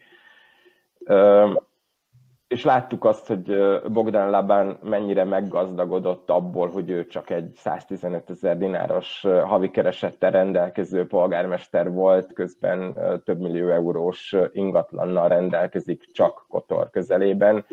és 2.53 2.65
láttuk 2.65 3.05
azt, 3.05 3.27
hogy 3.27 3.57
Bogdan 3.93 4.31
Labán 4.31 4.79
mennyire 4.83 5.25
meggazdagodott 5.25 6.31
abból, 6.31 6.69
hogy 6.69 6.91
ő 6.91 7.07
csak 7.07 7.31
egy 7.31 7.53
115 7.55 8.31
ezer 8.31 8.59
dináros 8.59 9.27
havi 9.45 9.71
keresettel 9.71 10.31
rendelkező 10.31 11.07
polgármester 11.07 11.93
volt, 11.93 12.33
közben 12.33 12.95
több 13.25 13.41
millió 13.41 13.69
eurós 13.69 14.35
ingatlannal 14.53 15.29
rendelkezik 15.29 16.13
csak 16.13 16.45
Kotor 16.49 16.91
közelében, 16.91 17.65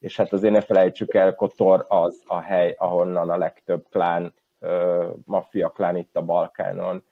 és 0.00 0.16
hát 0.16 0.32
azért 0.32 0.52
ne 0.52 0.60
felejtsük 0.60 1.14
el, 1.14 1.34
Kotor 1.34 1.86
az 1.88 2.22
a 2.26 2.40
hely, 2.40 2.74
ahonnan 2.78 3.30
a 3.30 3.36
legtöbb 3.36 3.84
klán, 3.90 4.34
maffia 5.24 5.68
klán 5.68 5.96
itt 5.96 6.16
a 6.16 6.22
Balkánon, 6.22 7.04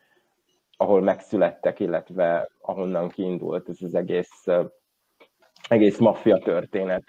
ahol 0.77 1.01
megszülettek, 1.01 1.81
illetve 1.81 2.51
ahonnan 2.61 3.09
kiindult 3.09 3.69
ez 3.69 3.79
az 3.83 3.95
egész 3.95 4.47
egész 5.71 5.99
maffia 5.99 6.39
történet. 6.39 7.03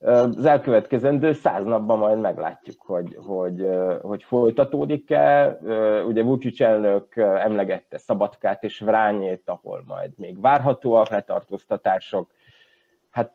Az 0.00 0.44
elkövetkezendő 0.44 1.32
száz 1.32 1.64
napban 1.64 1.98
majd 1.98 2.20
meglátjuk, 2.20 2.82
hogy, 2.82 3.16
hogy, 3.26 3.68
hogy 4.02 4.22
folytatódik-e. 4.22 5.58
Ugye 6.06 6.22
Vucic 6.22 6.60
elnök 6.60 7.16
emlegette 7.16 7.98
Szabadkát 7.98 8.64
és 8.64 8.80
Vrányét, 8.80 9.42
ahol 9.44 9.82
majd 9.86 10.10
még 10.16 10.40
várhatóak 10.40 11.08
letartóztatások. 11.08 12.30
Hát 13.10 13.32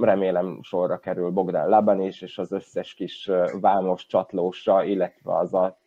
remélem 0.00 0.58
sorra 0.62 0.98
kerül 0.98 1.30
Bogdán 1.30 1.68
Laban 1.68 2.00
is, 2.00 2.22
és 2.22 2.38
az 2.38 2.52
összes 2.52 2.94
kis 2.94 3.30
vámos 3.60 4.06
csatlósa, 4.06 4.84
illetve 4.84 5.36
az 5.36 5.54
a 5.54 5.78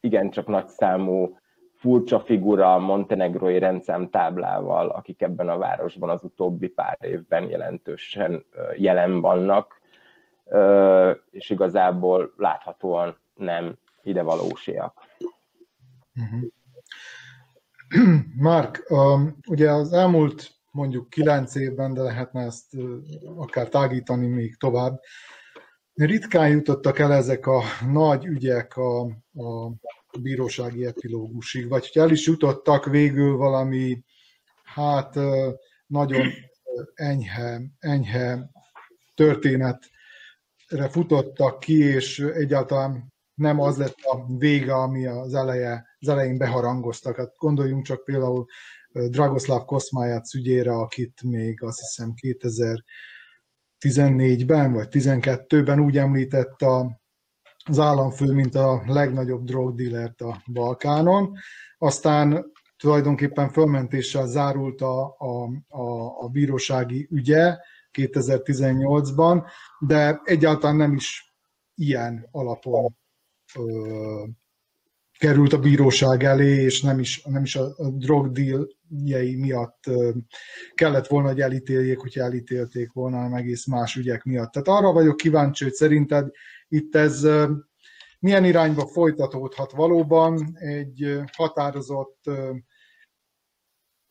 igencsak 0.00 0.46
nagy 0.46 0.68
számú 0.68 1.36
furcsa 1.84 2.20
figura 2.20 2.78
montenegrói 2.78 3.58
táblával, 4.10 4.88
akik 4.88 5.22
ebben 5.22 5.48
a 5.48 5.58
városban 5.58 6.10
az 6.10 6.24
utóbbi 6.24 6.68
pár 6.68 6.98
évben 7.00 7.48
jelentősen 7.48 8.44
jelen 8.76 9.20
vannak, 9.20 9.80
és 11.30 11.50
igazából 11.50 12.32
láthatóan 12.36 13.16
nem 13.34 13.78
ide 14.02 14.22
valósiak. 14.22 14.94
Uh-huh. 16.14 16.50
Mark, 18.50 18.90
ugye 19.48 19.70
az 19.70 19.92
elmúlt 19.92 20.50
mondjuk 20.70 21.10
kilenc 21.10 21.54
évben, 21.54 21.94
de 21.94 22.02
lehetne 22.02 22.44
ezt 22.44 22.76
akár 23.36 23.68
tágítani 23.68 24.26
még 24.26 24.56
tovább, 24.56 25.00
ritkán 25.94 26.48
jutottak 26.48 26.98
el 26.98 27.12
ezek 27.12 27.46
a 27.46 27.62
nagy 27.90 28.24
ügyek 28.24 28.76
a, 28.76 29.00
a 29.34 29.70
bírósági 30.20 30.86
epilógusig, 30.86 31.68
vagy 31.68 31.90
hogy 31.92 32.02
el 32.02 32.10
is 32.10 32.26
jutottak 32.26 32.84
végül 32.84 33.36
valami, 33.36 34.04
hát 34.64 35.14
nagyon 35.86 36.26
enyhe, 36.94 37.60
enyhe 37.78 38.50
történetre 39.14 40.88
futottak 40.90 41.60
ki, 41.60 41.78
és 41.78 42.18
egyáltalán 42.18 43.12
nem 43.34 43.60
az 43.60 43.76
lett 43.76 43.98
a 44.02 44.36
vége, 44.38 44.74
ami 44.74 45.06
az, 45.06 45.34
eleje, 45.34 45.86
az 45.98 46.08
elején 46.08 46.38
beharangoztak. 46.38 47.16
Hát 47.16 47.36
gondoljunk 47.36 47.84
csak 47.84 48.04
például 48.04 48.46
Dragoszláv 48.90 49.64
Koszmáját 49.64 50.34
ügyére, 50.34 50.72
akit 50.72 51.22
még 51.22 51.62
azt 51.62 51.78
hiszem 51.78 52.14
2014-ben 53.80 54.72
vagy 54.72 54.88
2012-ben 54.90 55.80
úgy 55.80 55.98
említett 55.98 56.62
a 56.62 57.02
az 57.64 57.78
államfő, 57.78 58.32
mint 58.32 58.54
a 58.54 58.82
legnagyobb 58.86 59.44
drogdillert 59.44 60.20
a 60.20 60.42
Balkánon. 60.52 61.32
Aztán 61.78 62.52
tulajdonképpen 62.76 63.48
fölmentéssel 63.48 64.26
zárult 64.26 64.80
a, 64.80 65.16
a, 65.18 65.44
a, 65.68 66.20
a 66.20 66.28
bírósági 66.28 67.08
ügye 67.10 67.56
2018-ban, 67.92 69.44
de 69.78 70.20
egyáltalán 70.24 70.76
nem 70.76 70.92
is 70.92 71.34
ilyen 71.74 72.28
alapon 72.30 72.96
ö, 73.54 74.24
került 75.18 75.52
a 75.52 75.58
bíróság 75.58 76.24
elé, 76.24 76.62
és 76.62 76.82
nem 76.82 76.98
is, 76.98 77.22
nem 77.22 77.42
is 77.42 77.56
a, 77.56 77.64
a 77.76 77.88
drogdíljei 77.90 79.36
miatt 79.36 79.86
ö, 79.86 80.10
kellett 80.74 81.06
volna, 81.06 81.28
hogy 81.28 81.40
elítéljék, 81.40 81.98
hogyha 81.98 82.22
elítélték 82.22 82.92
volna, 82.92 83.16
hanem 83.16 83.34
egész 83.34 83.66
más 83.66 83.96
ügyek 83.96 84.24
miatt. 84.24 84.52
Tehát 84.52 84.68
arra 84.68 84.92
vagyok 84.92 85.16
kíváncsi, 85.16 85.64
hogy 85.64 85.72
szerinted 85.72 86.30
itt 86.74 86.94
ez 86.94 87.26
milyen 88.18 88.44
irányba 88.44 88.86
folytatódhat 88.86 89.72
valóban 89.72 90.56
egy 90.58 91.20
határozott 91.32 92.30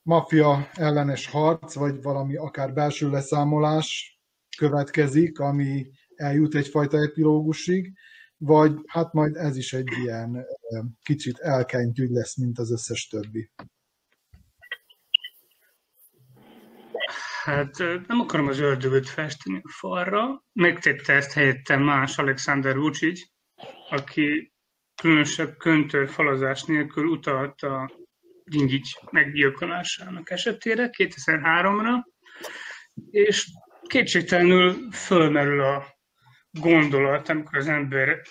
maffia 0.02 0.70
ellenes 0.74 1.28
harc, 1.28 1.74
vagy 1.74 2.02
valami 2.02 2.36
akár 2.36 2.74
belső 2.74 3.10
leszámolás 3.10 4.20
következik, 4.58 5.40
ami 5.40 5.92
eljut 6.16 6.56
egyfajta 6.56 6.98
epilógusig, 6.98 7.94
vagy 8.38 8.76
hát 8.86 9.14
majd 9.14 9.36
ez 9.36 9.58
is 9.58 9.74
egy 9.74 9.90
ilyen 10.04 10.46
kicsit 11.02 11.40
elkenyt 11.40 12.00
ügy 12.00 12.12
lesz, 12.12 12.38
mint 12.38 12.60
az 12.60 12.72
összes 12.72 13.08
többi. 13.08 13.52
Hát 17.44 17.78
nem 18.08 18.20
akarom 18.20 18.48
az 18.48 18.60
ördögöt 18.60 19.10
festeni 19.10 19.62
a 19.64 19.70
falra. 19.70 20.44
Megtette 20.54 21.14
ezt 21.14 21.34
helyette 21.34 21.78
más 21.78 22.18
Alexander 22.18 22.78
Vucic, 22.78 23.22
aki 23.90 24.54
különösebb 25.02 25.58
köntő 25.58 26.06
falazás 26.06 26.64
nélkül 26.64 27.06
utalt 27.06 27.62
a 27.62 27.92
Gingics 28.44 28.92
meggyilkolásának 29.12 30.30
esetére 30.30 30.90
2003-ra, 30.98 32.04
és 33.10 33.48
kétségtelenül 33.82 34.92
fölmerül 34.92 35.62
a 35.62 35.86
gondolat, 36.52 37.30
amikor 37.30 37.58
az 37.58 37.68
ember 37.68 38.22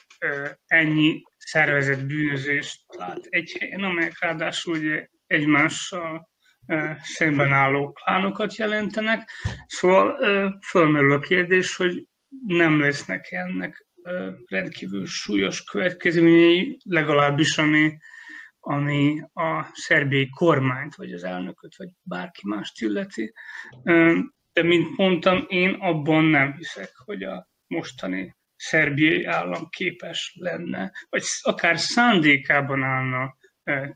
ennyi 0.66 1.22
szervezett 1.38 2.04
bűnözést 2.04 2.80
lát 2.96 3.26
egy 3.28 3.56
helyen, 3.60 3.82
amelyek 3.82 4.20
ráadásul 4.20 4.76
ugye 4.76 5.06
egymással 5.26 6.30
szemben 7.02 7.52
álló 7.52 7.92
klánokat 7.92 8.56
jelentenek. 8.56 9.30
Szóval 9.66 10.18
fölmerül 10.66 11.12
a 11.12 11.18
kérdés, 11.18 11.76
hogy 11.76 12.06
nem 12.46 12.80
lesznek 12.80 13.30
ennek 13.30 13.86
rendkívül 14.46 15.06
súlyos 15.06 15.64
következményei, 15.64 16.78
legalábbis 16.84 17.58
ami, 17.58 17.96
ami 18.60 19.22
a 19.32 19.70
szerbiai 19.72 20.28
kormányt, 20.28 20.94
vagy 20.94 21.12
az 21.12 21.24
elnököt, 21.24 21.76
vagy 21.76 21.88
bárki 22.02 22.40
mást 22.44 22.80
illeti. 22.80 23.32
De 24.52 24.62
mint 24.62 24.96
mondtam, 24.96 25.44
én 25.48 25.74
abban 25.74 26.24
nem 26.24 26.52
hiszek, 26.52 26.90
hogy 27.04 27.22
a 27.22 27.48
mostani 27.66 28.36
szerbiai 28.56 29.24
állam 29.24 29.68
képes 29.68 30.36
lenne, 30.38 30.92
vagy 31.08 31.22
akár 31.42 31.78
szándékában 31.78 32.82
állna 32.82 33.36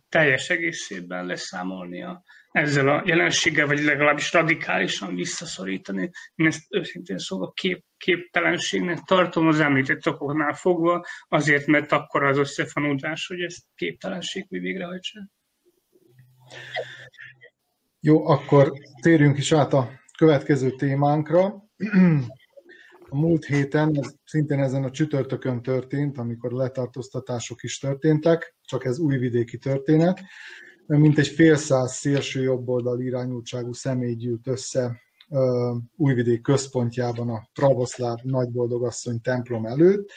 teljes 0.08 0.50
egészében 0.50 1.26
leszámolni 1.26 2.02
a 2.02 2.22
ezzel 2.56 2.88
a 2.88 3.02
jelenséggel, 3.06 3.66
vagy 3.66 3.82
legalábbis 3.82 4.32
radikálisan 4.32 5.14
visszaszorítani. 5.14 6.10
Én 6.34 6.46
ezt 6.46 6.62
őszintén 6.70 7.18
szóval 7.18 7.52
kép, 7.52 7.84
képtelenségnek 7.96 8.98
tartom 8.98 9.46
az 9.46 9.60
említett 9.60 10.08
okoknál 10.08 10.54
fogva, 10.54 11.06
azért, 11.28 11.66
mert 11.66 11.92
akkor 11.92 12.24
az 12.24 12.38
összefonódás, 12.38 13.26
hogy 13.26 13.40
ezt 13.40 13.64
képtelenség 13.74 14.46
mi 14.48 14.58
végrehajtsa. 14.58 15.28
Jó, 18.00 18.26
akkor 18.26 18.72
térjünk 19.02 19.38
is 19.38 19.52
át 19.52 19.72
a 19.72 19.90
következő 20.18 20.70
témánkra. 20.70 21.44
A 23.08 23.16
múlt 23.16 23.44
héten, 23.44 23.98
ez 23.98 24.14
szintén 24.24 24.60
ezen 24.60 24.84
a 24.84 24.90
csütörtökön 24.90 25.62
történt, 25.62 26.18
amikor 26.18 26.52
letartóztatások 26.52 27.62
is 27.62 27.78
történtek, 27.78 28.56
csak 28.62 28.84
ez 28.84 28.98
újvidéki 28.98 29.58
történet, 29.58 30.20
mint 30.86 31.18
egy 31.18 31.26
fél 31.26 31.56
száz 31.56 31.92
szélső 31.92 32.42
jobboldal 32.42 33.00
irányultságú 33.00 33.72
személy 33.72 34.14
gyűlt 34.14 34.46
össze 34.46 35.00
Újvidék 35.96 36.42
központjában 36.42 37.28
a 37.30 37.48
pravoszláv 37.52 38.18
nagyboldogasszony 38.22 39.20
templom 39.20 39.66
előtt. 39.66 40.10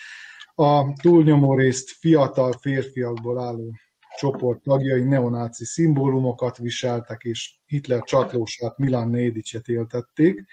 A 0.55 0.93
túlnyomó 1.01 1.55
részt 1.55 1.89
fiatal 1.89 2.51
férfiakból 2.51 3.39
álló 3.39 3.73
csoport 4.17 4.61
tagjai 4.61 5.03
neonáci 5.03 5.65
szimbólumokat 5.65 6.57
viseltek, 6.57 7.23
és 7.23 7.59
Hitler 7.65 8.03
csatlósát 8.03 8.77
Milan 8.77 9.09
Nédicset 9.09 9.67
éltették. 9.67 10.45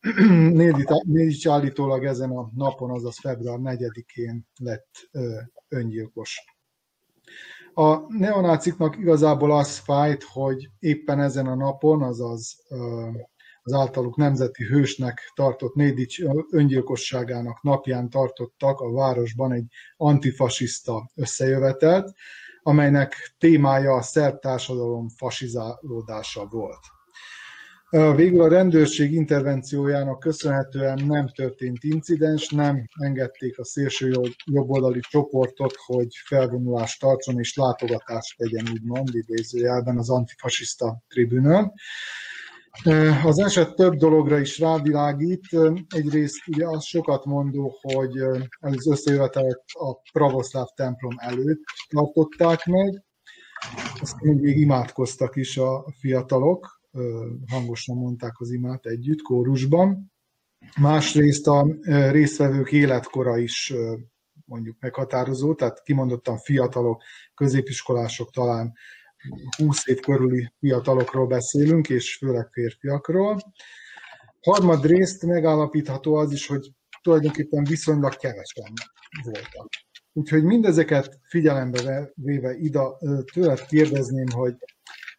Nédics 1.04 1.46
állítólag 1.46 2.04
ezen 2.04 2.30
a 2.30 2.50
napon, 2.54 2.90
azaz 2.90 3.18
február 3.18 3.58
4-én 3.62 4.46
lett 4.58 5.10
öngyilkos. 5.68 6.44
A 7.74 8.16
neonáciknak 8.18 8.96
igazából 8.96 9.52
az 9.52 9.78
fájt, 9.78 10.22
hogy 10.22 10.68
éppen 10.78 11.20
ezen 11.20 11.46
a 11.46 11.54
napon, 11.54 12.02
azaz 12.02 12.64
az 13.62 13.72
általuk 13.72 14.16
nemzeti 14.16 14.64
hősnek 14.64 15.32
tartott 15.34 15.74
Nédics 15.74 16.18
öngyilkosságának 16.50 17.62
napján 17.62 18.10
tartottak 18.10 18.80
a 18.80 18.92
városban 18.92 19.52
egy 19.52 19.66
antifasiszta 19.96 21.10
összejövetelt, 21.14 22.12
amelynek 22.62 23.34
témája 23.38 23.92
a 23.92 24.02
szerb 24.02 24.38
társadalom 24.38 25.08
fasizálódása 25.08 26.46
volt. 26.46 26.80
Végül 27.90 28.42
a 28.42 28.48
rendőrség 28.48 29.12
intervenciójának 29.12 30.20
köszönhetően 30.20 31.04
nem 31.06 31.28
történt 31.28 31.78
incidens, 31.80 32.48
nem 32.48 32.88
engedték 32.98 33.58
a 33.58 33.64
szélső 33.64 34.12
jobboldali 34.44 35.00
csoportot, 35.00 35.74
hogy 35.76 36.06
felvonulást 36.26 37.00
tartson 37.00 37.38
és 37.38 37.56
látogatást 37.56 38.36
tegyen, 38.36 38.64
úgymond 38.72 39.08
idézőjelben 39.12 39.98
az 39.98 40.10
antifasiszta 40.10 41.02
tribünön. 41.08 41.72
Az 43.24 43.38
eset 43.38 43.74
több 43.74 43.94
dologra 43.94 44.38
is 44.38 44.58
rávilágít. 44.58 45.46
Egyrészt 45.88 46.48
ugye 46.48 46.66
az 46.66 46.84
sokat 46.84 47.24
mondó, 47.24 47.78
hogy 47.80 48.18
az 48.60 48.88
összejövetelet 48.88 49.62
a 49.66 49.94
pravoszláv 50.12 50.66
templom 50.74 51.14
előtt 51.16 51.62
tartották 51.88 52.64
meg, 52.64 53.04
azt 54.00 54.20
még 54.20 54.58
imádkoztak 54.58 55.36
is 55.36 55.56
a 55.56 55.84
fiatalok, 56.00 56.79
hangosan 57.46 57.96
mondták 57.96 58.40
az 58.40 58.50
imát 58.50 58.86
együtt, 58.86 59.22
kórusban. 59.22 60.12
Másrészt 60.80 61.46
a 61.46 61.66
résztvevők 62.10 62.72
életkora 62.72 63.38
is 63.38 63.74
mondjuk 64.44 64.76
meghatározó, 64.80 65.54
tehát 65.54 65.82
kimondottan 65.82 66.38
fiatalok, 66.38 67.02
középiskolások 67.34 68.30
talán 68.30 68.72
20 69.56 69.86
év 69.86 70.00
körüli 70.00 70.52
fiatalokról 70.58 71.26
beszélünk, 71.26 71.88
és 71.88 72.16
főleg 72.16 72.48
férfiakról. 72.52 73.38
Harmadrészt 74.40 75.26
megállapítható 75.26 76.14
az 76.14 76.32
is, 76.32 76.46
hogy 76.46 76.72
tulajdonképpen 77.02 77.64
viszonylag 77.64 78.16
kevesen 78.16 78.72
voltak. 79.22 79.68
Úgyhogy 80.12 80.44
mindezeket 80.44 81.20
figyelembe 81.28 82.12
véve 82.14 82.56
ida 82.58 82.98
tőled 83.32 83.66
kérdezném, 83.66 84.28
hogy 84.34 84.54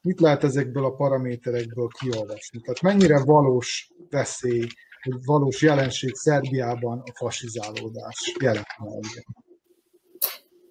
mit 0.01 0.19
lehet 0.19 0.43
ezekből 0.43 0.85
a 0.85 0.95
paraméterekből 0.95 1.87
kiolvasni? 1.99 2.59
Tehát 2.61 2.81
mennyire 2.81 3.23
valós 3.23 3.89
veszély, 4.09 4.67
vagy 5.03 5.25
valós 5.25 5.61
jelenség 5.61 6.15
Szerbiában 6.15 7.03
a 7.05 7.11
fasizálódás 7.15 8.33
jelen 8.39 8.65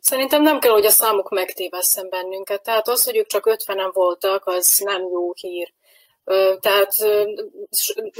Szerintem 0.00 0.42
nem 0.42 0.58
kell, 0.58 0.72
hogy 0.72 0.86
a 0.86 0.90
számuk 0.90 1.30
megtévesszen 1.30 2.08
bennünket. 2.08 2.62
Tehát 2.62 2.88
az, 2.88 3.04
hogy 3.04 3.16
ők 3.16 3.26
csak 3.26 3.48
50-en 3.50 3.90
voltak, 3.92 4.46
az 4.46 4.80
nem 4.84 5.02
jó 5.02 5.32
hír. 5.34 5.72
Tehát 6.60 6.92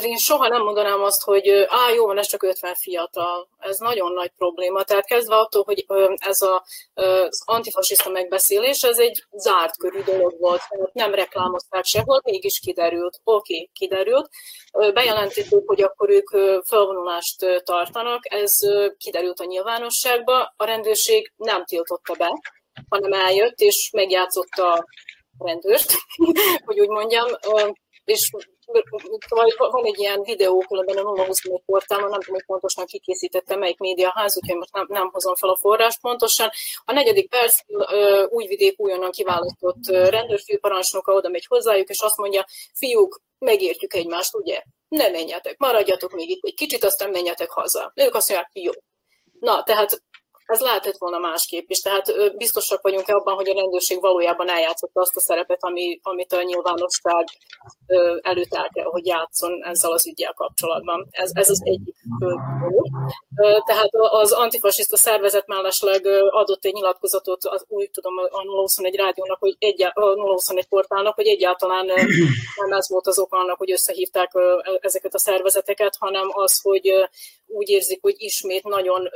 én 0.03 0.16
soha 0.16 0.49
nem 0.49 0.62
mondanám 0.62 1.03
azt, 1.03 1.23
hogy 1.23 1.49
á, 1.68 1.90
jó 1.94 2.07
van, 2.07 2.18
ez 2.18 2.27
csak 2.27 2.42
50 2.42 2.75
fiatal. 2.75 3.49
Ez 3.59 3.79
nagyon 3.79 4.12
nagy 4.12 4.33
probléma. 4.37 4.83
Tehát 4.83 5.07
kezdve 5.07 5.37
attól, 5.37 5.62
hogy 5.62 5.87
ez 6.16 6.42
a, 6.42 6.64
az 6.94 7.42
antifasiszta 7.44 8.11
megbeszélés, 8.11 8.83
ez 8.83 8.99
egy 8.99 9.25
zárt 9.33 9.77
körű 9.77 10.03
dolog 10.03 10.40
volt. 10.40 10.61
Nem 10.92 11.14
reklámozták 11.14 11.85
sehol, 11.85 12.20
mégis 12.25 12.59
kiderült. 12.59 13.20
Oké, 13.25 13.55
okay, 13.55 13.70
kiderült. 13.73 14.31
Bejelentették, 14.73 15.62
hogy 15.66 15.83
akkor 15.83 16.11
ők 16.11 16.29
felvonulást 16.66 17.62
tartanak. 17.64 18.33
Ez 18.35 18.59
kiderült 18.99 19.40
a 19.40 19.44
nyilvánosságba. 19.44 20.55
A 20.57 20.64
rendőrség 20.64 21.33
nem 21.37 21.64
tiltotta 21.64 22.14
be, 22.14 22.40
hanem 22.88 23.12
eljött 23.12 23.59
és 23.59 23.90
megjátszotta 23.92 24.73
a 24.73 24.85
rendőrt, 25.44 25.92
hogy 26.66 26.81
úgy 26.81 26.88
mondjam, 26.88 27.27
és 28.04 28.30
van 29.58 29.84
egy 29.84 29.98
ilyen 29.98 30.22
videó 30.22 30.64
különben 30.68 30.96
a 30.96 31.24
021 31.24 31.62
portálon, 31.66 32.10
nem 32.10 32.20
tudom, 32.20 32.34
hogy 32.34 32.44
pontosan 32.44 32.86
kikészítette 32.86 33.56
melyik 33.56 33.78
médiaház, 33.78 34.36
úgyhogy 34.36 34.56
most 34.56 34.72
nem, 34.72 34.86
nem 34.88 35.08
hozom 35.10 35.34
fel 35.34 35.48
a 35.48 35.56
forrás 35.56 35.98
pontosan. 36.00 36.50
A 36.84 36.92
negyedik 36.92 37.28
perc 37.28 37.58
újvidék 38.28 38.80
újonnan 38.80 39.10
kiválasztott 39.10 39.86
rendőrfőparancsnoka 39.86 41.12
oda 41.12 41.28
megy 41.28 41.46
hozzájuk, 41.46 41.88
és 41.88 42.00
azt 42.00 42.16
mondja, 42.16 42.46
fiúk, 42.74 43.20
megértjük 43.38 43.94
egymást, 43.94 44.34
ugye? 44.34 44.62
Ne 44.88 45.08
menjetek, 45.08 45.58
maradjatok 45.58 46.12
még 46.12 46.30
itt 46.30 46.44
egy 46.44 46.54
kicsit, 46.54 46.84
aztán 46.84 47.10
menjetek 47.10 47.50
haza. 47.50 47.92
Ők 47.94 48.14
azt 48.14 48.28
mondják, 48.28 48.50
jó. 48.52 48.72
Na, 49.40 49.62
tehát 49.62 50.02
ez 50.50 50.60
lehetett 50.60 50.96
volna 50.98 51.18
másképp 51.18 51.70
is. 51.70 51.80
Tehát 51.80 52.36
biztosak 52.36 52.82
vagyunk 52.82 53.08
abban, 53.08 53.34
hogy 53.34 53.48
a 53.48 53.54
rendőrség 53.54 54.00
valójában 54.00 54.48
eljátszotta 54.48 55.00
azt 55.00 55.16
a 55.16 55.20
szerepet, 55.20 55.64
ami, 55.64 56.00
amit 56.02 56.32
a 56.32 56.42
nyilvánosság 56.42 57.24
előtt 58.20 58.54
el 58.54 58.70
kell, 58.72 58.84
hogy 58.84 59.06
játszon 59.06 59.64
ezzel 59.64 59.92
az 59.92 60.06
ügyel 60.06 60.32
kapcsolatban. 60.32 61.08
Ez, 61.10 61.30
ez 61.34 61.50
az 61.50 61.60
egyik. 61.64 61.94
Tehát 63.64 63.90
az 63.92 64.32
antifasiszta 64.32 64.96
szervezet 64.96 65.46
mellesleg 65.46 66.06
adott 66.30 66.64
egy 66.64 66.72
nyilatkozatot, 66.72 67.44
az, 67.44 67.64
úgy 67.68 67.90
tudom, 67.90 68.16
a 68.16 68.42
021 68.42 68.96
rádiónak, 68.96 69.38
hogy 69.38 69.56
egyá, 69.58 69.88
a 69.88 70.14
021 70.14 70.66
portálnak, 70.68 71.14
hogy 71.14 71.26
egyáltalán 71.26 71.86
nem 72.56 72.72
ez 72.72 72.88
volt 72.88 73.06
az 73.06 73.18
oka 73.18 73.38
annak, 73.38 73.58
hogy 73.58 73.72
összehívták 73.72 74.32
ezeket 74.80 75.14
a 75.14 75.18
szervezeteket, 75.18 75.96
hanem 75.98 76.28
az, 76.32 76.60
hogy 76.62 77.08
úgy 77.46 77.68
érzik, 77.68 77.98
hogy 78.02 78.14
ismét 78.18 78.64
nagyon 78.64 79.08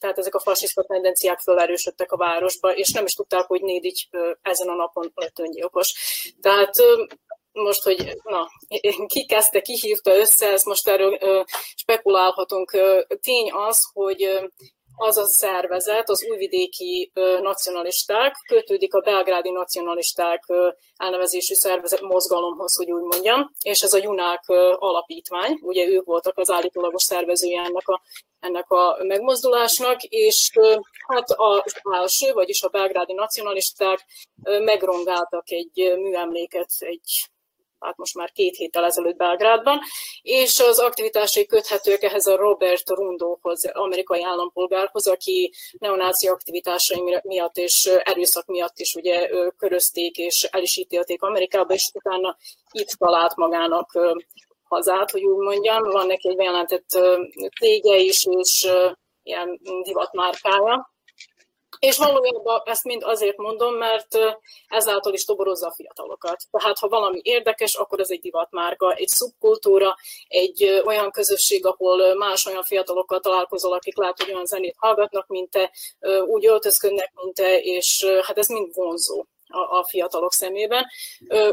tehát 0.00 0.18
ezek 0.18 0.34
a 0.34 0.40
fasiszta 0.40 0.82
tendenciák 0.82 1.38
felerősödtek 1.38 2.12
a 2.12 2.16
városba, 2.16 2.74
és 2.74 2.90
nem 2.92 3.04
is 3.04 3.14
tudták, 3.14 3.46
hogy 3.46 3.62
Nédics 3.62 4.04
ezen 4.42 4.68
a 4.68 4.74
napon 4.74 5.12
lett 5.14 5.38
öngyilkos. 5.38 5.94
Tehát 6.40 6.74
most, 7.52 7.82
hogy 7.82 8.16
na, 8.22 8.48
ki 9.14 9.26
kezdte, 9.26 9.60
ki 9.60 9.78
hívta 9.80 10.16
össze, 10.16 10.46
ezt 10.46 10.64
most 10.64 10.88
erről 10.88 11.44
spekulálhatunk. 11.74 12.70
Tény 13.20 13.52
az, 13.52 13.90
hogy 13.92 14.50
az 15.00 15.16
a 15.16 15.24
szervezet, 15.24 16.08
az 16.08 16.24
újvidéki 16.30 17.12
nacionalisták. 17.42 18.36
Kötődik 18.48 18.94
a 18.94 19.00
belgrádi 19.00 19.50
nacionalisták 19.50 20.44
elnevezésű 20.96 21.54
szervezet 21.54 22.00
mozgalomhoz, 22.00 22.76
hogy 22.76 22.90
úgy 22.90 23.02
mondjam, 23.02 23.50
és 23.62 23.82
ez 23.82 23.92
a 23.92 24.02
Junák 24.02 24.44
alapítvány, 24.78 25.58
ugye 25.62 25.86
ők 25.86 26.04
voltak 26.04 26.38
az 26.38 26.50
állítólagos 26.50 27.02
szervezője 27.02 27.60
ennek 27.60 27.88
a, 27.88 28.00
ennek 28.40 28.70
a 28.70 28.96
megmozdulásnak, 29.02 30.02
és 30.02 30.50
hát 31.06 31.30
az 31.30 31.80
első, 31.92 32.32
vagyis 32.32 32.62
a 32.62 32.68
belgrádi 32.68 33.12
nacionalisták 33.12 34.04
megrongáltak 34.42 35.50
egy 35.50 35.94
műemléket, 35.96 36.70
egy 36.78 37.30
hát 37.80 37.96
most 37.96 38.14
már 38.14 38.30
két 38.32 38.56
héttel 38.56 38.84
ezelőtt 38.84 39.16
Belgrádban, 39.16 39.80
és 40.22 40.60
az 40.60 40.78
aktivitásai 40.78 41.46
köthetők 41.46 42.02
ehhez 42.02 42.26
a 42.26 42.36
Robert 42.36 42.88
Rundóhoz, 42.88 43.70
amerikai 43.72 44.22
állampolgárhoz, 44.22 45.06
aki 45.06 45.52
neonáci 45.78 46.28
aktivitásai 46.28 47.20
miatt 47.22 47.56
és 47.56 47.90
erőszak 48.02 48.46
miatt 48.46 48.78
is 48.78 48.94
ugye 48.94 49.28
körözték 49.56 50.16
és 50.16 50.42
el 50.42 50.62
is 50.62 50.76
ítélték 50.76 51.22
Amerikába, 51.22 51.74
és 51.74 51.90
utána 51.94 52.36
itt 52.72 52.88
talált 52.88 53.36
magának 53.36 53.98
hazát, 54.62 55.10
hogy 55.10 55.22
úgy 55.22 55.44
mondjam. 55.44 55.82
Van 55.82 56.06
neki 56.06 56.28
egy 56.28 56.36
bejelentett 56.36 56.88
tége 57.60 57.96
is, 57.96 58.26
és 58.26 58.68
ilyen 59.22 59.60
divatmárkája, 59.82 60.89
és 61.80 61.98
valójában 61.98 62.62
ezt 62.64 62.84
mind 62.84 63.02
azért 63.04 63.36
mondom, 63.36 63.74
mert 63.74 64.18
ezáltal 64.68 65.12
is 65.12 65.24
toborozza 65.24 65.66
a 65.66 65.72
fiatalokat. 65.72 66.42
Tehát 66.50 66.78
ha 66.78 66.88
valami 66.88 67.20
érdekes, 67.22 67.74
akkor 67.74 68.00
ez 68.00 68.10
egy 68.10 68.20
divatmárka, 68.20 68.92
egy 68.92 69.08
szubkultúra, 69.08 69.96
egy 70.28 70.82
olyan 70.84 71.10
közösség, 71.10 71.66
ahol 71.66 72.14
más 72.14 72.46
olyan 72.46 72.62
fiatalokkal 72.62 73.20
találkozol, 73.20 73.72
akik 73.72 73.96
lehet, 73.96 74.22
hogy 74.22 74.32
olyan 74.32 74.46
zenét 74.46 74.74
hallgatnak, 74.78 75.26
mint 75.26 75.50
te, 75.50 75.70
úgy 76.26 76.46
öltözködnek, 76.46 77.12
mint 77.14 77.34
te, 77.34 77.58
és 77.60 78.04
hát 78.22 78.38
ez 78.38 78.48
mind 78.48 78.74
vonzó 78.74 79.24
a, 79.50 79.78
a 79.78 79.84
fiatalok 79.88 80.32
szemében. 80.32 80.86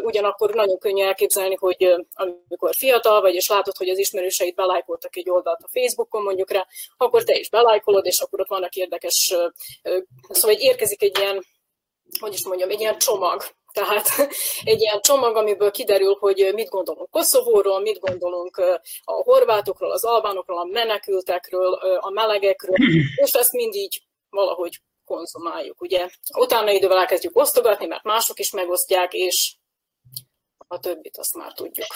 Ugyanakkor 0.01 0.53
nagyon 0.53 0.77
könnyű 0.77 1.03
elképzelni, 1.03 1.55
hogy 1.55 1.95
amikor 2.13 2.75
fiatal 2.75 3.21
vagy, 3.21 3.33
és 3.33 3.49
látod, 3.49 3.77
hogy 3.77 3.89
az 3.89 3.97
ismerőseid 3.97 4.55
belájkoltak 4.55 5.15
egy 5.15 5.29
oldalt 5.29 5.61
a 5.61 5.69
Facebookon 5.71 6.23
mondjuk 6.23 6.51
rá, 6.51 6.67
akkor 6.97 7.23
te 7.23 7.37
is 7.37 7.49
belájkolod, 7.49 8.05
és 8.05 8.19
akkor 8.19 8.39
ott 8.39 8.47
vannak 8.47 8.75
érdekes, 8.75 9.35
szóval 10.29 10.55
hogy 10.55 10.61
érkezik 10.61 11.01
egy 11.01 11.17
ilyen, 11.17 11.45
hogy 12.19 12.33
is 12.33 12.45
mondjam, 12.45 12.69
egy 12.69 12.79
ilyen 12.79 12.97
csomag, 12.97 13.43
tehát 13.73 14.07
egy 14.71 14.81
ilyen 14.81 15.01
csomag, 15.01 15.35
amiből 15.35 15.71
kiderül, 15.71 16.15
hogy 16.19 16.51
mit 16.53 16.69
gondolunk 16.69 17.09
Koszovóról, 17.09 17.81
mit 17.81 17.99
gondolunk 17.99 18.57
a 19.03 19.11
horvátokról, 19.11 19.91
az 19.91 20.03
albánokról, 20.03 20.57
a 20.59 20.69
menekültekről, 20.71 21.73
a 21.99 22.09
melegekről, 22.09 22.75
és 23.23 23.31
ezt 23.31 23.51
mind 23.51 23.75
így 23.75 24.01
valahogy 24.29 24.81
konzumáljuk, 25.07 25.81
ugye. 25.81 26.07
Utána 26.37 26.71
idővel 26.71 26.97
elkezdjük 26.97 27.37
osztogatni, 27.37 27.85
mert 27.85 28.03
mások 28.03 28.39
is 28.39 28.51
megosztják, 28.51 29.13
és 29.13 29.55
a 30.67 30.79
többit 30.79 31.17
azt 31.17 31.35
már 31.35 31.53
tudjuk. 31.53 31.87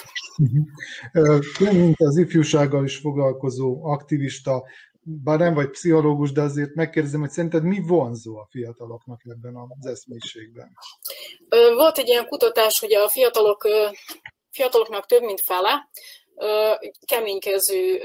Ön, 1.60 1.76
mint 1.76 2.00
az 2.00 2.18
ifjúsággal 2.18 2.84
is 2.84 2.98
foglalkozó 2.98 3.86
aktivista, 3.86 4.64
bár 5.04 5.40
nem 5.40 5.54
vagy 5.54 5.70
pszichológus, 5.70 6.32
de 6.32 6.42
azért 6.42 6.74
megkérdezem, 6.74 7.20
hogy 7.20 7.30
szerinted 7.30 7.64
mi 7.64 7.82
vonzó 7.88 8.38
a 8.38 8.48
fiataloknak 8.50 9.22
ebben 9.24 9.56
az 9.80 9.86
eszmélyiségben? 9.86 10.70
Volt 11.76 11.98
egy 11.98 12.08
ilyen 12.08 12.28
kutatás, 12.28 12.80
hogy 12.80 12.94
a 12.94 13.10
fiatalok, 13.10 13.68
fiataloknak 14.50 15.06
több 15.06 15.22
mint 15.22 15.42
fele 15.42 15.90
keménykező 17.06 18.02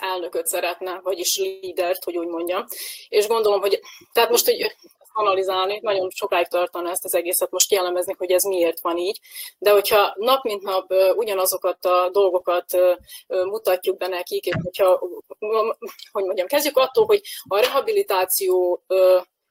elnököt 0.00 0.46
szeretne, 0.46 1.00
vagyis 1.02 1.36
lídert, 1.36 2.04
hogy 2.04 2.16
úgy 2.16 2.26
mondjam. 2.26 2.64
És 3.08 3.26
gondolom, 3.26 3.60
hogy 3.60 3.80
tehát 4.12 4.30
most, 4.30 4.44
hogy 4.44 4.76
analizálni, 5.12 5.78
nagyon 5.82 6.10
sokáig 6.10 6.46
tartana 6.46 6.90
ezt 6.90 7.04
az 7.04 7.14
egészet 7.14 7.50
most 7.50 7.68
kielemezni, 7.68 8.14
hogy 8.18 8.30
ez 8.30 8.42
miért 8.42 8.80
van 8.80 8.96
így, 8.96 9.20
de 9.58 9.70
hogyha 9.70 10.14
nap 10.16 10.44
mint 10.44 10.62
nap 10.62 10.92
ugyanazokat 11.14 11.84
a 11.84 12.08
dolgokat 12.12 12.76
mutatjuk 13.26 13.96
be 13.96 14.06
nekik, 14.06 14.46
és 14.46 14.54
hogyha, 14.62 14.98
hogy 16.12 16.24
mondjam, 16.24 16.46
kezdjük 16.46 16.76
attól, 16.76 17.06
hogy 17.06 17.22
a 17.48 17.58
rehabilitáció 17.58 18.84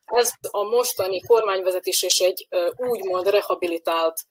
ez 0.05 0.31
a 0.51 0.63
mostani 0.63 1.21
kormányvezetés 1.21 2.03
és 2.03 2.19
egy 2.19 2.47
úgymond 2.75 3.29
rehabilitált 3.29 4.21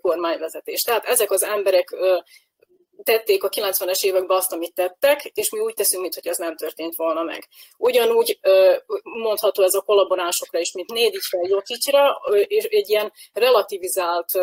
kormányvezetés. 0.00 0.82
Tehát 0.82 1.04
ezek 1.04 1.30
az 1.30 1.42
emberek 1.42 1.96
tették 3.04 3.44
a 3.44 3.48
90-es 3.48 4.04
években 4.04 4.36
azt, 4.36 4.52
amit 4.52 4.74
tettek, 4.74 5.24
és 5.24 5.50
mi 5.50 5.58
úgy 5.58 5.74
teszünk, 5.74 6.02
mintha 6.02 6.30
ez 6.30 6.38
nem 6.38 6.56
történt 6.56 6.94
volna 6.94 7.22
meg. 7.22 7.48
Ugyanúgy 7.76 8.38
mondható 9.02 9.62
ez 9.62 9.74
a 9.74 9.80
kollaboránsokra 9.80 10.58
is, 10.58 10.72
mint 10.72 10.92
Nédicsre, 10.92 11.38
Joticsra, 11.42 12.20
és 12.46 12.64
egy 12.64 12.88
ilyen 12.88 13.12
relativizált 13.32 14.38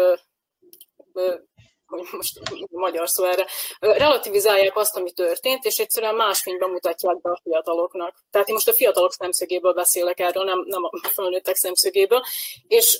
hogy 1.92 2.08
most 2.12 2.40
magyar 2.70 3.10
szó 3.10 3.24
erre, 3.24 3.48
relativizálják 3.80 4.78
azt, 4.78 4.98
ami 4.98 5.12
történt, 5.12 5.66
és 5.66 5.78
egyszerűen 5.80 6.16
más 6.16 6.42
fényben 6.42 6.70
mutatják 6.70 7.22
be 7.22 7.30
a 7.30 7.40
fiataloknak. 7.44 8.16
Tehát 8.30 8.48
én 8.48 8.54
most 8.54 8.68
a 8.68 8.74
fiatalok 8.74 9.14
szemszögéből 9.14 9.74
beszélek 9.74 10.20
erről, 10.20 10.44
nem, 10.44 10.64
nem 10.66 10.84
a 10.84 11.08
felnőttek 11.08 11.56
szemszögéből, 11.56 12.24
és 12.68 13.00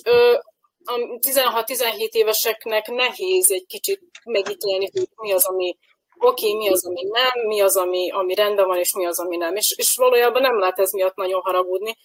a 0.84 0.94
16-17 0.94 2.08
éveseknek 2.10 2.86
nehéz 2.86 3.50
egy 3.50 3.66
kicsit 3.66 4.00
megítélni, 4.24 4.90
hogy 4.92 5.08
mi 5.16 5.32
az, 5.32 5.44
ami 5.44 5.78
oké, 6.18 6.46
okay, 6.46 6.58
mi 6.58 6.68
az, 6.68 6.86
ami 6.86 7.02
nem, 7.02 7.46
mi 7.46 7.60
az, 7.60 7.76
ami, 7.76 8.10
ami 8.10 8.34
rendben 8.34 8.66
van, 8.66 8.78
és 8.78 8.94
mi 8.94 9.06
az, 9.06 9.20
ami 9.20 9.36
nem. 9.36 9.56
És, 9.56 9.74
és 9.76 9.96
valójában 9.96 10.42
nem 10.42 10.58
lehet 10.58 10.78
ez 10.78 10.92
miatt 10.92 11.16
nagyon 11.16 11.40
haragudni, 11.40 11.96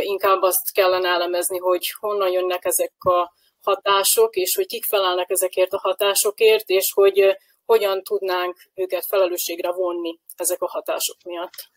inkább 0.00 0.42
azt 0.42 0.72
kellene 0.72 1.08
elemezni, 1.08 1.58
hogy 1.58 1.94
honnan 1.98 2.30
jönnek 2.30 2.64
ezek 2.64 2.92
a 2.98 3.32
hatások, 3.60 4.36
és 4.36 4.54
hogy 4.54 4.66
kik 4.66 4.84
felelnek 4.84 5.30
ezekért 5.30 5.72
a 5.72 5.78
hatásokért, 5.78 6.68
és 6.68 6.92
hogy 6.92 7.36
hogyan 7.64 8.02
tudnánk 8.02 8.56
őket 8.74 9.06
felelősségre 9.06 9.72
vonni 9.72 10.18
ezek 10.36 10.62
a 10.62 10.68
hatások 10.68 11.16
miatt. 11.24 11.70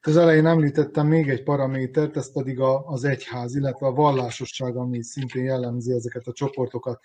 Az 0.00 0.16
elején 0.16 0.46
említettem 0.46 1.06
még 1.06 1.28
egy 1.28 1.42
paramétert, 1.42 2.16
ez 2.16 2.32
pedig 2.32 2.60
az 2.84 3.04
egyház, 3.04 3.56
illetve 3.56 3.86
a 3.86 3.92
vallásosság, 3.92 4.76
ami 4.76 5.02
szintén 5.02 5.44
jellemzi 5.44 5.92
ezeket 5.92 6.26
a 6.26 6.32
csoportokat. 6.32 7.00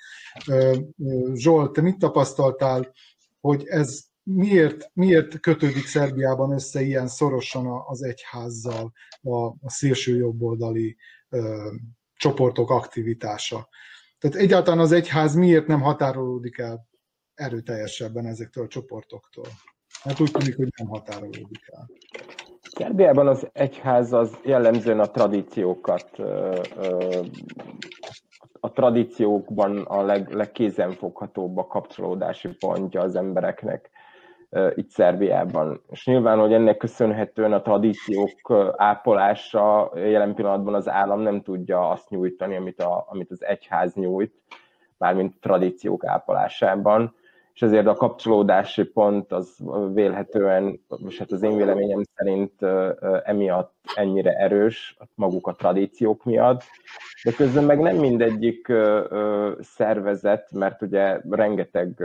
Zsolt, 1.33 1.71
te 1.71 1.81
mit 1.81 1.97
tapasztaltál, 1.97 2.93
hogy 3.41 3.65
ez 3.65 4.03
miért, 4.23 4.91
miért 4.93 5.39
kötődik 5.39 5.85
Szerbiában 5.85 6.51
össze 6.51 6.81
ilyen 6.81 7.07
szorosan 7.07 7.83
az 7.87 8.03
egyházzal 8.03 8.91
a, 9.21 9.45
a 9.45 9.69
szélső 9.69 10.15
jobboldali 10.15 10.97
csoportok 12.15 12.69
aktivitása? 12.69 13.69
Tehát 14.19 14.37
egyáltalán 14.37 14.79
az 14.79 14.91
egyház 14.91 15.35
miért 15.35 15.67
nem 15.67 15.81
határolódik 15.81 16.57
el 16.57 16.89
erőteljesebben 17.33 18.25
ezektől 18.25 18.63
a 18.63 18.67
csoportoktól? 18.67 19.47
Hát 20.03 20.19
úgy 20.19 20.31
tűnik, 20.31 20.55
hogy 20.55 20.73
nem 20.77 20.87
határolódik 20.87 21.69
el. 21.71 21.89
Szerbiában 22.81 23.27
az 23.27 23.47
egyház 23.53 24.13
az 24.13 24.37
jellemzően 24.43 24.99
a 24.99 25.05
tradíciókat, 25.05 26.09
a 28.59 28.71
tradíciókban 28.71 29.77
a 29.77 30.01
leg, 30.01 30.33
legkézenfoghatóbb 30.33 31.57
a 31.57 31.67
kapcsolódási 31.67 32.47
pontja 32.59 33.01
az 33.01 33.15
embereknek 33.15 33.89
itt 34.75 34.89
Szerbiában. 34.89 35.81
És 35.89 36.05
nyilván, 36.05 36.39
hogy 36.39 36.53
ennek 36.53 36.77
köszönhetően 36.77 37.53
a 37.53 37.61
tradíciók 37.61 38.73
ápolása 38.75 39.91
jelen 39.95 40.35
pillanatban 40.35 40.73
az 40.73 40.89
állam 40.89 41.19
nem 41.19 41.41
tudja 41.41 41.89
azt 41.89 42.09
nyújtani, 42.09 42.55
amit, 42.55 42.81
a, 42.81 43.05
amit 43.09 43.31
az 43.31 43.45
egyház 43.45 43.93
nyújt, 43.93 44.33
mármint 44.97 45.39
tradíciók 45.39 46.05
ápolásában 46.05 47.15
és 47.61 47.67
ezért 47.67 47.87
a 47.87 47.93
kapcsolódási 47.93 48.83
pont 48.83 49.31
az 49.31 49.57
vélhetően, 49.93 50.79
most 50.99 51.19
hát 51.19 51.31
az 51.31 51.43
én 51.43 51.57
véleményem 51.57 52.01
szerint 52.15 52.61
emiatt 53.23 53.73
ennyire 53.95 54.31
erős, 54.31 54.97
maguk 55.15 55.47
a 55.47 55.53
tradíciók 55.53 56.23
miatt, 56.23 56.63
de 57.23 57.31
közben 57.31 57.63
meg 57.63 57.79
nem 57.79 57.95
mindegyik 57.95 58.73
szervezet, 59.59 60.51
mert 60.51 60.81
ugye 60.81 61.19
rengeteg 61.29 62.03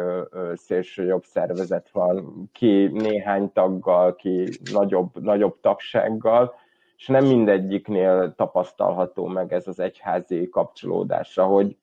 szélső 0.54 1.04
jobb 1.04 1.24
szervezet 1.24 1.90
van, 1.92 2.48
ki 2.52 2.86
néhány 2.86 3.52
taggal, 3.52 4.14
ki 4.14 4.48
nagyobb, 4.72 5.22
nagyobb 5.22 5.60
tagsággal, 5.60 6.54
és 6.96 7.06
nem 7.06 7.24
mindegyiknél 7.24 8.34
tapasztalható 8.36 9.26
meg 9.26 9.52
ez 9.52 9.66
az 9.66 9.80
egyházi 9.80 10.48
kapcsolódás, 10.48 11.34
hogy 11.34 11.76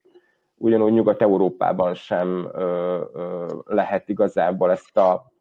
ugyanúgy 0.63 0.93
Nyugat-Európában 0.93 1.93
sem 1.93 2.49
ö, 2.54 3.02
ö, 3.13 3.45
lehet 3.65 4.10
igazából 4.10 4.71
ezt 4.71 4.97
a 4.97 5.32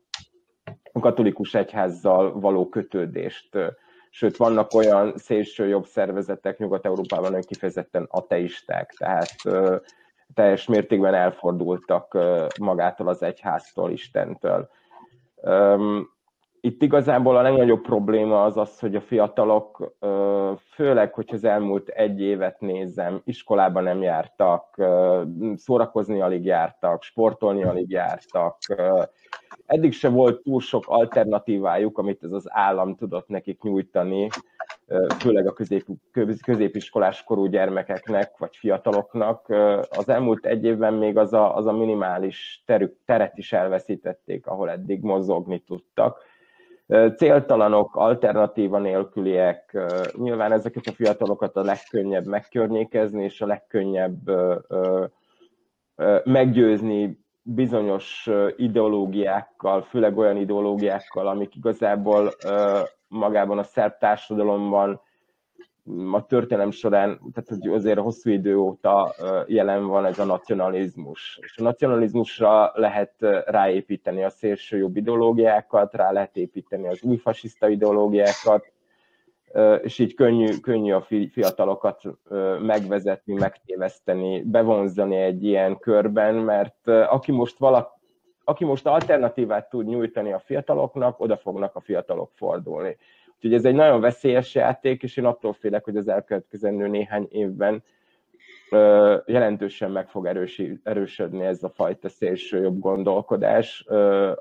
katolikus 1.01 1.55
egyházzal 1.55 2.41
való 2.41 2.69
kötődést. 2.69 3.59
Sőt, 4.11 4.37
vannak 4.37 4.75
olyan 4.75 5.17
szélső 5.17 5.67
jobb 5.69 5.87
szervezetek 5.87 6.59
Nyugat-Európában, 6.59 7.33
hogy 7.33 7.47
kifejezetten 7.47 8.07
ateisták, 8.11 8.95
tehát 8.99 9.31
ö, 9.45 9.77
teljes 10.35 10.67
mértékben 10.67 11.15
elfordultak 11.15 12.15
ö, 12.15 12.47
magától 12.61 13.09
az 13.09 13.23
egyháztól, 13.23 13.91
Istentől. 13.91 14.71
Itt 16.65 16.83
igazából 16.83 17.37
a 17.37 17.43
legnagyobb 17.43 17.81
probléma 17.83 18.45
az 18.45 18.57
az, 18.57 18.79
hogy 18.79 18.95
a 18.95 19.01
fiatalok, 19.01 19.95
főleg, 20.75 21.15
hogy 21.15 21.29
az 21.33 21.45
elmúlt 21.45 21.89
egy 21.89 22.21
évet 22.21 22.61
nézem, 22.61 23.21
iskolába 23.25 23.81
nem 23.81 24.03
jártak, 24.03 24.83
szórakozni 25.55 26.21
alig 26.21 26.45
jártak, 26.45 27.03
sportolni 27.03 27.63
alig 27.63 27.91
jártak. 27.91 28.57
Eddig 29.67 29.93
se 29.93 30.09
volt 30.09 30.43
túl 30.43 30.61
sok 30.61 30.85
alternatívájuk, 30.87 31.99
amit 31.99 32.23
ez 32.23 32.33
az 32.33 32.45
állam 32.49 32.95
tudott 32.95 33.29
nekik 33.29 33.63
nyújtani, 33.63 34.29
főleg 35.19 35.47
a 35.47 35.53
közép, 35.53 35.85
középiskolás 36.43 37.25
korú 37.25 37.47
gyermekeknek 37.47 38.39
vagy 38.39 38.57
fiataloknak. 38.57 39.49
Az 39.91 40.09
elmúlt 40.09 40.47
egy 40.47 40.65
évben 40.65 40.95
még 40.95 41.17
az 41.17 41.33
a, 41.33 41.57
az 41.57 41.67
a 41.67 41.73
minimális 41.73 42.63
terük, 42.67 42.97
teret 43.05 43.39
is 43.39 43.53
elveszítették, 43.53 44.47
ahol 44.47 44.71
eddig 44.71 45.03
mozogni 45.03 45.59
tudtak 45.59 46.31
céltalanok, 47.17 47.97
alternatíva 47.97 48.79
nélküliek, 48.79 49.79
nyilván 50.13 50.53
ezeket 50.53 50.87
a 50.87 50.93
fiatalokat 50.93 51.57
a 51.57 51.63
legkönnyebb 51.63 52.27
megkörnyékezni, 52.27 53.25
és 53.25 53.41
a 53.41 53.47
legkönnyebb 53.47 54.31
meggyőzni 56.25 57.21
bizonyos 57.43 58.31
ideológiákkal, 58.57 59.83
főleg 59.83 60.19
olyan 60.19 60.37
ideológiákkal, 60.37 61.27
amik 61.29 61.55
igazából 61.55 62.31
magában 63.09 63.59
a 63.59 63.63
szerb 63.63 63.99
társadalomban 63.99 65.01
a 66.13 66.27
történelem 66.27 66.71
során, 66.71 67.21
tehát 67.33 67.75
azért 67.75 67.99
hosszú 67.99 68.31
idő 68.31 68.57
óta 68.57 69.15
jelen 69.47 69.87
van 69.87 70.05
ez 70.05 70.19
a 70.19 70.25
nacionalizmus. 70.25 71.39
És 71.43 71.59
a 71.59 71.63
nacionalizmusra 71.63 72.73
lehet 72.75 73.15
ráépíteni 73.47 74.23
a 74.25 74.31
szélső 74.31 74.77
jobb 74.77 74.97
ideológiákat, 74.97 75.95
rá 75.95 76.13
lehet 76.13 76.37
építeni 76.37 76.89
az 76.89 77.03
új 77.03 77.17
fasiszta 77.17 77.69
ideológiákat, 77.69 78.73
és 79.83 79.99
így 79.99 80.15
könnyű, 80.15 80.59
könnyű 80.59 80.93
a 80.93 81.07
fiatalokat 81.31 82.03
megvezetni, 82.61 83.35
megtéveszteni, 83.35 84.43
bevonzani 84.43 85.17
egy 85.17 85.45
ilyen 85.45 85.79
körben, 85.79 86.35
mert 86.35 86.89
aki 86.89 87.33
most 87.33 87.59
valaki, 87.59 88.01
aki 88.45 88.65
most 88.65 88.87
alternatívát 88.87 89.69
tud 89.69 89.87
nyújtani 89.87 90.33
a 90.33 90.39
fiataloknak, 90.39 91.21
oda 91.21 91.37
fognak 91.37 91.77
a 91.77 91.81
fiatalok 91.81 92.31
fordulni. 92.35 92.97
Úgyhogy 93.45 93.59
ez 93.59 93.65
egy 93.65 93.75
nagyon 93.75 94.01
veszélyes 94.01 94.55
játék, 94.55 95.03
és 95.03 95.17
én 95.17 95.25
attól 95.25 95.53
félek, 95.53 95.85
hogy 95.85 95.97
az 95.97 96.09
elkövetkezendő 96.09 96.87
néhány 96.87 97.27
évben 97.31 97.83
jelentősen 99.27 99.91
meg 99.91 100.09
fog 100.09 100.27
erősi, 100.27 100.81
erősödni 100.83 101.45
ez 101.45 101.63
a 101.63 101.69
fajta 101.69 102.09
szélső 102.09 102.63
jobb 102.63 102.79
gondolkodás, 102.79 103.85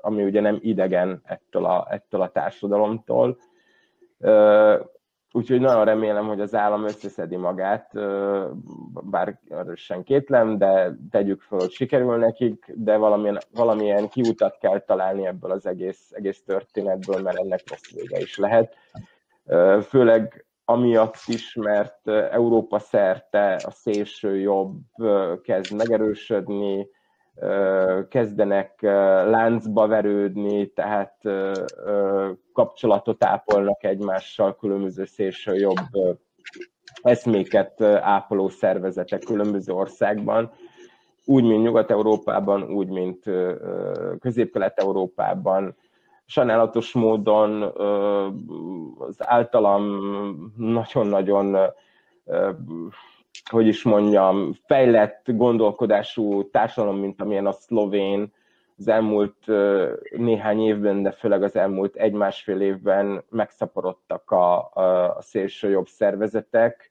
ami 0.00 0.24
ugye 0.24 0.40
nem 0.40 0.58
idegen 0.60 1.20
ettől 1.24 1.64
a, 1.64 1.86
ettől 1.90 2.20
a 2.20 2.30
társadalomtól. 2.30 3.38
Úgyhogy 5.32 5.60
nagyon 5.60 5.84
remélem, 5.84 6.26
hogy 6.26 6.40
az 6.40 6.54
állam 6.54 6.84
összeszedi 6.84 7.36
magát, 7.36 7.92
bár 9.10 9.38
erősen 9.48 10.02
kétlem, 10.02 10.58
de 10.58 10.96
tegyük 11.10 11.40
fel, 11.40 11.58
hogy 11.58 11.70
sikerül 11.70 12.16
nekik, 12.16 12.72
de 12.74 12.96
valamilyen, 12.96 13.38
valamilyen 13.54 14.08
kiutat 14.08 14.58
kell 14.58 14.80
találni 14.80 15.26
ebből 15.26 15.50
az 15.50 15.66
egész, 15.66 16.10
egész 16.10 16.42
történetből, 16.44 17.22
mert 17.22 17.38
ennek 17.38 17.60
rossz 17.68 17.92
vége 17.94 18.20
is 18.20 18.36
lehet. 18.36 18.76
Főleg 19.88 20.46
amiatt 20.64 21.16
is, 21.26 21.54
mert 21.54 22.08
Európa 22.08 22.78
szerte 22.78 23.54
a 23.54 23.70
szélső 23.70 24.38
jobb 24.38 24.80
kezd 25.42 25.76
megerősödni, 25.76 26.88
kezdenek 28.08 28.78
láncba 29.26 29.86
verődni, 29.86 30.66
tehát 30.66 31.16
kapcsolatot 32.52 33.24
ápolnak 33.24 33.84
egymással 33.84 34.56
különböző 34.56 35.04
szélső 35.04 35.54
jobb 35.54 36.18
eszméket 37.02 37.80
ápoló 37.82 38.48
szervezetek 38.48 39.20
különböző 39.20 39.72
országban, 39.72 40.52
úgy, 41.24 41.44
mint 41.44 41.62
Nyugat-Európában, 41.62 42.62
úgy, 42.62 42.88
mint 42.88 43.24
Közép-Kelet-Európában. 44.20 45.76
Sajnálatos 46.26 46.92
módon 46.92 47.62
az 48.98 49.16
általam 49.18 49.82
nagyon-nagyon 50.56 51.56
hogy 53.50 53.66
is 53.66 53.82
mondjam, 53.82 54.52
fejlett 54.66 55.22
gondolkodású 55.26 56.50
társadalom, 56.50 56.98
mint 56.98 57.20
amilyen 57.20 57.46
a 57.46 57.52
szlovén, 57.52 58.32
az 58.76 58.88
elmúlt 58.88 59.46
néhány 60.16 60.60
évben, 60.60 61.02
de 61.02 61.10
főleg 61.10 61.42
az 61.42 61.56
elmúlt 61.56 61.96
egy-másfél 61.96 62.60
évben 62.60 63.24
megszaporodtak 63.28 64.30
a, 64.30 64.70
a, 64.72 65.16
szélső 65.20 65.70
jobb 65.70 65.86
szervezetek. 65.86 66.90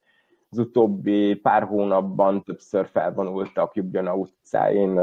Az 0.50 0.58
utóbbi 0.58 1.36
pár 1.36 1.64
hónapban 1.64 2.44
többször 2.44 2.88
felvonultak 2.88 3.76
Jubjana 3.76 4.16
utcáin, 4.16 5.00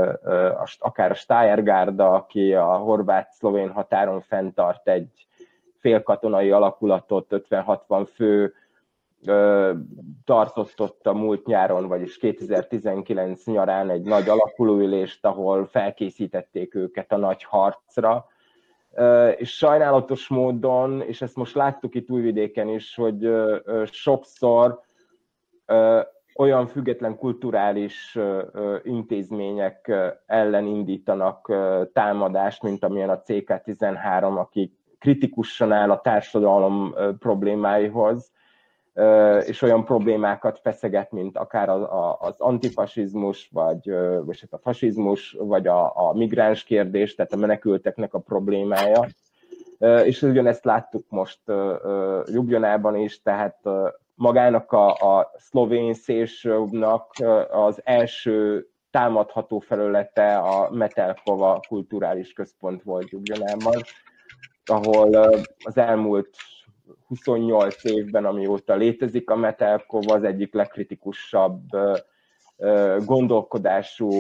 akár 0.79 1.11
a 1.11 1.15
Stájergárda, 1.15 2.13
aki 2.13 2.55
a 2.55 2.77
horvát-szlovén 2.77 3.71
határon 3.71 4.21
fenntart 4.21 4.89
egy 4.89 5.27
félkatonai 5.79 6.51
alakulatot, 6.51 7.27
50-60 7.31 8.09
fő 8.15 8.55
tartott 10.25 10.81
ott 10.81 11.07
a 11.07 11.13
múlt 11.13 11.47
nyáron, 11.47 11.89
vagyis 11.89 12.19
2019 12.19 13.47
nyarán 13.47 13.91
egy 13.91 14.03
nagy 14.03 14.29
alakulóülést, 14.29 15.25
ahol 15.25 15.67
felkészítették 15.67 16.75
őket 16.75 17.13
a 17.13 17.17
nagy 17.17 17.43
harcra, 17.43 18.27
és 19.37 19.57
sajnálatos 19.57 20.29
módon, 20.29 21.03
és 21.03 21.23
ezt 21.23 21.37
most 21.37 21.55
láttuk 21.55 21.95
itt 21.95 22.11
Újvidéken 22.11 22.69
is, 22.69 22.95
hogy 22.95 23.29
sokszor 23.85 24.81
olyan 26.35 26.67
független 26.67 27.17
kulturális 27.17 28.19
intézmények 28.83 29.93
ellen 30.27 30.67
indítanak 30.67 31.53
támadást, 31.93 32.63
mint 32.63 32.85
amilyen 32.85 33.11
a 33.11 33.23
CK13, 33.23 34.39
aki 34.39 34.77
kritikusan 34.99 35.73
áll 35.73 35.91
a 35.91 36.01
társadalom 36.01 36.95
problémáihoz, 37.19 38.33
és 39.47 39.63
olyan 39.63 39.85
problémákat 39.85 40.59
feszeget, 40.63 41.13
mint 41.13 41.39
akár 41.39 41.69
az 41.69 42.35
antifasizmus, 42.39 43.49
vagy, 43.53 43.91
vagy 44.25 44.41
hát 44.41 44.53
a 44.53 44.59
fasizmus, 44.59 45.37
vagy 45.39 45.67
a, 45.67 46.09
a 46.09 46.13
migráns 46.15 46.65
kérdés, 46.65 47.15
tehát 47.15 47.33
a 47.33 47.37
menekülteknek 47.37 48.15
a 48.15 48.19
problémája. 48.19 49.07
És 50.05 50.23
ugyanezt 50.23 50.65
láttuk 50.65 51.05
most 51.09 51.41
Ljubljanában 52.27 52.97
is, 52.97 53.23
tehát 53.23 53.59
magának 54.15 54.73
a, 54.73 54.89
a 54.89 55.33
szlovén 55.37 55.95
szélsőbbnak 55.95 57.13
az 57.51 57.81
első 57.85 58.69
támadható 58.91 59.59
felülete 59.59 60.37
a 60.37 60.71
Metelkova 60.71 61.61
kulturális 61.69 62.33
központ 62.33 62.83
volt 62.83 63.11
Ljubljanában, 63.11 63.83
ahol 64.65 65.15
az 65.65 65.77
elmúlt 65.77 66.37
28 67.09 67.85
évben, 67.85 68.25
amióta 68.25 68.75
létezik 68.75 69.31
a 69.31 69.37
Metelkov, 69.37 70.11
az 70.11 70.25
egyik 70.25 70.55
legkritikusabb 70.55 71.63
gondolkodású 73.05 74.11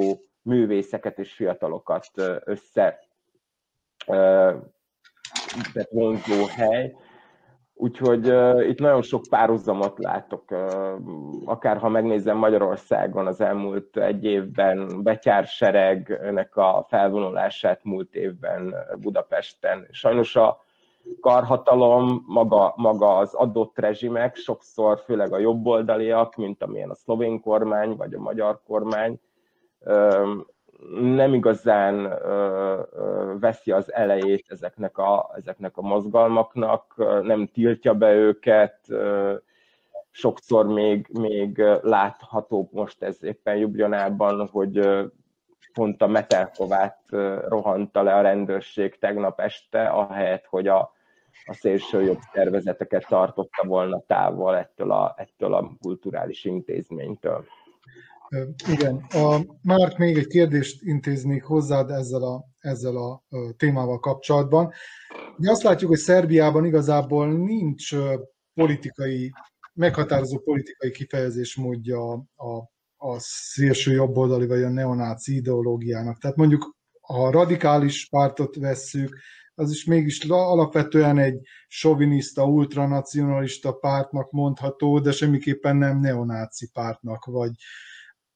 művészeket 0.42 1.18
és 1.18 1.32
fiatalokat 1.32 2.10
össze 2.44 2.98
vonzó 5.90 6.44
hely. 6.56 6.94
Úgyhogy 7.80 8.30
uh, 8.30 8.68
itt 8.68 8.78
nagyon 8.78 9.02
sok 9.02 9.22
párhuzamot 9.30 9.98
látok, 9.98 10.50
uh, 10.50 10.68
akár 11.44 11.76
ha 11.76 11.88
megnézem 11.88 12.36
Magyarországon 12.36 13.26
az 13.26 13.40
elmúlt 13.40 13.96
egy 13.96 14.24
évben 14.24 15.02
Betyár 15.02 15.46
seregnek 15.46 16.56
a 16.56 16.86
felvonulását 16.88 17.84
múlt 17.84 18.14
évben 18.14 18.74
Budapesten. 19.00 19.86
Sajnos 19.90 20.36
a 20.36 20.64
karhatalom, 21.20 22.24
maga, 22.26 22.72
maga 22.76 23.16
az 23.16 23.34
adott 23.34 23.78
rezsimek, 23.78 24.36
sokszor 24.36 24.98
főleg 24.98 25.32
a 25.32 25.38
jobboldaliak, 25.38 26.36
mint 26.36 26.62
amilyen 26.62 26.90
a 26.90 26.94
szlovén 26.94 27.40
kormány 27.40 27.96
vagy 27.96 28.14
a 28.14 28.20
magyar 28.20 28.60
kormány, 28.66 29.20
nem 31.00 31.34
igazán 31.34 32.18
veszi 33.40 33.70
az 33.70 33.92
elejét 33.92 34.44
ezeknek 34.48 34.98
a, 34.98 35.30
ezeknek 35.36 35.76
a 35.76 35.82
mozgalmaknak, 35.82 36.94
nem 37.22 37.46
tiltja 37.46 37.94
be 37.94 38.14
őket, 38.14 38.80
sokszor 40.10 40.66
még, 40.66 41.06
még 41.12 41.58
látható 41.82 42.68
most 42.72 43.02
ez 43.02 43.24
éppen 43.24 43.56
Jubjanában, 43.56 44.48
hogy 44.48 44.88
pont 45.78 46.02
a 46.02 46.06
Metelkovát 46.06 46.98
rohanta 47.48 48.02
le 48.02 48.14
a 48.14 48.20
rendőrség 48.20 48.98
tegnap 48.98 49.40
este, 49.40 49.86
ahelyett, 49.86 50.44
hogy 50.44 50.66
a, 50.66 50.78
a 51.44 51.54
szélső 51.54 52.02
jobb 52.02 52.18
szervezeteket 52.32 53.06
tartotta 53.08 53.66
volna 53.66 54.02
távol 54.06 54.56
ettől 54.56 54.90
a, 54.90 55.14
ettől 55.16 55.54
a 55.54 55.76
kulturális 55.80 56.44
intézménytől. 56.44 57.44
Igen, 58.68 59.06
a, 59.08 59.40
Márk, 59.62 59.98
még 59.98 60.16
egy 60.16 60.26
kérdést 60.26 60.82
intéznék 60.82 61.44
hozzád 61.44 61.90
ezzel 61.90 62.22
a, 62.22 62.44
ezzel 62.60 62.96
a 62.96 63.22
témával 63.56 64.00
kapcsolatban. 64.00 64.72
Mi 65.36 65.48
azt 65.48 65.62
látjuk, 65.62 65.90
hogy 65.90 65.98
Szerbiában 65.98 66.64
igazából 66.64 67.28
nincs 67.28 67.96
politikai, 68.54 69.32
meghatározó 69.74 70.38
politikai 70.38 70.90
kifejezés 70.90 71.56
módja 71.56 72.12
a 72.36 72.76
szélső 73.18 73.92
jobboldali 73.92 74.46
vagy 74.46 74.62
a 74.62 74.68
neonáci 74.68 75.34
ideológiának. 75.34 76.18
Tehát 76.18 76.36
mondjuk, 76.36 76.76
ha 77.00 77.26
a 77.26 77.30
radikális 77.30 78.08
pártot 78.08 78.56
vesszük, 78.56 79.18
az 79.54 79.70
is 79.70 79.84
mégis 79.84 80.24
alapvetően 80.24 81.18
egy 81.18 81.40
soviniszta, 81.68 82.44
ultranacionalista 82.44 83.72
pártnak 83.72 84.30
mondható, 84.30 84.98
de 84.98 85.12
semmiképpen 85.12 85.76
nem 85.76 86.00
neonáci 86.00 86.70
pártnak, 86.72 87.24
vagy 87.24 87.50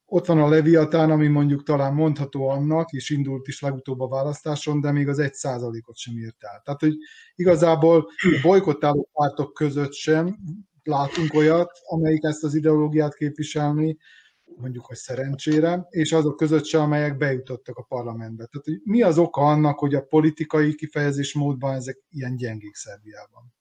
ott 0.05 0.25
van 0.25 0.39
a 0.39 0.49
Leviatán, 0.49 1.11
ami 1.11 1.27
mondjuk 1.27 1.63
talán 1.63 1.93
mondható 1.93 2.47
annak, 2.47 2.91
és 2.91 3.09
indult 3.09 3.47
is 3.47 3.61
legutóbb 3.61 3.99
a 3.99 4.07
választáson, 4.07 4.81
de 4.81 4.91
még 4.91 5.07
az 5.07 5.19
egy 5.19 5.33
százalékot 5.33 5.97
sem 5.97 6.17
írt 6.17 6.43
el. 6.43 6.61
Tehát, 6.63 6.79
hogy 6.79 6.93
igazából 7.35 7.97
a 8.21 8.39
bolykottáló 8.41 9.09
pártok 9.13 9.53
között 9.53 9.93
sem 9.93 10.37
látunk 10.83 11.33
olyat, 11.33 11.71
amelyik 11.83 12.23
ezt 12.23 12.43
az 12.43 12.55
ideológiát 12.55 13.15
képviselni, 13.15 13.97
mondjuk, 14.57 14.85
hogy 14.85 14.95
szerencsére, 14.95 15.87
és 15.89 16.11
azok 16.11 16.37
között 16.37 16.65
se, 16.65 16.79
amelyek 16.79 17.17
bejutottak 17.17 17.77
a 17.77 17.83
parlamentbe. 17.83 18.45
Tehát 18.45 18.65
hogy 18.65 18.81
mi 18.83 19.01
az 19.01 19.17
oka 19.17 19.41
annak, 19.41 19.79
hogy 19.79 19.95
a 19.95 20.01
politikai 20.01 20.75
kifejezés 20.75 21.33
módban 21.33 21.75
ezek 21.75 21.97
ilyen 22.09 22.35
gyengék 22.35 22.75
Szerbiában? 22.75 23.53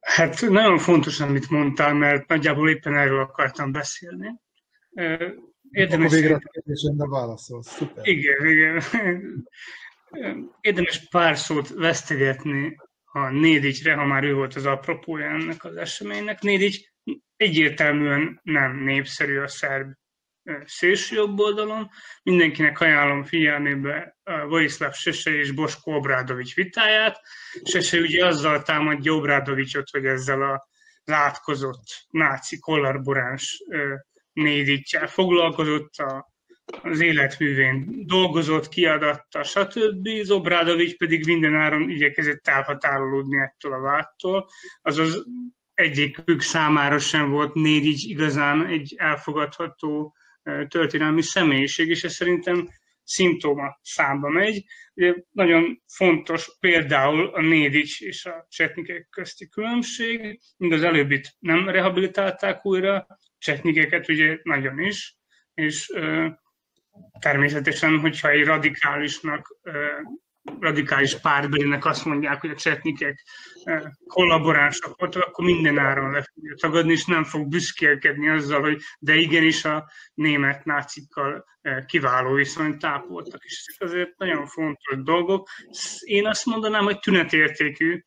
Hát 0.00 0.40
nagyon 0.40 0.78
fontos, 0.78 1.20
amit 1.20 1.50
mondtál, 1.50 1.94
mert 1.94 2.28
nagyjából 2.28 2.70
éppen 2.70 2.94
erről 2.94 3.20
akartam 3.20 3.72
beszélni. 3.72 4.40
Érdemes... 5.70 6.06
Akkor 6.06 6.18
végre 6.18 6.34
a 6.34 6.38
kérdésemre 6.38 7.06
válaszolsz. 7.06 7.68
Szuper. 7.68 8.06
Igen, 8.06 8.46
igen. 8.46 9.48
Érdemes 10.60 11.08
pár 11.08 11.38
szót 11.38 11.68
vesztegetni 11.68 12.76
a 13.04 13.28
Nédicsre, 13.28 13.94
ha 13.94 14.04
már 14.04 14.24
ő 14.24 14.34
volt 14.34 14.54
az 14.54 14.66
apropója 14.66 15.26
ennek 15.26 15.64
az 15.64 15.76
eseménynek. 15.76 16.42
Nédics 16.42 16.78
egyértelműen 17.38 18.40
nem 18.42 18.76
népszerű 18.76 19.38
a 19.38 19.48
szerb 19.48 19.92
szélső 20.64 21.20
oldalon. 21.36 21.90
Mindenkinek 22.22 22.80
ajánlom 22.80 23.24
figyelmébe 23.24 24.16
Vojislav 24.48 24.92
Sese 24.92 25.30
és 25.30 25.50
Bosko 25.50 25.94
Obrádovics 25.94 26.54
vitáját. 26.54 27.20
Sese 27.64 27.98
ugye 27.98 28.26
azzal 28.26 28.62
támadja 28.62 29.12
Obrádovicsot, 29.12 29.90
hogy 29.90 30.06
ezzel 30.06 30.42
a 30.42 30.68
látkozott 31.04 32.06
náci 32.08 32.58
kollaboráns 32.58 33.62
nédítjel 34.32 35.06
foglalkozott, 35.06 35.94
a, 35.96 36.32
az 36.82 37.00
életművén 37.00 38.06
dolgozott, 38.06 38.68
kiadatta, 38.68 39.42
stb. 39.42 40.08
Zobrádovics 40.22 40.96
pedig 40.96 41.26
mindenáron 41.26 41.90
igyekezett 41.90 42.48
elhatárolódni 42.48 43.38
ettől 43.40 43.72
a 43.72 43.80
váttól. 43.80 44.48
Azaz 44.82 45.26
egyikük 45.78 46.40
számára 46.40 46.98
sem 46.98 47.30
volt 47.30 47.54
Nédics 47.54 48.04
igazán 48.04 48.66
egy 48.66 48.94
elfogadható 48.96 50.16
történelmi 50.68 51.22
személyiség, 51.22 51.88
és 51.88 52.04
ez 52.04 52.12
szerintem 52.12 52.68
szimptoma 53.02 53.78
számba 53.82 54.28
megy. 54.28 54.64
Ugye 54.94 55.14
nagyon 55.30 55.82
fontos 55.86 56.56
például 56.60 57.26
a 57.26 57.40
Nédics 57.40 58.00
és 58.00 58.24
a 58.24 58.46
csetnikek 58.48 59.08
közti 59.10 59.48
különbség, 59.48 60.40
mind 60.56 60.72
az 60.72 60.82
előbbit 60.82 61.36
nem 61.38 61.68
rehabilitálták 61.68 62.66
újra, 62.66 63.06
csetnikeket 63.38 64.08
ugye 64.08 64.38
nagyon 64.42 64.78
is, 64.78 65.16
és 65.54 65.92
természetesen, 67.18 67.98
hogyha 67.98 68.30
egy 68.30 68.44
radikálisnak 68.44 69.58
radikális 70.60 71.20
pártbelinek 71.20 71.84
azt 71.84 72.04
mondják, 72.04 72.40
hogy 72.40 72.50
a 72.50 72.54
csetnikek 72.54 73.24
eh, 73.64 73.82
kollaboránsok 74.06 74.98
voltak, 74.98 75.22
akkor 75.22 75.44
minden 75.44 75.78
áron 75.78 76.10
le 76.10 76.22
fogja 76.34 76.54
tagadni, 76.54 76.92
és 76.92 77.04
nem 77.04 77.24
fog 77.24 77.48
büszkélkedni 77.48 78.28
azzal, 78.28 78.60
hogy 78.60 78.80
de 78.98 79.14
igenis 79.14 79.64
a 79.64 79.90
német 80.14 80.64
nácikkal 80.64 81.44
eh, 81.60 81.84
kiváló 81.84 82.32
viszonyt 82.32 82.78
tápoltak. 82.78 83.44
És 83.44 83.64
ezek 83.66 83.88
azért 83.88 84.18
nagyon 84.18 84.46
fontos 84.46 85.02
dolgok. 85.02 85.48
Én 86.00 86.26
azt 86.26 86.46
mondanám, 86.46 86.84
hogy 86.84 86.98
tünetértékű, 86.98 88.04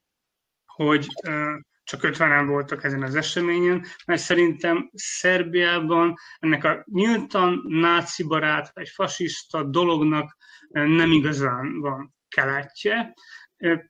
hogy 0.66 1.08
eh, 1.22 1.56
csak 1.84 2.02
50-en 2.04 2.44
voltak 2.48 2.84
ezen 2.84 3.04
az 3.04 3.16
eseményen, 3.16 3.86
mert 4.06 4.22
szerintem 4.22 4.90
Szerbiában 4.94 6.14
ennek 6.40 6.64
a 6.64 6.84
nyíltan 6.92 7.64
náci 7.68 8.24
barát, 8.24 8.72
egy 8.74 8.90
fasiszta 8.90 9.64
dolognak 9.64 10.38
nem 10.70 11.12
igazán 11.12 11.80
van 11.80 12.14
keletje. 12.36 13.14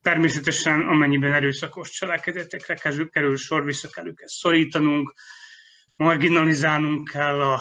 Természetesen 0.02 0.88
amennyiben 0.88 1.34
erőszakos 1.34 1.90
cselekedetekre 1.90 2.76
kerül, 3.12 3.38
sor, 3.38 3.66
vissza 3.66 3.90
kell 3.90 4.08
őket 4.08 4.28
szorítanunk, 4.28 5.14
marginalizálnunk 5.96 7.10
kell 7.10 7.42
a, 7.42 7.54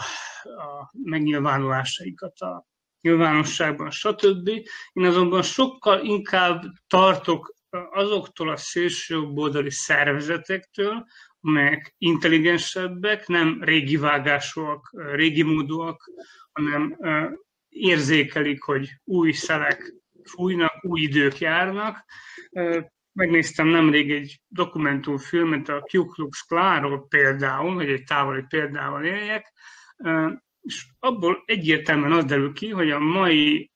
a 0.43 0.91
megnyilvánulásaikat 1.03 2.39
a 2.39 2.67
nyilvánosságban, 3.01 3.91
stb. 3.91 4.47
Én 4.93 5.05
azonban 5.05 5.41
sokkal 5.41 6.05
inkább 6.05 6.63
tartok 6.87 7.55
azoktól 7.91 8.49
a 8.49 8.57
szélsőjobboldali 8.57 9.71
szervezetektől, 9.71 11.05
amelyek 11.41 11.95
intelligensebbek, 11.97 13.27
nem 13.27 13.63
régi 13.63 13.97
vágásúak, 13.97 14.93
régi 15.13 15.43
módúak, 15.43 16.11
hanem 16.51 16.97
érzékelik, 17.69 18.61
hogy 18.61 18.89
új 19.03 19.31
szelek 19.31 19.93
fújnak, 20.23 20.70
új 20.81 21.01
idők 21.01 21.39
járnak. 21.39 22.05
Megnéztem 23.13 23.67
nemrég 23.67 24.11
egy 24.11 24.41
dokumentumfilmet 24.47 25.69
a 25.69 25.79
Ku 25.91 26.05
Klux 26.05 26.41
Klanról 26.41 27.07
például, 27.07 27.73
hogy 27.73 27.89
egy 27.89 28.03
távoli 28.03 28.43
példával 28.49 29.05
éljek, 29.05 29.53
és 30.61 30.85
abból 30.99 31.43
egyértelműen 31.45 32.11
az 32.11 32.25
derül 32.25 32.53
ki, 32.53 32.69
hogy 32.69 32.91
a 32.91 32.99
mai 32.99 33.71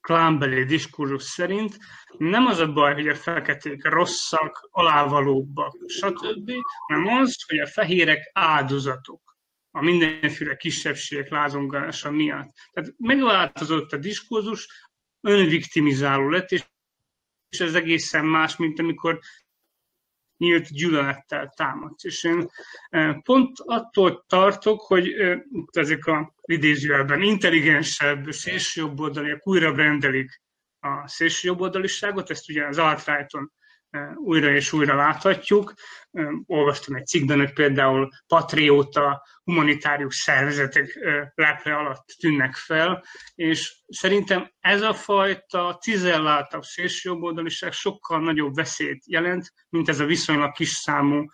klánbeli 0.00 0.64
diskurzus 0.64 1.22
szerint 1.22 1.78
nem 2.18 2.46
az 2.46 2.58
a 2.58 2.72
baj, 2.72 2.94
hogy 2.94 3.08
a 3.08 3.14
feketék 3.14 3.84
rosszak, 3.84 4.68
alávalóbbak, 4.70 5.74
stb., 5.86 6.50
hanem 6.86 7.06
az, 7.06 7.44
hogy 7.46 7.58
a 7.58 7.66
fehérek 7.66 8.30
áldozatok 8.32 9.36
a 9.70 9.82
mindenféle 9.82 10.56
kisebbségek 10.56 11.30
lázongása 11.30 12.10
miatt. 12.10 12.54
Tehát 12.72 12.94
megváltozott 12.96 13.92
a 13.92 13.96
diskurzus, 13.96 14.87
önviktimizáló 15.20 16.28
lett, 16.28 16.50
és 16.50 17.60
ez 17.60 17.74
egészen 17.74 18.24
más, 18.24 18.56
mint 18.56 18.78
amikor 18.78 19.20
nyílt 20.36 20.72
gyűlölettel 20.72 21.52
támadsz. 21.56 22.04
És 22.04 22.24
én 22.24 22.50
e, 22.88 23.20
pont 23.22 23.56
attól 23.64 24.24
tartok, 24.28 24.80
hogy 24.80 25.08
e, 25.08 25.44
ezek 25.72 26.06
a 26.06 26.34
idézőjelben 26.42 27.22
intelligensebb 27.22 28.30
szélsőjobboldaliak 28.30 29.46
újra 29.46 29.74
rendelik 29.74 30.42
a 30.80 31.08
szélsőjobboldaliságot, 31.08 32.30
ezt 32.30 32.48
ugye 32.48 32.66
az 32.66 32.78
alt 32.78 33.00
újra 34.14 34.50
és 34.50 34.72
újra 34.72 34.94
láthatjuk. 34.94 35.72
Olvastam 36.46 36.94
egy 36.94 37.06
cikkben, 37.06 37.38
hogy 37.38 37.52
például 37.52 38.08
patrióta, 38.26 39.26
humanitárius 39.44 40.16
szervezetek 40.16 40.98
lepre 41.34 41.76
alatt 41.76 42.06
tűnnek 42.18 42.54
fel, 42.54 43.04
és 43.34 43.76
szerintem 43.88 44.50
ez 44.60 44.82
a 44.82 44.94
fajta 44.94 45.78
cizelláltabb 45.80 46.62
szélsőjobboldaliság 46.62 47.72
sokkal 47.72 48.20
nagyobb 48.20 48.54
veszélyt 48.54 49.04
jelent, 49.06 49.52
mint 49.68 49.88
ez 49.88 50.00
a 50.00 50.04
viszonylag 50.04 50.52
kis 50.52 50.68
számú, 50.68 51.24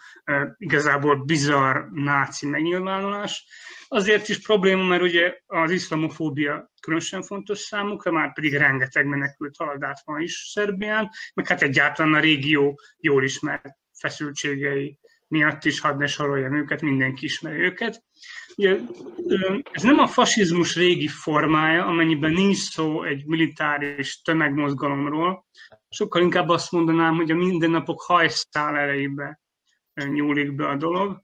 igazából 0.57 1.24
bizarr 1.24 1.76
náci 1.90 2.46
megnyilvánulás. 2.46 3.46
Azért 3.88 4.28
is 4.28 4.42
probléma, 4.42 4.84
mert 4.84 5.02
ugye 5.02 5.38
az 5.46 5.70
iszlamofóbia 5.70 6.72
különösen 6.85 7.22
fontos 7.22 7.59
számukra, 7.59 8.11
már 8.12 8.32
pedig 8.32 8.55
rengeteg 8.55 9.07
menekült 9.07 9.57
haladát 9.57 10.03
van 10.05 10.20
is 10.20 10.51
Szerbián, 10.53 11.11
meg 11.35 11.47
hát 11.47 11.62
egyáltalán 11.62 12.14
a 12.14 12.20
régió 12.20 12.80
jól 12.97 13.24
ismert 13.24 13.76
feszültségei 13.93 14.99
miatt 15.28 15.64
is, 15.64 15.80
hadd 15.80 15.99
ne 15.99 16.07
soroljam 16.07 16.55
őket, 16.55 16.80
mindenki 16.80 17.24
ismeri 17.24 17.61
őket. 17.61 18.03
Ugye, 18.57 18.76
ez 19.72 19.82
nem 19.82 19.99
a 19.99 20.07
fasizmus 20.07 20.76
régi 20.76 21.09
formája, 21.09 21.85
amennyiben 21.85 22.32
nincs 22.32 22.57
szó 22.57 23.03
egy 23.03 23.26
militáris 23.26 24.22
tömegmozgalomról, 24.22 25.47
sokkal 25.89 26.22
inkább 26.22 26.49
azt 26.49 26.72
mondanám, 26.72 27.14
hogy 27.14 27.30
a 27.30 27.35
mindennapok 27.35 28.03
hajszál 28.03 28.76
elejébe 28.76 29.41
nyúlik 29.95 30.55
be 30.55 30.68
a 30.68 30.76
dolog. 30.76 31.22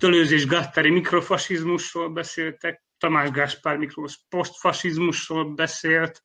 Tölőz 0.00 0.30
és 0.30 0.46
Gattari 0.46 0.90
mikrofasizmusról 0.90 2.08
beszéltek, 2.08 2.82
Tamás 3.02 3.30
Gáspár 3.30 3.76
Miklós 3.76 4.18
posztfasizmusról 4.28 5.54
beszélt, 5.54 6.22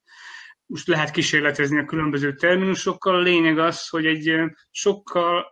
most 0.65 0.87
lehet 0.87 1.11
kísérletezni 1.11 1.79
a 1.79 1.85
különböző 1.85 2.35
terminusokkal. 2.35 3.15
A 3.15 3.19
lényeg 3.19 3.57
az, 3.59 3.87
hogy 3.87 4.05
egy 4.05 4.39
sokkal 4.71 5.49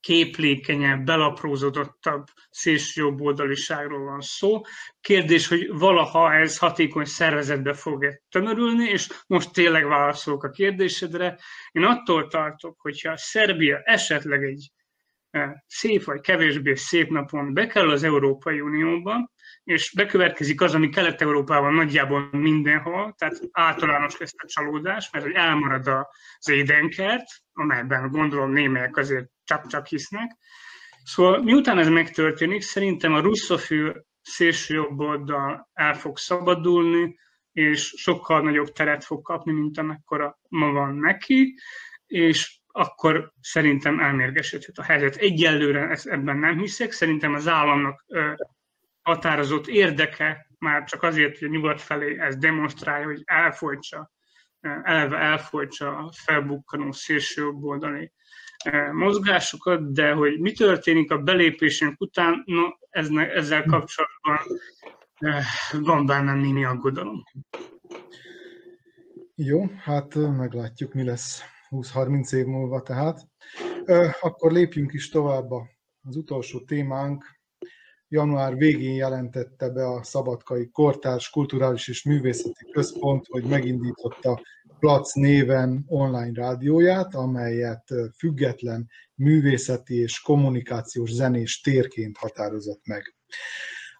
képlékenyebb, 0.00 1.04
belaprózodottabb 1.04 2.24
szélsőjobboldaliságról 2.50 4.04
van 4.04 4.20
szó. 4.20 4.60
Kérdés, 5.00 5.48
hogy 5.48 5.68
valaha 5.72 6.34
ez 6.34 6.58
hatékony 6.58 7.04
szervezetbe 7.04 7.72
fog-e 7.72 8.20
tömörülni, 8.28 8.88
és 8.88 9.08
most 9.26 9.52
tényleg 9.52 9.86
válaszolok 9.86 10.44
a 10.44 10.50
kérdésedre. 10.50 11.38
Én 11.70 11.84
attól 11.84 12.26
tartok, 12.26 12.80
hogyha 12.80 13.16
Szerbia 13.16 13.80
esetleg 13.84 14.44
egy 14.44 14.72
szép 15.66 16.04
vagy 16.04 16.20
kevésbé 16.20 16.74
szép 16.74 17.10
napon 17.10 17.54
bekerül 17.54 17.90
az 17.90 18.02
Európai 18.02 18.60
Unióba, 18.60 19.30
és 19.64 19.92
bekövetkezik 19.92 20.60
az, 20.60 20.74
ami 20.74 20.88
Kelet-Európában 20.88 21.74
nagyjából 21.74 22.28
mindenhol, 22.32 23.14
tehát 23.18 23.40
általános 23.52 24.18
lesz 24.18 24.34
a 24.36 24.46
csalódás, 24.46 25.10
mert 25.10 25.24
hogy 25.24 25.34
elmarad 25.34 25.86
az 26.38 26.48
édenkert, 26.48 27.26
amelyben 27.52 28.10
gondolom 28.10 28.52
némelyek 28.52 28.96
azért 28.96 29.28
csak-csak 29.44 29.86
hisznek. 29.86 30.36
Szóval 31.04 31.42
miután 31.42 31.78
ez 31.78 31.88
megtörténik, 31.88 32.62
szerintem 32.62 33.14
a 33.14 33.20
russzofil 33.20 34.06
szélső 34.22 34.74
jobb 34.74 35.00
oldal 35.00 35.68
el 35.72 35.94
fog 35.94 36.18
szabadulni, 36.18 37.18
és 37.52 37.92
sokkal 37.96 38.42
nagyobb 38.42 38.72
teret 38.72 39.04
fog 39.04 39.22
kapni, 39.22 39.52
mint 39.52 39.78
amekkora 39.78 40.38
ma 40.48 40.72
van 40.72 40.94
neki, 40.94 41.54
és 42.06 42.58
akkor 42.66 43.32
szerintem 43.40 44.00
elmérgesedhet 44.00 44.78
a 44.78 44.82
helyzet. 44.82 45.16
Egyelőre 45.16 45.98
ebben 46.04 46.36
nem 46.36 46.58
hiszek, 46.58 46.92
szerintem 46.92 47.34
az 47.34 47.48
államnak 47.48 48.04
határozott 49.14 49.66
érdeke, 49.66 50.46
már 50.58 50.84
csak 50.84 51.02
azért, 51.02 51.38
hogy 51.38 51.48
a 51.48 51.50
nyugat 51.50 51.80
felé 51.80 52.18
ez 52.18 52.36
demonstrálja, 52.36 53.06
hogy 53.06 53.22
elfolytsa, 53.24 54.10
elve 54.82 55.16
elfolytsa 55.16 55.96
a 55.96 56.12
felbukkanó 56.12 56.92
szélsőjobboldali 56.92 58.12
mozgásokat, 58.92 59.92
de 59.92 60.12
hogy 60.12 60.40
mi 60.40 60.52
történik 60.52 61.10
a 61.10 61.18
belépésünk 61.18 62.00
után, 62.00 62.42
no, 62.46 62.68
ezzel 62.90 63.64
kapcsolatban 63.64 64.38
van 65.70 66.06
bennem 66.06 66.38
némi 66.38 66.64
aggodalom. 66.64 67.22
Jó, 69.34 69.66
hát 69.66 70.14
meglátjuk, 70.14 70.92
mi 70.92 71.04
lesz 71.04 71.42
20-30 71.70 72.34
év 72.34 72.44
múlva 72.44 72.82
tehát. 72.82 73.28
Akkor 74.20 74.52
lépjünk 74.52 74.92
is 74.92 75.08
tovább 75.08 75.50
az 76.02 76.16
utolsó 76.16 76.60
témánk. 76.60 77.39
Január 78.12 78.56
végén 78.56 78.94
jelentette 78.94 79.68
be 79.68 79.86
a 79.86 80.02
Szabadkai 80.02 80.70
Kortárs 80.70 81.30
Kulturális 81.30 81.88
és 81.88 82.02
Művészeti 82.04 82.70
Központ, 82.72 83.26
hogy 83.28 83.44
megindította 83.44 84.40
Plac 84.78 85.14
néven 85.14 85.84
online 85.86 86.30
rádióját, 86.34 87.14
amelyet 87.14 87.88
független 88.18 88.88
művészeti 89.14 89.94
és 89.94 90.20
kommunikációs 90.20 91.10
zenés 91.10 91.60
térként 91.60 92.16
határozott 92.16 92.86
meg. 92.86 93.14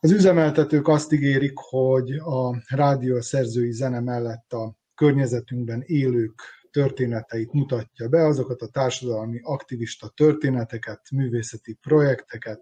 Az 0.01 0.11
üzemeltetők 0.11 0.89
azt 0.89 1.13
ígérik, 1.13 1.57
hogy 1.57 2.11
a 2.13 2.63
rádió 2.67 3.21
szerzői 3.21 3.73
zene 3.73 4.01
mellett 4.01 4.53
a 4.53 4.75
környezetünkben 4.95 5.83
élők 5.87 6.43
történeteit 6.71 7.53
mutatja 7.53 8.09
be, 8.09 8.27
azokat 8.27 8.63
a 8.63 8.69
társadalmi 8.69 9.41
aktivista 9.43 10.09
történeteket, 10.09 11.01
művészeti 11.11 11.79
projekteket, 11.81 12.61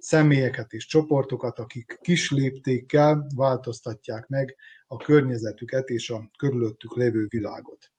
személyeket 0.00 0.72
és 0.72 0.86
csoportokat, 0.86 1.58
akik 1.58 1.98
kis 2.00 2.30
léptékkel 2.30 3.26
változtatják 3.34 4.26
meg 4.26 4.56
a 4.86 4.96
környezetüket 4.96 5.88
és 5.88 6.10
a 6.10 6.30
körülöttük 6.38 6.96
lévő 6.96 7.26
világot. 7.28 7.92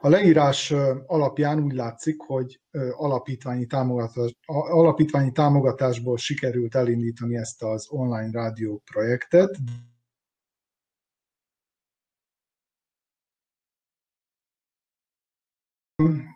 A 0.00 0.08
leírás 0.08 0.70
alapján 1.06 1.64
úgy 1.64 1.72
látszik, 1.72 2.20
hogy 2.20 2.60
alapítványi, 2.90 3.66
támogatás, 3.66 4.36
alapítványi 4.46 5.32
támogatásból 5.32 6.16
sikerült 6.16 6.74
elindítani 6.74 7.36
ezt 7.36 7.62
az 7.62 7.86
online 7.90 8.30
rádió 8.30 8.82
projektet, 8.84 9.58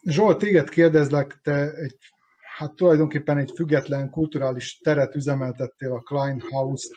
Zsolt, 0.02 0.38
téged 0.38 0.68
kérdezlek, 0.68 1.40
te 1.42 1.72
egy 1.74 1.98
hát 2.56 2.74
tulajdonképpen 2.74 3.38
egy 3.38 3.52
független 3.54 4.10
kulturális 4.10 4.78
teret 4.78 5.14
üzemeltettél 5.14 5.92
a 5.92 6.00
Klein 6.00 6.42
House-t. 6.50 6.94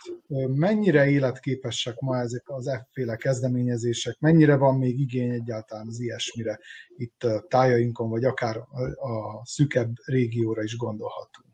Mennyire 0.56 1.10
életképesek 1.10 2.00
ma 2.00 2.18
ezek 2.18 2.44
az 2.46 2.68
efféle 2.68 3.16
kezdeményezések? 3.16 4.20
Mennyire 4.20 4.56
van 4.56 4.78
még 4.78 5.00
igény 5.00 5.32
egyáltalán 5.32 5.88
az 5.88 6.00
ilyesmire 6.00 6.60
itt 6.98 7.28
tájainkon, 7.48 8.10
vagy 8.10 8.24
akár 8.24 8.58
a 8.96 9.46
szükebb 9.46 9.92
régióra 10.06 10.64
is 10.64 10.78
gondolhatunk? 10.78 11.48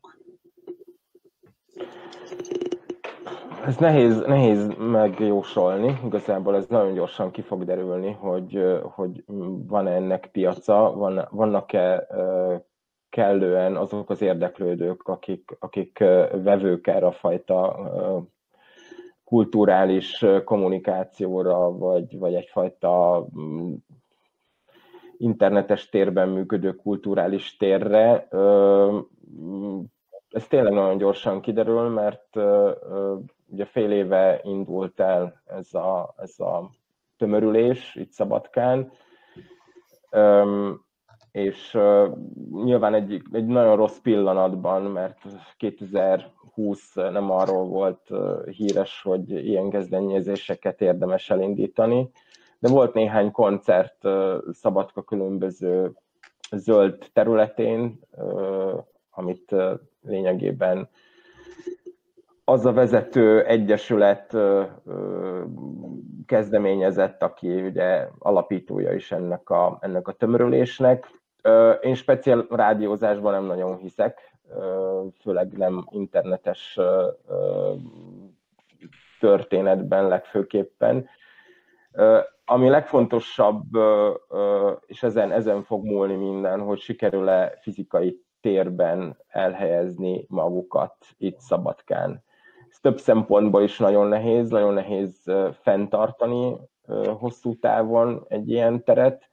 Ez 3.66 3.76
nehéz, 3.76 4.24
nehéz 4.26 4.68
megjósolni, 4.78 6.00
igazából 6.06 6.56
ez 6.56 6.66
nagyon 6.68 6.94
gyorsan 6.94 7.32
ki 7.32 7.42
fog 7.42 7.66
derülni, 7.66 8.12
hogy, 8.12 8.60
hogy 8.82 9.24
van-e 9.68 9.92
ennek 9.92 10.30
piaca, 10.32 10.94
van, 10.96 11.28
vannak-e 11.32 12.08
kellően 13.10 13.76
azok 13.76 14.10
az 14.10 14.22
érdeklődők, 14.22 15.08
akik, 15.08 15.56
akik 15.60 15.98
vevők 16.44 16.88
erre 16.88 17.06
a 17.06 17.12
fajta 17.12 17.78
kulturális 19.24 20.26
kommunikációra, 20.44 21.78
vagy, 21.78 22.18
vagy 22.18 22.34
egyfajta 22.34 23.26
mm, 23.40 23.74
internetes 25.18 25.90
térben 25.90 26.30
működő 26.30 26.76
kulturális 26.76 27.58
térre. 27.58 28.28
Ez 30.30 30.48
tényleg 30.48 30.74
nagyon 30.74 30.98
gyorsan 30.98 31.42
kiderül, 31.42 31.90
mert 31.90 32.36
ugye 33.48 33.66
fél 33.66 33.92
éve 33.92 34.40
indult 34.44 35.00
el 35.00 35.42
ez 35.46 35.74
a, 35.74 36.14
ez 36.18 36.40
a 36.40 36.70
tömörülés 37.18 37.96
itt 37.96 38.12
Szabadkán, 38.12 38.92
és 41.36 41.74
uh, 41.74 42.18
nyilván 42.64 42.94
egy, 42.94 43.22
egy 43.32 43.46
nagyon 43.46 43.76
rossz 43.76 43.98
pillanatban, 43.98 44.82
mert 44.82 45.22
2020 45.58 46.94
nem 46.94 47.32
arról 47.32 47.68
volt 47.68 48.10
uh, 48.10 48.48
híres, 48.48 49.02
hogy 49.02 49.30
ilyen 49.30 49.70
kezdeményezéseket 49.70 50.82
érdemes 50.82 51.30
elindítani, 51.30 52.10
de 52.60 52.70
volt 52.70 52.94
néhány 52.94 53.32
koncert 53.32 54.06
uh, 54.06 54.34
Szabadka 54.52 55.02
különböző 55.02 55.92
zöld 56.52 57.10
területén, 57.14 58.00
uh, 58.12 58.84
amit 59.10 59.52
uh, 59.52 59.72
lényegében 60.02 60.90
az 62.44 62.66
a 62.66 62.74
vezető 62.74 63.44
egyesület 63.44 64.38
kezdeményezett, 66.26 67.24
aki 67.24 67.62
ugye 67.62 68.08
alapítója 68.20 68.94
is 68.94 69.12
ennek 69.12 69.50
a, 69.50 69.78
ennek 69.82 70.08
a 70.08 70.12
tömörülésnek, 70.12 71.24
én 71.82 71.96
speciál 71.96 72.46
rádiózásban 72.50 73.34
nem 73.34 73.46
nagyon 73.46 73.78
hiszek, 73.78 74.38
főleg 75.22 75.58
nem 75.58 75.86
internetes 75.90 76.80
történetben 79.20 80.08
legfőképpen. 80.08 81.08
Ami 82.46 82.70
legfontosabb, 82.70 83.64
és 84.86 85.04
ezen, 85.04 85.32
ezen 85.32 85.64
fog 85.64 85.86
múlni 85.86 86.16
minden, 86.16 86.60
hogy 86.60 86.80
sikerül-e 86.80 87.58
fizikai 87.62 88.24
térben 88.42 89.18
elhelyezni 89.28 90.26
magukat 90.30 90.96
itt 91.18 91.40
Szabadkán. 91.40 92.24
Ez 92.70 92.80
több 92.80 92.98
szempontból 92.98 93.64
is 93.64 93.78
nagyon 93.78 94.08
nehéz, 94.08 94.50
nagyon 94.50 94.74
nehéz 94.74 95.32
fenntartani 95.62 96.58
hosszú 97.20 97.60
távon 97.60 98.26
egy 98.28 98.50
ilyen 98.50 98.84
teret, 98.84 99.30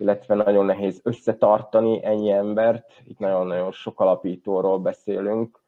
illetve 0.00 0.34
nagyon 0.34 0.64
nehéz 0.64 1.00
összetartani 1.02 2.04
ennyi 2.04 2.30
embert. 2.30 3.02
Itt 3.04 3.18
nagyon-nagyon 3.18 3.72
sok 3.72 4.00
alapítóról 4.00 4.78
beszélünk. 4.78 5.60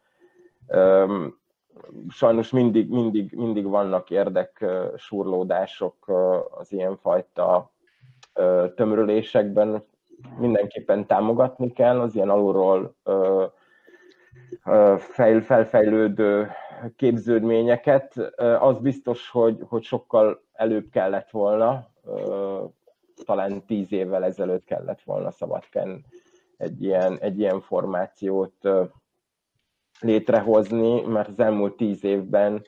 Sajnos 2.08 2.50
mindig, 2.50 2.88
mindig, 2.88 3.32
mindig 3.32 3.66
vannak 3.66 4.10
érdek 4.10 4.64
surlódások 4.96 5.96
az 6.50 6.72
ilyenfajta 6.72 7.70
tömörülésekben. 8.74 9.84
Mindenképpen 10.38 11.06
támogatni 11.06 11.72
kell 11.72 12.00
az 12.00 12.14
ilyen 12.14 12.30
alulról 12.30 12.94
felfejlődő 14.98 16.50
képződményeket. 16.96 18.16
Az 18.60 18.78
biztos, 18.78 19.30
hogy, 19.30 19.58
hogy 19.68 19.82
sokkal 19.82 20.42
előbb 20.52 20.90
kellett 20.90 21.30
volna 21.30 21.86
talán 23.24 23.66
tíz 23.66 23.92
évvel 23.92 24.24
ezelőtt 24.24 24.64
kellett 24.64 25.02
volna 25.02 25.30
Szabadken 25.30 26.04
egy 26.56 26.82
ilyen, 26.82 27.18
egy 27.20 27.38
ilyen 27.38 27.60
formációt 27.60 28.68
létrehozni, 30.00 31.00
mert 31.00 31.28
az 31.28 31.38
elmúlt 31.38 31.76
tíz 31.76 32.04
évben, 32.04 32.66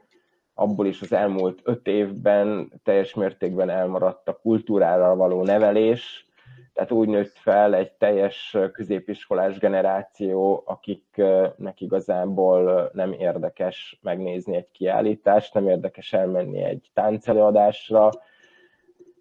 abból 0.54 0.86
is 0.86 1.02
az 1.02 1.12
elmúlt 1.12 1.60
öt 1.64 1.86
évben 1.86 2.72
teljes 2.82 3.14
mértékben 3.14 3.70
elmaradt 3.70 4.28
a 4.28 4.38
kultúrára 4.42 5.16
való 5.16 5.42
nevelés, 5.42 6.28
tehát 6.72 6.92
úgy 6.92 7.08
nőtt 7.08 7.36
fel 7.36 7.74
egy 7.74 7.92
teljes 7.92 8.56
középiskolás 8.72 9.58
generáció, 9.58 10.62
akiknek 10.66 11.80
igazából 11.80 12.90
nem 12.92 13.12
érdekes 13.12 13.98
megnézni 14.02 14.56
egy 14.56 14.70
kiállítást, 14.70 15.54
nem 15.54 15.68
érdekes 15.68 16.12
elmenni 16.12 16.62
egy 16.62 16.90
táncelőadásra, 16.94 18.10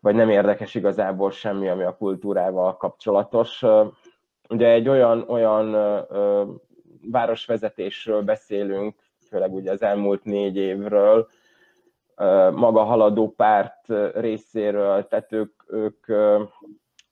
vagy 0.03 0.15
nem 0.15 0.29
érdekes 0.29 0.75
igazából 0.75 1.31
semmi, 1.31 1.67
ami 1.67 1.83
a 1.83 1.95
kultúrával 1.95 2.77
kapcsolatos. 2.77 3.63
Ugye 4.49 4.67
egy 4.67 4.89
olyan, 4.89 5.25
olyan 5.27 5.75
városvezetésről 7.11 8.21
beszélünk, 8.21 8.95
főleg 9.29 9.53
ugye 9.53 9.71
az 9.71 9.81
elmúlt 9.81 10.23
négy 10.23 10.57
évről, 10.57 11.27
maga 12.51 12.83
haladó 12.83 13.31
párt 13.31 13.87
részéről, 14.13 15.07
tehát 15.07 15.31
ők, 15.31 15.63
ők 15.67 16.05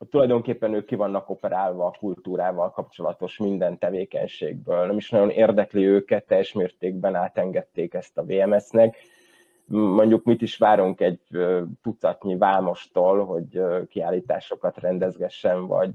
tulajdonképpen 0.09 0.73
ők 0.73 0.85
ki 0.85 0.95
vannak 0.95 1.29
operálva 1.29 1.85
a 1.85 1.95
kultúrával 1.99 2.71
kapcsolatos 2.71 3.37
minden 3.37 3.77
tevékenységből. 3.77 4.85
Nem 4.85 4.97
is 4.97 5.09
nagyon 5.09 5.29
érdekli 5.29 5.85
őket, 5.85 6.25
teljes 6.25 6.53
mértékben 6.53 7.15
átengedték 7.15 7.93
ezt 7.93 8.17
a 8.17 8.23
VMS-nek, 8.23 8.97
mondjuk 9.71 10.23
mit 10.23 10.41
is 10.41 10.57
várunk 10.57 11.01
egy 11.01 11.19
tucatnyi 11.81 12.37
vámostól, 12.37 13.25
hogy 13.25 13.61
kiállításokat 13.89 14.77
rendezgessen, 14.77 15.67
vagy 15.67 15.93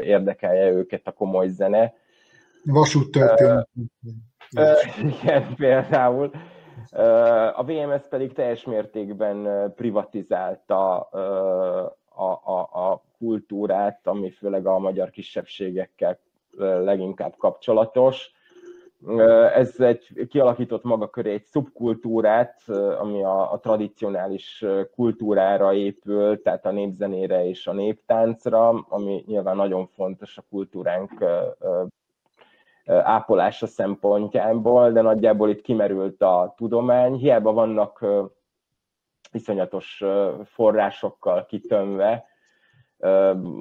érdekelje 0.00 0.70
őket 0.70 1.06
a 1.06 1.12
komoly 1.12 1.48
zene. 1.48 1.94
Vasút 2.64 3.10
történet. 3.10 3.68
Igen, 5.02 5.54
például. 5.54 6.30
A 7.54 7.64
VMS 7.64 8.02
pedig 8.08 8.32
teljes 8.32 8.64
mértékben 8.64 9.72
privatizálta 9.76 11.00
a, 12.08 12.40
a, 12.44 12.90
a 12.90 13.02
kultúrát, 13.18 14.06
ami 14.06 14.30
főleg 14.30 14.66
a 14.66 14.78
magyar 14.78 15.10
kisebbségekkel 15.10 16.18
leginkább 16.58 17.34
kapcsolatos 17.36 18.34
Ez 19.54 19.80
egy, 19.80 20.26
kialakított 20.28 20.82
maga 20.84 21.10
köré 21.10 21.32
egy 21.32 21.44
szubkultúrát, 21.44 22.62
ami 22.98 23.22
a, 23.22 23.52
a 23.52 23.58
tradicionális 23.58 24.64
kultúrára 24.94 25.74
épül, 25.74 26.42
tehát 26.42 26.66
a 26.66 26.70
népzenére 26.70 27.48
és 27.48 27.66
a 27.66 27.72
néptáncra, 27.72 28.68
ami 28.68 29.24
nyilván 29.26 29.56
nagyon 29.56 29.86
fontos 29.86 30.38
a 30.38 30.44
kultúránk 30.50 31.24
ápolása 32.86 33.66
szempontjából, 33.66 34.90
de 34.92 35.00
nagyjából 35.00 35.50
itt 35.50 35.60
kimerült 35.60 36.22
a 36.22 36.54
tudomány. 36.56 37.14
Hiába 37.14 37.52
vannak 37.52 38.04
iszonyatos 39.32 40.04
forrásokkal 40.44 41.46
kitömve, 41.46 42.24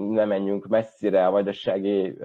ne 0.09 0.25
menjünk 0.25 0.67
messzire, 0.67 1.25
a 1.25 1.31
vajdasági 1.31 2.17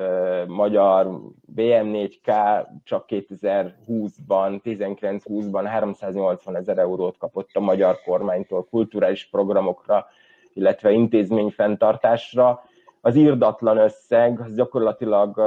magyar 0.46 1.20
BM4K 1.56 2.62
csak 2.84 3.04
2020-ban, 3.08 4.60
19-20-ban 4.64 5.62
380 5.66 6.56
ezer 6.56 6.78
eurót 6.78 7.18
kapott 7.18 7.50
a 7.52 7.60
magyar 7.60 7.98
kormánytól 8.04 8.64
kulturális 8.64 9.28
programokra, 9.30 10.06
illetve 10.54 10.90
intézményfenntartásra. 10.90 12.62
Az 13.00 13.16
írdatlan 13.16 13.76
összeg 13.76 14.40
az 14.40 14.54
gyakorlatilag 14.54 15.40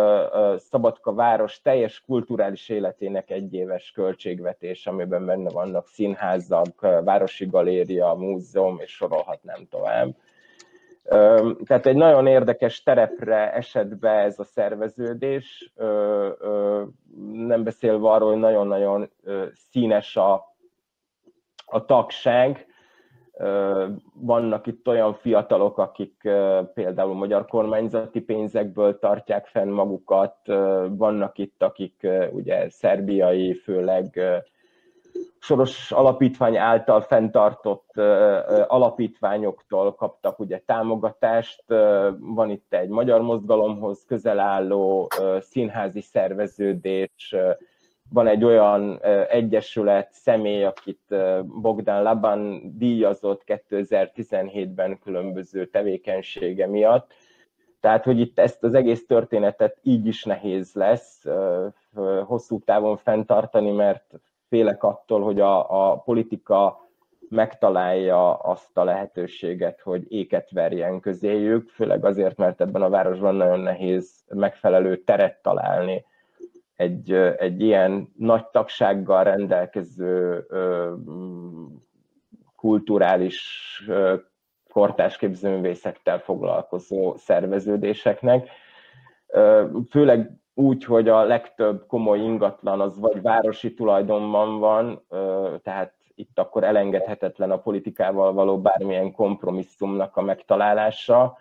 Szabadka 0.58 1.14
város 1.14 1.62
teljes 1.62 2.04
kulturális 2.06 2.70
életének 2.70 3.30
egyéves 3.30 3.92
költségvetés, 3.92 4.88
amiben 4.88 5.26
benne 5.26 5.50
vannak 5.50 5.88
színházak, 5.88 6.82
városi 7.04 7.46
galéria, 7.46 8.14
múzeum, 8.14 8.78
és 8.80 8.92
sorolhatnám 8.92 9.68
tovább 9.70 10.16
tehát 11.66 11.86
egy 11.86 11.96
nagyon 11.96 12.28
érdekes 12.28 12.84
terepre 12.84 13.54
esett 13.54 13.98
be 13.98 14.10
ez 14.10 14.40
a 14.40 14.44
szerveződés, 14.44 15.74
nem 17.32 17.64
beszélve 17.64 18.10
arról, 18.10 18.30
hogy 18.30 18.40
nagyon-nagyon 18.40 19.10
színes 19.54 20.16
a, 20.16 20.56
a 21.66 21.86
tagság. 21.86 22.68
Vannak 24.14 24.68
itt 24.68 24.88
olyan 24.88 25.14
fiatalok, 25.14 25.78
akik 25.78 26.30
például 26.74 27.14
magyar 27.14 27.46
kormányzati 27.46 28.22
pénzekből 28.22 29.00
tartják 29.00 29.46
fenn 29.46 29.70
magukat, 29.70 30.38
vannak 30.90 31.38
itt, 31.38 31.64
akik 31.64 32.08
ugye 32.32 32.70
szerbiai, 32.70 33.54
főleg 33.54 34.20
Soros 35.40 35.92
Alapítvány 35.92 36.58
által 36.58 37.02
fenntartott 37.02 37.98
alapítványoktól 38.68 39.94
kaptak 39.94 40.40
ugye 40.40 40.62
támogatást. 40.66 41.64
Van 42.20 42.50
itt 42.50 42.74
egy 42.74 42.90
magyar 42.90 43.22
mozgalomhoz 43.22 44.04
közel 44.08 44.40
álló 44.40 45.08
színházi 45.40 46.02
szerveződés, 46.02 47.36
van 48.10 48.28
egy 48.28 48.44
olyan 48.44 49.00
egyesület, 49.30 50.10
személy, 50.12 50.64
akit 50.64 51.16
Bogdan 51.62 52.04
Laban 52.04 52.62
díjazott 52.78 53.44
2017-ben 53.46 55.00
különböző 55.00 55.66
tevékenysége 55.66 56.68
miatt. 56.68 57.14
Tehát, 57.80 58.04
hogy 58.04 58.20
itt 58.20 58.40
ezt 58.40 58.64
az 58.64 58.74
egész 58.74 59.06
történetet 59.06 59.78
így 59.82 60.08
is 60.08 60.24
nehéz 60.24 60.74
lesz 60.74 61.26
hosszú 62.24 62.60
távon 62.60 62.98
fenntartani, 62.98 63.72
mert 63.72 64.14
félek 64.54 64.84
attól, 64.84 65.22
hogy 65.22 65.40
a, 65.40 65.90
a 65.90 65.98
politika 65.98 66.90
megtalálja 67.30 68.34
azt 68.34 68.78
a 68.78 68.84
lehetőséget, 68.84 69.82
hogy 69.82 70.12
éket 70.12 70.52
verjen 70.52 71.00
közéjük, 71.00 71.70
főleg 71.70 72.06
azért, 72.06 72.38
mert 72.38 72.62
ebben 72.62 72.82
a 72.82 72.90
városban 72.90 73.36
nagyon 73.36 73.60
nehéz 73.60 74.24
megfelelő 74.28 74.98
teret 74.98 75.42
találni 75.42 76.06
egy, 76.76 77.14
egy 77.38 77.62
ilyen 77.62 78.14
nagy 78.18 78.46
tagsággal 78.46 79.24
rendelkező 79.24 80.46
kulturális 82.56 83.42
kortás 84.70 85.18
képzőművészettel 85.18 86.20
foglalkozó 86.20 87.16
szerveződéseknek. 87.18 88.50
Főleg 89.90 90.43
úgy, 90.54 90.84
hogy 90.84 91.10
a 91.10 91.24
legtöbb 91.24 91.86
komoly 91.88 92.20
ingatlan 92.20 92.82
az 92.82 93.00
vagy 93.00 93.22
városi 93.22 93.74
tulajdonban 93.74 94.60
van, 94.60 95.02
tehát 95.64 95.94
itt 96.16 96.40
akkor 96.40 96.64
elengedhetetlen 96.64 97.52
a 97.52 97.60
politikával 97.60 98.34
való 98.34 98.62
bármilyen 98.62 99.12
kompromisszumnak 99.12 100.18
a 100.18 100.22
megtalálása, 100.22 101.38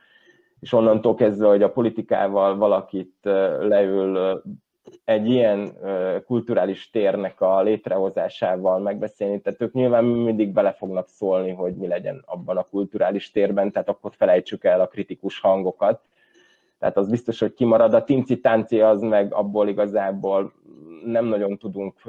és 0.61 0.73
onnantól 0.73 1.15
kezdve, 1.15 1.47
hogy 1.47 1.63
a 1.63 1.73
politikával 1.73 2.57
valakit 2.57 3.15
leül 3.61 4.43
egy 5.05 5.29
ilyen 5.31 5.73
kulturális 6.27 6.91
térnek 6.91 7.41
a 7.41 7.63
létrehozásával 7.63 8.79
megbeszélni, 8.79 9.41
tehát 9.41 9.61
ők 9.61 9.73
nyilván 9.73 10.05
mindig 10.05 10.53
bele 10.53 10.73
fognak 10.73 11.09
szólni, 11.09 11.51
hogy 11.51 11.75
mi 11.75 11.87
legyen 11.87 12.23
abban 12.27 12.57
a 12.57 12.67
kulturális 12.71 13.31
térben, 13.31 13.71
tehát 13.71 13.89
akkor 13.89 14.13
felejtsük 14.17 14.65
el 14.65 14.81
a 14.81 14.89
kritikus 14.89 15.41
hangokat, 15.41 16.01
tehát 16.83 16.97
az 16.97 17.09
biztos, 17.09 17.39
hogy 17.41 17.55
kimarad. 17.55 17.95
A 17.95 18.05
tinci-tánci 18.05 18.80
az 18.80 19.01
meg 19.01 19.35
abból 19.35 19.68
igazából 19.68 20.53
nem 21.05 21.24
nagyon 21.24 21.59
tudunk 21.59 22.01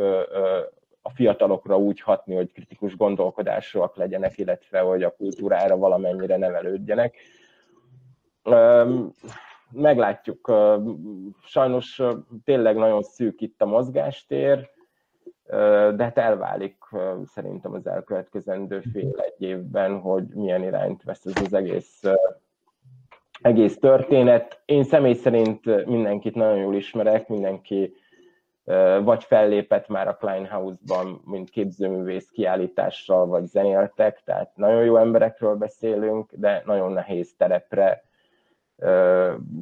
a 1.02 1.10
fiatalokra 1.10 1.78
úgy 1.78 2.02
hatni, 2.02 2.36
hogy 2.36 2.52
kritikus 2.52 2.96
gondolkodásúak 2.96 3.96
legyenek, 3.96 4.38
illetve 4.38 4.80
hogy 4.80 5.04
a 5.04 5.16
kultúrára 5.16 5.78
valamennyire 5.78 6.38
nevelődjenek. 6.38 7.16
Meglátjuk. 9.72 10.52
Sajnos 11.44 12.02
tényleg 12.44 12.76
nagyon 12.76 13.02
szűk 13.02 13.42
itt 13.42 13.62
a 13.62 13.66
mozgástér, 13.66 14.70
de 15.96 16.04
hát 16.04 16.18
elválik 16.18 16.78
szerintem 17.26 17.74
az 17.74 17.88
elkövetkezendő 17.88 18.80
fél 18.80 19.20
egy 19.20 19.42
évben, 19.42 20.00
hogy 20.00 20.26
milyen 20.34 20.64
irányt 20.64 21.04
vesz 21.04 21.26
ez 21.26 21.42
az 21.46 21.54
egész 21.54 22.02
egész 23.44 23.78
történet. 23.78 24.62
Én 24.66 24.84
személy 24.84 25.14
szerint 25.14 25.86
mindenkit 25.86 26.36
nagyon 26.36 26.58
jól 26.58 26.76
ismerek, 26.76 27.28
mindenki 27.28 27.94
vagy 29.04 29.24
fellépett 29.24 29.88
már 29.88 30.08
a 30.08 30.16
Kleinhausban, 30.16 31.22
mint 31.26 31.50
képzőművész 31.50 32.30
kiállítással, 32.32 33.26
vagy 33.26 33.46
zenéltek, 33.46 34.22
tehát 34.26 34.52
nagyon 34.56 34.84
jó 34.84 34.98
emberekről 34.98 35.56
beszélünk, 35.56 36.32
de 36.34 36.62
nagyon 36.66 36.92
nehéz 36.92 37.34
terepre 37.38 38.04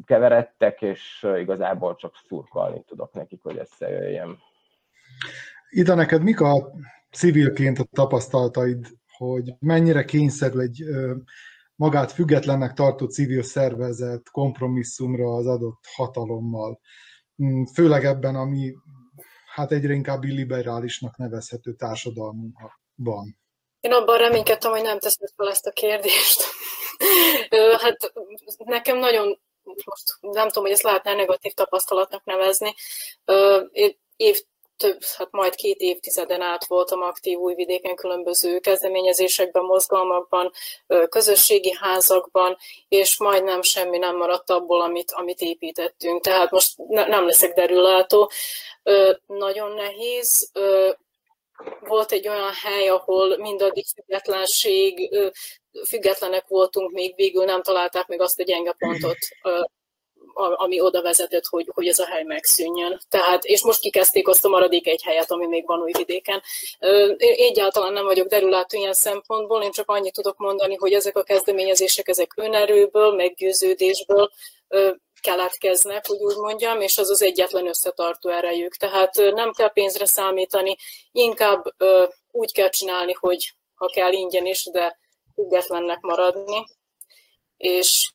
keveredtek, 0.05 0.81
és 0.81 1.27
igazából 1.37 1.95
csak 1.95 2.13
szurkolni 2.27 2.83
tudok 2.87 3.13
nekik, 3.13 3.39
hogy 3.43 3.57
összejöjjem. 3.57 4.37
Ida, 5.69 5.95
neked 5.95 6.23
mik 6.23 6.41
a 6.41 6.71
civilként 7.11 7.79
a 7.79 7.85
tapasztalataid, 7.91 8.87
hogy 9.17 9.53
mennyire 9.59 10.05
kényszerül 10.05 10.61
egy 10.61 10.83
magát 11.81 12.11
függetlennek 12.11 12.73
tartó 12.73 13.05
civil 13.05 13.43
szervezet 13.43 14.29
kompromisszumra 14.29 15.35
az 15.35 15.47
adott 15.47 15.83
hatalommal. 15.95 16.79
Mm, 17.43 17.63
főleg 17.63 18.05
ebben, 18.05 18.35
ami 18.35 18.73
hát 19.53 19.71
egyre 19.71 19.93
inkább 19.93 20.23
illiberálisnak 20.23 21.17
nevezhető 21.17 21.73
társadalmunkban. 21.73 23.39
Én 23.79 23.91
abban 23.91 24.17
reménykedtem, 24.17 24.71
hogy 24.71 24.81
nem 24.81 24.99
teszed 24.99 25.29
fel 25.35 25.49
ezt 25.49 25.65
a 25.65 25.71
kérdést. 25.71 26.41
hát 27.77 28.13
nekem 28.57 28.97
nagyon, 28.97 29.39
most 29.63 30.17
nem 30.19 30.47
tudom, 30.47 30.63
hogy 30.63 30.73
ezt 30.73 30.83
lehetne 30.83 31.13
negatív 31.13 31.53
tapasztalatnak 31.53 32.23
nevezni. 32.23 32.73
Év 34.15 34.41
több, 34.81 35.03
hát 35.17 35.31
majd 35.31 35.55
két 35.55 35.79
évtizeden 35.79 36.41
át 36.41 36.65
voltam 36.65 37.01
aktív 37.01 37.37
újvidéken 37.37 37.95
különböző 37.95 38.59
kezdeményezésekben, 38.59 39.63
mozgalmakban, 39.63 40.51
közösségi 41.09 41.75
házakban, 41.79 42.57
és 42.87 43.17
majdnem 43.19 43.61
semmi 43.61 43.97
nem 43.97 44.17
maradt 44.17 44.49
abból, 44.49 44.81
amit, 44.81 45.11
amit 45.11 45.41
építettünk. 45.41 46.23
Tehát 46.23 46.51
most 46.51 46.77
ne, 46.77 47.05
nem 47.05 47.25
leszek 47.25 47.53
derülátó. 47.53 48.31
Nagyon 49.25 49.71
nehéz. 49.71 50.51
Volt 51.79 52.11
egy 52.11 52.27
olyan 52.27 52.53
hely, 52.63 52.89
ahol 52.89 53.37
mindaddig 53.37 53.85
függetlenség, 53.95 55.09
függetlenek 55.87 56.47
voltunk, 56.47 56.91
még 56.91 57.15
végül 57.15 57.45
nem 57.45 57.61
találták 57.61 58.07
meg 58.07 58.21
azt 58.21 58.39
a 58.39 58.43
gyenge 58.43 58.75
pontot, 58.77 59.17
ami 60.41 60.81
oda 60.81 61.01
vezetett, 61.01 61.45
hogy, 61.45 61.69
hogy 61.73 61.87
ez 61.87 61.99
a 61.99 62.05
hely 62.05 62.23
megszűnjön. 62.23 62.99
Tehát, 63.09 63.43
és 63.45 63.63
most 63.63 63.79
kikezdték 63.79 64.27
azt 64.27 64.45
a 64.45 64.49
maradék 64.49 64.87
egy 64.87 65.01
helyet, 65.03 65.31
ami 65.31 65.47
még 65.47 65.65
van 65.65 65.81
újvidéken. 65.81 66.41
Én 67.17 67.35
egyáltalán 67.37 67.93
nem 67.93 68.05
vagyok 68.05 68.27
derülátó 68.27 68.77
ilyen 68.77 68.93
szempontból, 68.93 69.63
én 69.63 69.71
csak 69.71 69.89
annyit 69.89 70.13
tudok 70.13 70.37
mondani, 70.37 70.75
hogy 70.75 70.93
ezek 70.93 71.17
a 71.17 71.23
kezdeményezések, 71.23 72.07
ezek 72.07 72.33
önerőből, 72.35 73.15
meggyőződésből 73.15 74.31
keletkeznek, 75.21 76.07
hogy 76.07 76.17
úgy 76.17 76.35
mondjam, 76.35 76.81
és 76.81 76.97
az 76.97 77.09
az 77.09 77.21
egyetlen 77.21 77.67
összetartó 77.67 78.29
erejük. 78.29 78.75
Tehát 78.75 79.15
nem 79.15 79.51
kell 79.51 79.71
pénzre 79.71 80.05
számítani, 80.05 80.75
inkább 81.11 81.63
úgy 82.31 82.53
kell 82.53 82.69
csinálni, 82.69 83.13
hogy 83.19 83.53
ha 83.75 83.85
kell 83.85 84.11
ingyen 84.11 84.45
is, 84.45 84.69
de 84.71 84.99
függetlennek 85.33 85.99
maradni. 85.99 86.65
És 87.57 88.11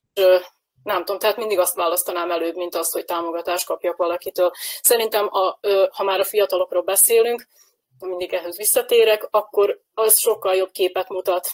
nem 0.87 1.05
tudom, 1.05 1.19
tehát 1.19 1.37
mindig 1.37 1.59
azt 1.59 1.75
választanám 1.75 2.31
előbb, 2.31 2.57
mint 2.57 2.75
azt, 2.75 2.93
hogy 2.93 3.05
támogatást 3.05 3.67
kapjak 3.67 3.97
valakitől. 3.97 4.51
Szerintem, 4.83 5.29
a, 5.31 5.59
ha 5.91 6.05
már 6.05 6.21
a 6.21 6.25
fiatalokról 6.25 6.83
beszélünk, 6.83 7.47
mindig 7.99 8.33
ehhez 8.33 8.57
visszatérek, 8.57 9.29
akkor 9.31 9.81
az 9.95 10.19
sokkal 10.19 10.55
jobb 10.55 10.71
képet 10.71 11.09
mutat, 11.09 11.49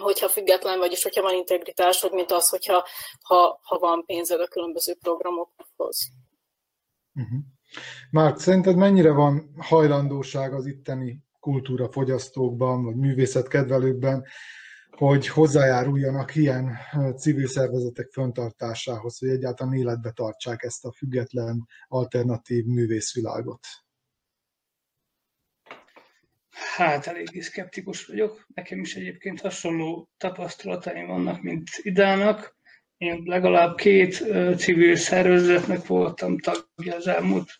hogyha 0.00 0.28
független 0.28 0.78
vagy, 0.78 0.92
és 0.92 1.02
hogyha 1.02 1.22
van 1.22 1.34
integritásod, 1.34 2.12
mint 2.12 2.30
az, 2.30 2.48
hogyha 2.48 2.86
ha, 3.22 3.60
ha 3.62 3.78
van 3.78 4.04
pénzed 4.06 4.40
a 4.40 4.46
különböző 4.46 4.94
programokhoz. 5.00 6.10
Uh-huh. 7.14 7.40
Márk, 8.10 8.38
szerinted 8.38 8.76
mennyire 8.76 9.12
van 9.12 9.54
hajlandóság 9.58 10.54
az 10.54 10.66
itteni 10.66 11.18
kultúrafogyasztókban, 11.40 12.84
vagy 12.84 12.96
művészetkedvelőkben, 12.96 14.24
hogy 15.00 15.28
hozzájáruljanak 15.28 16.34
ilyen 16.34 16.76
civil 17.16 17.46
szervezetek 17.46 18.10
föntartásához, 18.10 19.18
hogy 19.18 19.28
egyáltalán 19.28 19.74
életbe 19.74 20.10
tartsák 20.10 20.62
ezt 20.62 20.84
a 20.84 20.92
független 20.92 21.66
alternatív 21.86 22.64
művészvilágot? 22.64 23.66
Hát 26.76 27.06
eléggé 27.06 27.40
szkeptikus 27.40 28.06
vagyok. 28.06 28.46
Nekem 28.54 28.80
is 28.80 28.94
egyébként 28.94 29.40
hasonló 29.40 30.10
tapasztalataim 30.16 31.06
vannak, 31.06 31.42
mint 31.42 31.68
Idának. 31.76 32.56
Én 32.96 33.22
legalább 33.24 33.76
két 33.76 34.24
civil 34.56 34.96
szervezetnek 34.96 35.86
voltam 35.86 36.38
tagja 36.38 36.94
az 36.94 37.06
elmúlt 37.06 37.50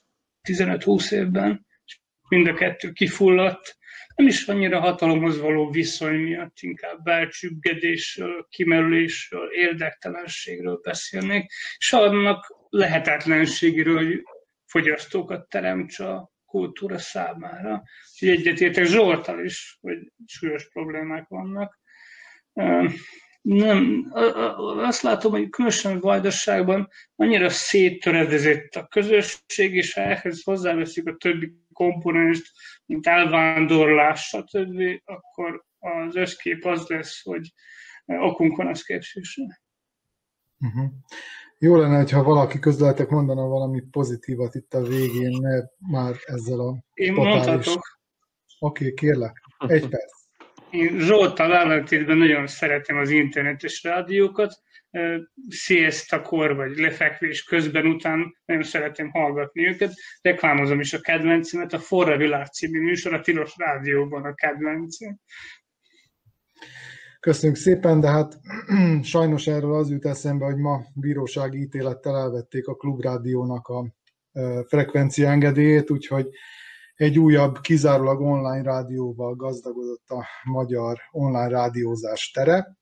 15-20 0.49 1.13
évben, 1.13 1.67
és 1.85 2.01
mind 2.29 2.47
a 2.47 2.55
kettő 2.55 2.93
kifulladt. 2.93 3.79
Nem 4.21 4.29
is 4.29 4.47
annyira 4.47 4.81
hatalomhoz 4.81 5.41
való 5.41 5.71
viszony 5.71 6.15
miatt, 6.15 6.57
inkább 6.61 7.03
belcsüggedésről, 7.03 8.47
kimerülésről, 8.51 9.51
érdektelenségről 9.53 10.81
beszélnék, 10.83 11.53
és 11.79 11.93
annak 11.93 12.55
lehetetlenségéről, 12.69 13.97
hogy 13.97 14.23
fogyasztókat 14.67 15.49
teremts 15.49 15.99
a 15.99 16.33
kultúra 16.47 16.99
számára. 16.99 17.83
Úgyhogy 18.13 18.29
egyetértek 18.29 18.85
Zsoltal 18.85 19.45
is, 19.45 19.79
hogy 19.81 19.99
súlyos 20.27 20.69
problémák 20.69 21.29
vannak. 21.29 21.79
Nem, 23.41 24.07
azt 24.79 25.03
látom, 25.03 25.33
hogy 25.33 25.49
különösen 25.49 26.01
Vajdaságban 26.01 26.89
annyira 27.17 27.49
széttöredezett 27.49 28.75
a 28.75 28.87
közösség, 28.87 29.75
és 29.75 29.93
ha 29.93 30.01
ehhez 30.01 30.43
hozzáveszik 30.43 31.09
a 31.09 31.17
többi 31.17 31.53
komponenst, 31.81 32.53
mint 32.87 33.07
elvándorlás, 33.07 34.21
stb., 34.21 34.81
akkor 35.05 35.65
az 35.79 36.17
összkép 36.17 36.65
az 36.65 36.87
lesz, 36.87 37.23
hogy 37.23 37.53
okunk 38.05 38.57
van 38.57 38.67
a 38.67 38.75
szkepszisre. 38.75 39.63
Uh-huh. 40.59 40.91
Jó 41.59 41.77
lenne, 41.77 42.13
ha 42.13 42.23
valaki 42.23 42.59
közletek 42.59 43.09
mondana 43.09 43.47
valami 43.47 43.81
pozitívat 43.91 44.55
itt 44.55 44.75
a 44.75 44.83
végén, 44.83 45.39
mert 45.41 45.73
már 45.79 46.15
ezzel 46.25 46.61
a 46.61 46.85
Én 46.95 47.15
totális... 47.15 47.45
mondhatok. 47.47 47.83
Oké, 48.59 48.85
okay, 48.85 48.95
kérlek. 48.95 49.43
Egy 49.59 49.89
perc. 49.89 50.20
Én 50.71 50.99
Zsoltal 50.99 51.55
ellentétben 51.55 52.19
nagyon 52.19 52.47
szeretem 52.47 52.97
az 52.97 53.11
internetes 53.11 53.83
rádiókat. 53.83 54.63
Siesta-kor 55.49 56.55
vagy 56.55 56.77
lefekvés 56.77 57.43
közben 57.43 57.87
után 57.87 58.37
nagyon 58.45 58.63
szeretem 58.63 59.11
hallgatni 59.11 59.67
őket. 59.67 59.93
Reklámozom 60.21 60.81
is 60.81 60.93
a 60.93 61.01
kedvencimet, 61.01 61.73
a 61.73 61.79
Forra 61.79 62.17
Világ 62.17 62.47
című 62.47 62.81
műsor, 62.81 63.15
a 63.15 63.21
Tilos 63.21 63.53
Rádióban 63.57 64.25
a 64.25 64.35
kedvencem. 64.35 65.19
Köszönjük 67.21 67.59
szépen, 67.59 68.01
de 68.01 68.09
hát 68.09 68.39
sajnos 69.03 69.47
erről 69.47 69.75
az 69.75 69.91
jut 69.91 70.07
eszembe, 70.07 70.45
hogy 70.45 70.57
ma 70.57 70.81
bírósági 70.95 71.61
ítélettel 71.61 72.17
elvették 72.17 72.67
a 72.67 72.75
Klubrádiónak 72.75 73.69
a 73.69 73.87
frekvencia 74.67 75.31
engedélyét, 75.31 75.91
úgyhogy 75.91 76.29
egy 77.01 77.19
újabb, 77.19 77.61
kizárólag 77.61 78.21
online 78.21 78.63
rádióval 78.63 79.35
gazdagodott 79.35 80.09
a 80.09 80.27
magyar 80.45 80.99
online 81.11 81.49
rádiózás 81.49 82.31
tere. 82.31 82.77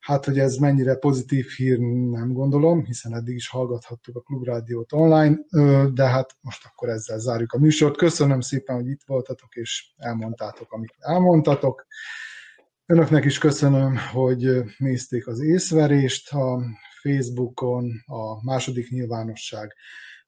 Hát, 0.00 0.24
hogy 0.24 0.38
ez 0.38 0.56
mennyire 0.56 0.94
pozitív 0.94 1.46
hír, 1.46 1.78
nem 2.10 2.32
gondolom, 2.32 2.84
hiszen 2.84 3.14
eddig 3.14 3.34
is 3.34 3.48
hallgathattuk 3.48 4.16
a 4.16 4.20
Klubrádiót 4.20 4.92
online, 4.92 5.38
de 5.92 6.04
hát 6.04 6.36
most 6.40 6.64
akkor 6.66 6.88
ezzel 6.88 7.18
zárjuk 7.18 7.52
a 7.52 7.58
műsort. 7.58 7.96
Köszönöm 7.96 8.40
szépen, 8.40 8.76
hogy 8.76 8.88
itt 8.88 9.02
voltatok, 9.06 9.54
és 9.54 9.92
elmondtátok, 9.96 10.72
amit 10.72 10.94
elmondtatok. 10.98 11.86
Önöknek 12.86 13.24
is 13.24 13.38
köszönöm, 13.38 13.96
hogy 14.12 14.62
nézték 14.78 15.26
az 15.26 15.40
észverést 15.40 16.32
a 16.32 16.62
Facebookon, 17.02 17.90
a 18.06 18.44
második 18.44 18.90
nyilvánosság, 18.90 19.74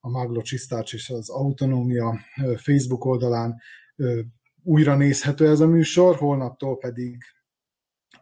a 0.05 0.09
Maglo 0.09 0.43
Csisztács 0.43 0.95
és 0.95 1.11
az 1.11 1.31
Autonómia 1.31 2.19
Facebook 2.57 3.05
oldalán 3.05 3.61
újra 4.63 4.97
nézhető 4.97 5.49
ez 5.49 5.61
a 5.61 5.67
műsor, 5.67 6.17
holnaptól 6.17 6.79
pedig 6.79 7.23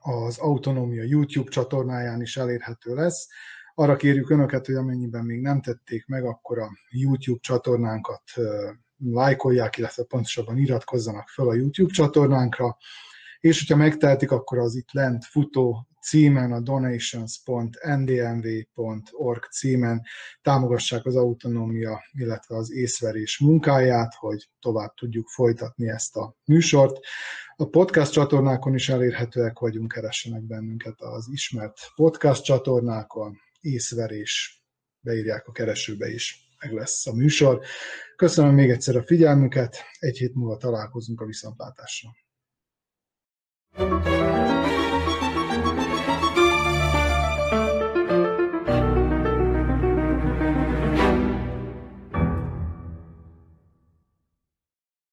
az 0.00 0.38
Autonómia 0.38 1.02
YouTube 1.02 1.50
csatornáján 1.50 2.20
is 2.20 2.36
elérhető 2.36 2.94
lesz. 2.94 3.28
Arra 3.74 3.96
kérjük 3.96 4.30
Önöket, 4.30 4.66
hogy 4.66 4.74
amennyiben 4.74 5.24
még 5.24 5.40
nem 5.40 5.60
tették 5.60 6.06
meg, 6.06 6.24
akkor 6.24 6.58
a 6.58 6.70
YouTube 6.90 7.40
csatornánkat 7.40 8.22
lájkolják, 8.96 9.76
illetve 9.76 10.04
pontosabban 10.04 10.58
iratkozzanak 10.58 11.28
fel 11.28 11.48
a 11.48 11.54
YouTube 11.54 11.92
csatornánkra, 11.92 12.76
és 13.40 13.58
hogyha 13.58 13.76
megtehetik, 13.76 14.30
akkor 14.30 14.58
az 14.58 14.74
itt 14.74 14.92
lent 14.92 15.24
futó 15.24 15.89
címen, 16.02 16.52
a 16.52 16.60
donations.ndmv.org 16.60 19.44
címen 19.44 20.02
támogassák 20.42 21.06
az 21.06 21.16
autonómia, 21.16 22.02
illetve 22.12 22.56
az 22.56 22.72
észverés 22.72 23.38
munkáját, 23.38 24.14
hogy 24.14 24.48
tovább 24.60 24.94
tudjuk 24.94 25.28
folytatni 25.28 25.88
ezt 25.88 26.16
a 26.16 26.36
műsort. 26.44 26.98
A 27.56 27.68
podcast 27.68 28.12
csatornákon 28.12 28.74
is 28.74 28.88
elérhetőek 28.88 29.58
vagyunk, 29.58 29.92
keressenek 29.92 30.42
bennünket 30.42 31.00
az 31.00 31.28
ismert 31.32 31.78
podcast 31.94 32.44
csatornákon, 32.44 33.36
észverés, 33.60 34.64
beírják 35.00 35.46
a 35.46 35.52
keresőbe 35.52 36.12
is, 36.12 36.48
meg 36.60 36.72
lesz 36.72 37.06
a 37.06 37.14
műsor. 37.14 37.60
Köszönöm 38.16 38.54
még 38.54 38.70
egyszer 38.70 38.96
a 38.96 39.02
figyelmüket, 39.02 39.76
egy 39.98 40.18
hét 40.18 40.34
múlva 40.34 40.56
találkozunk 40.56 41.20
a 41.20 41.24
viszontlátásra. 41.24 42.10
Thank 43.72 44.06
you. 44.06 44.79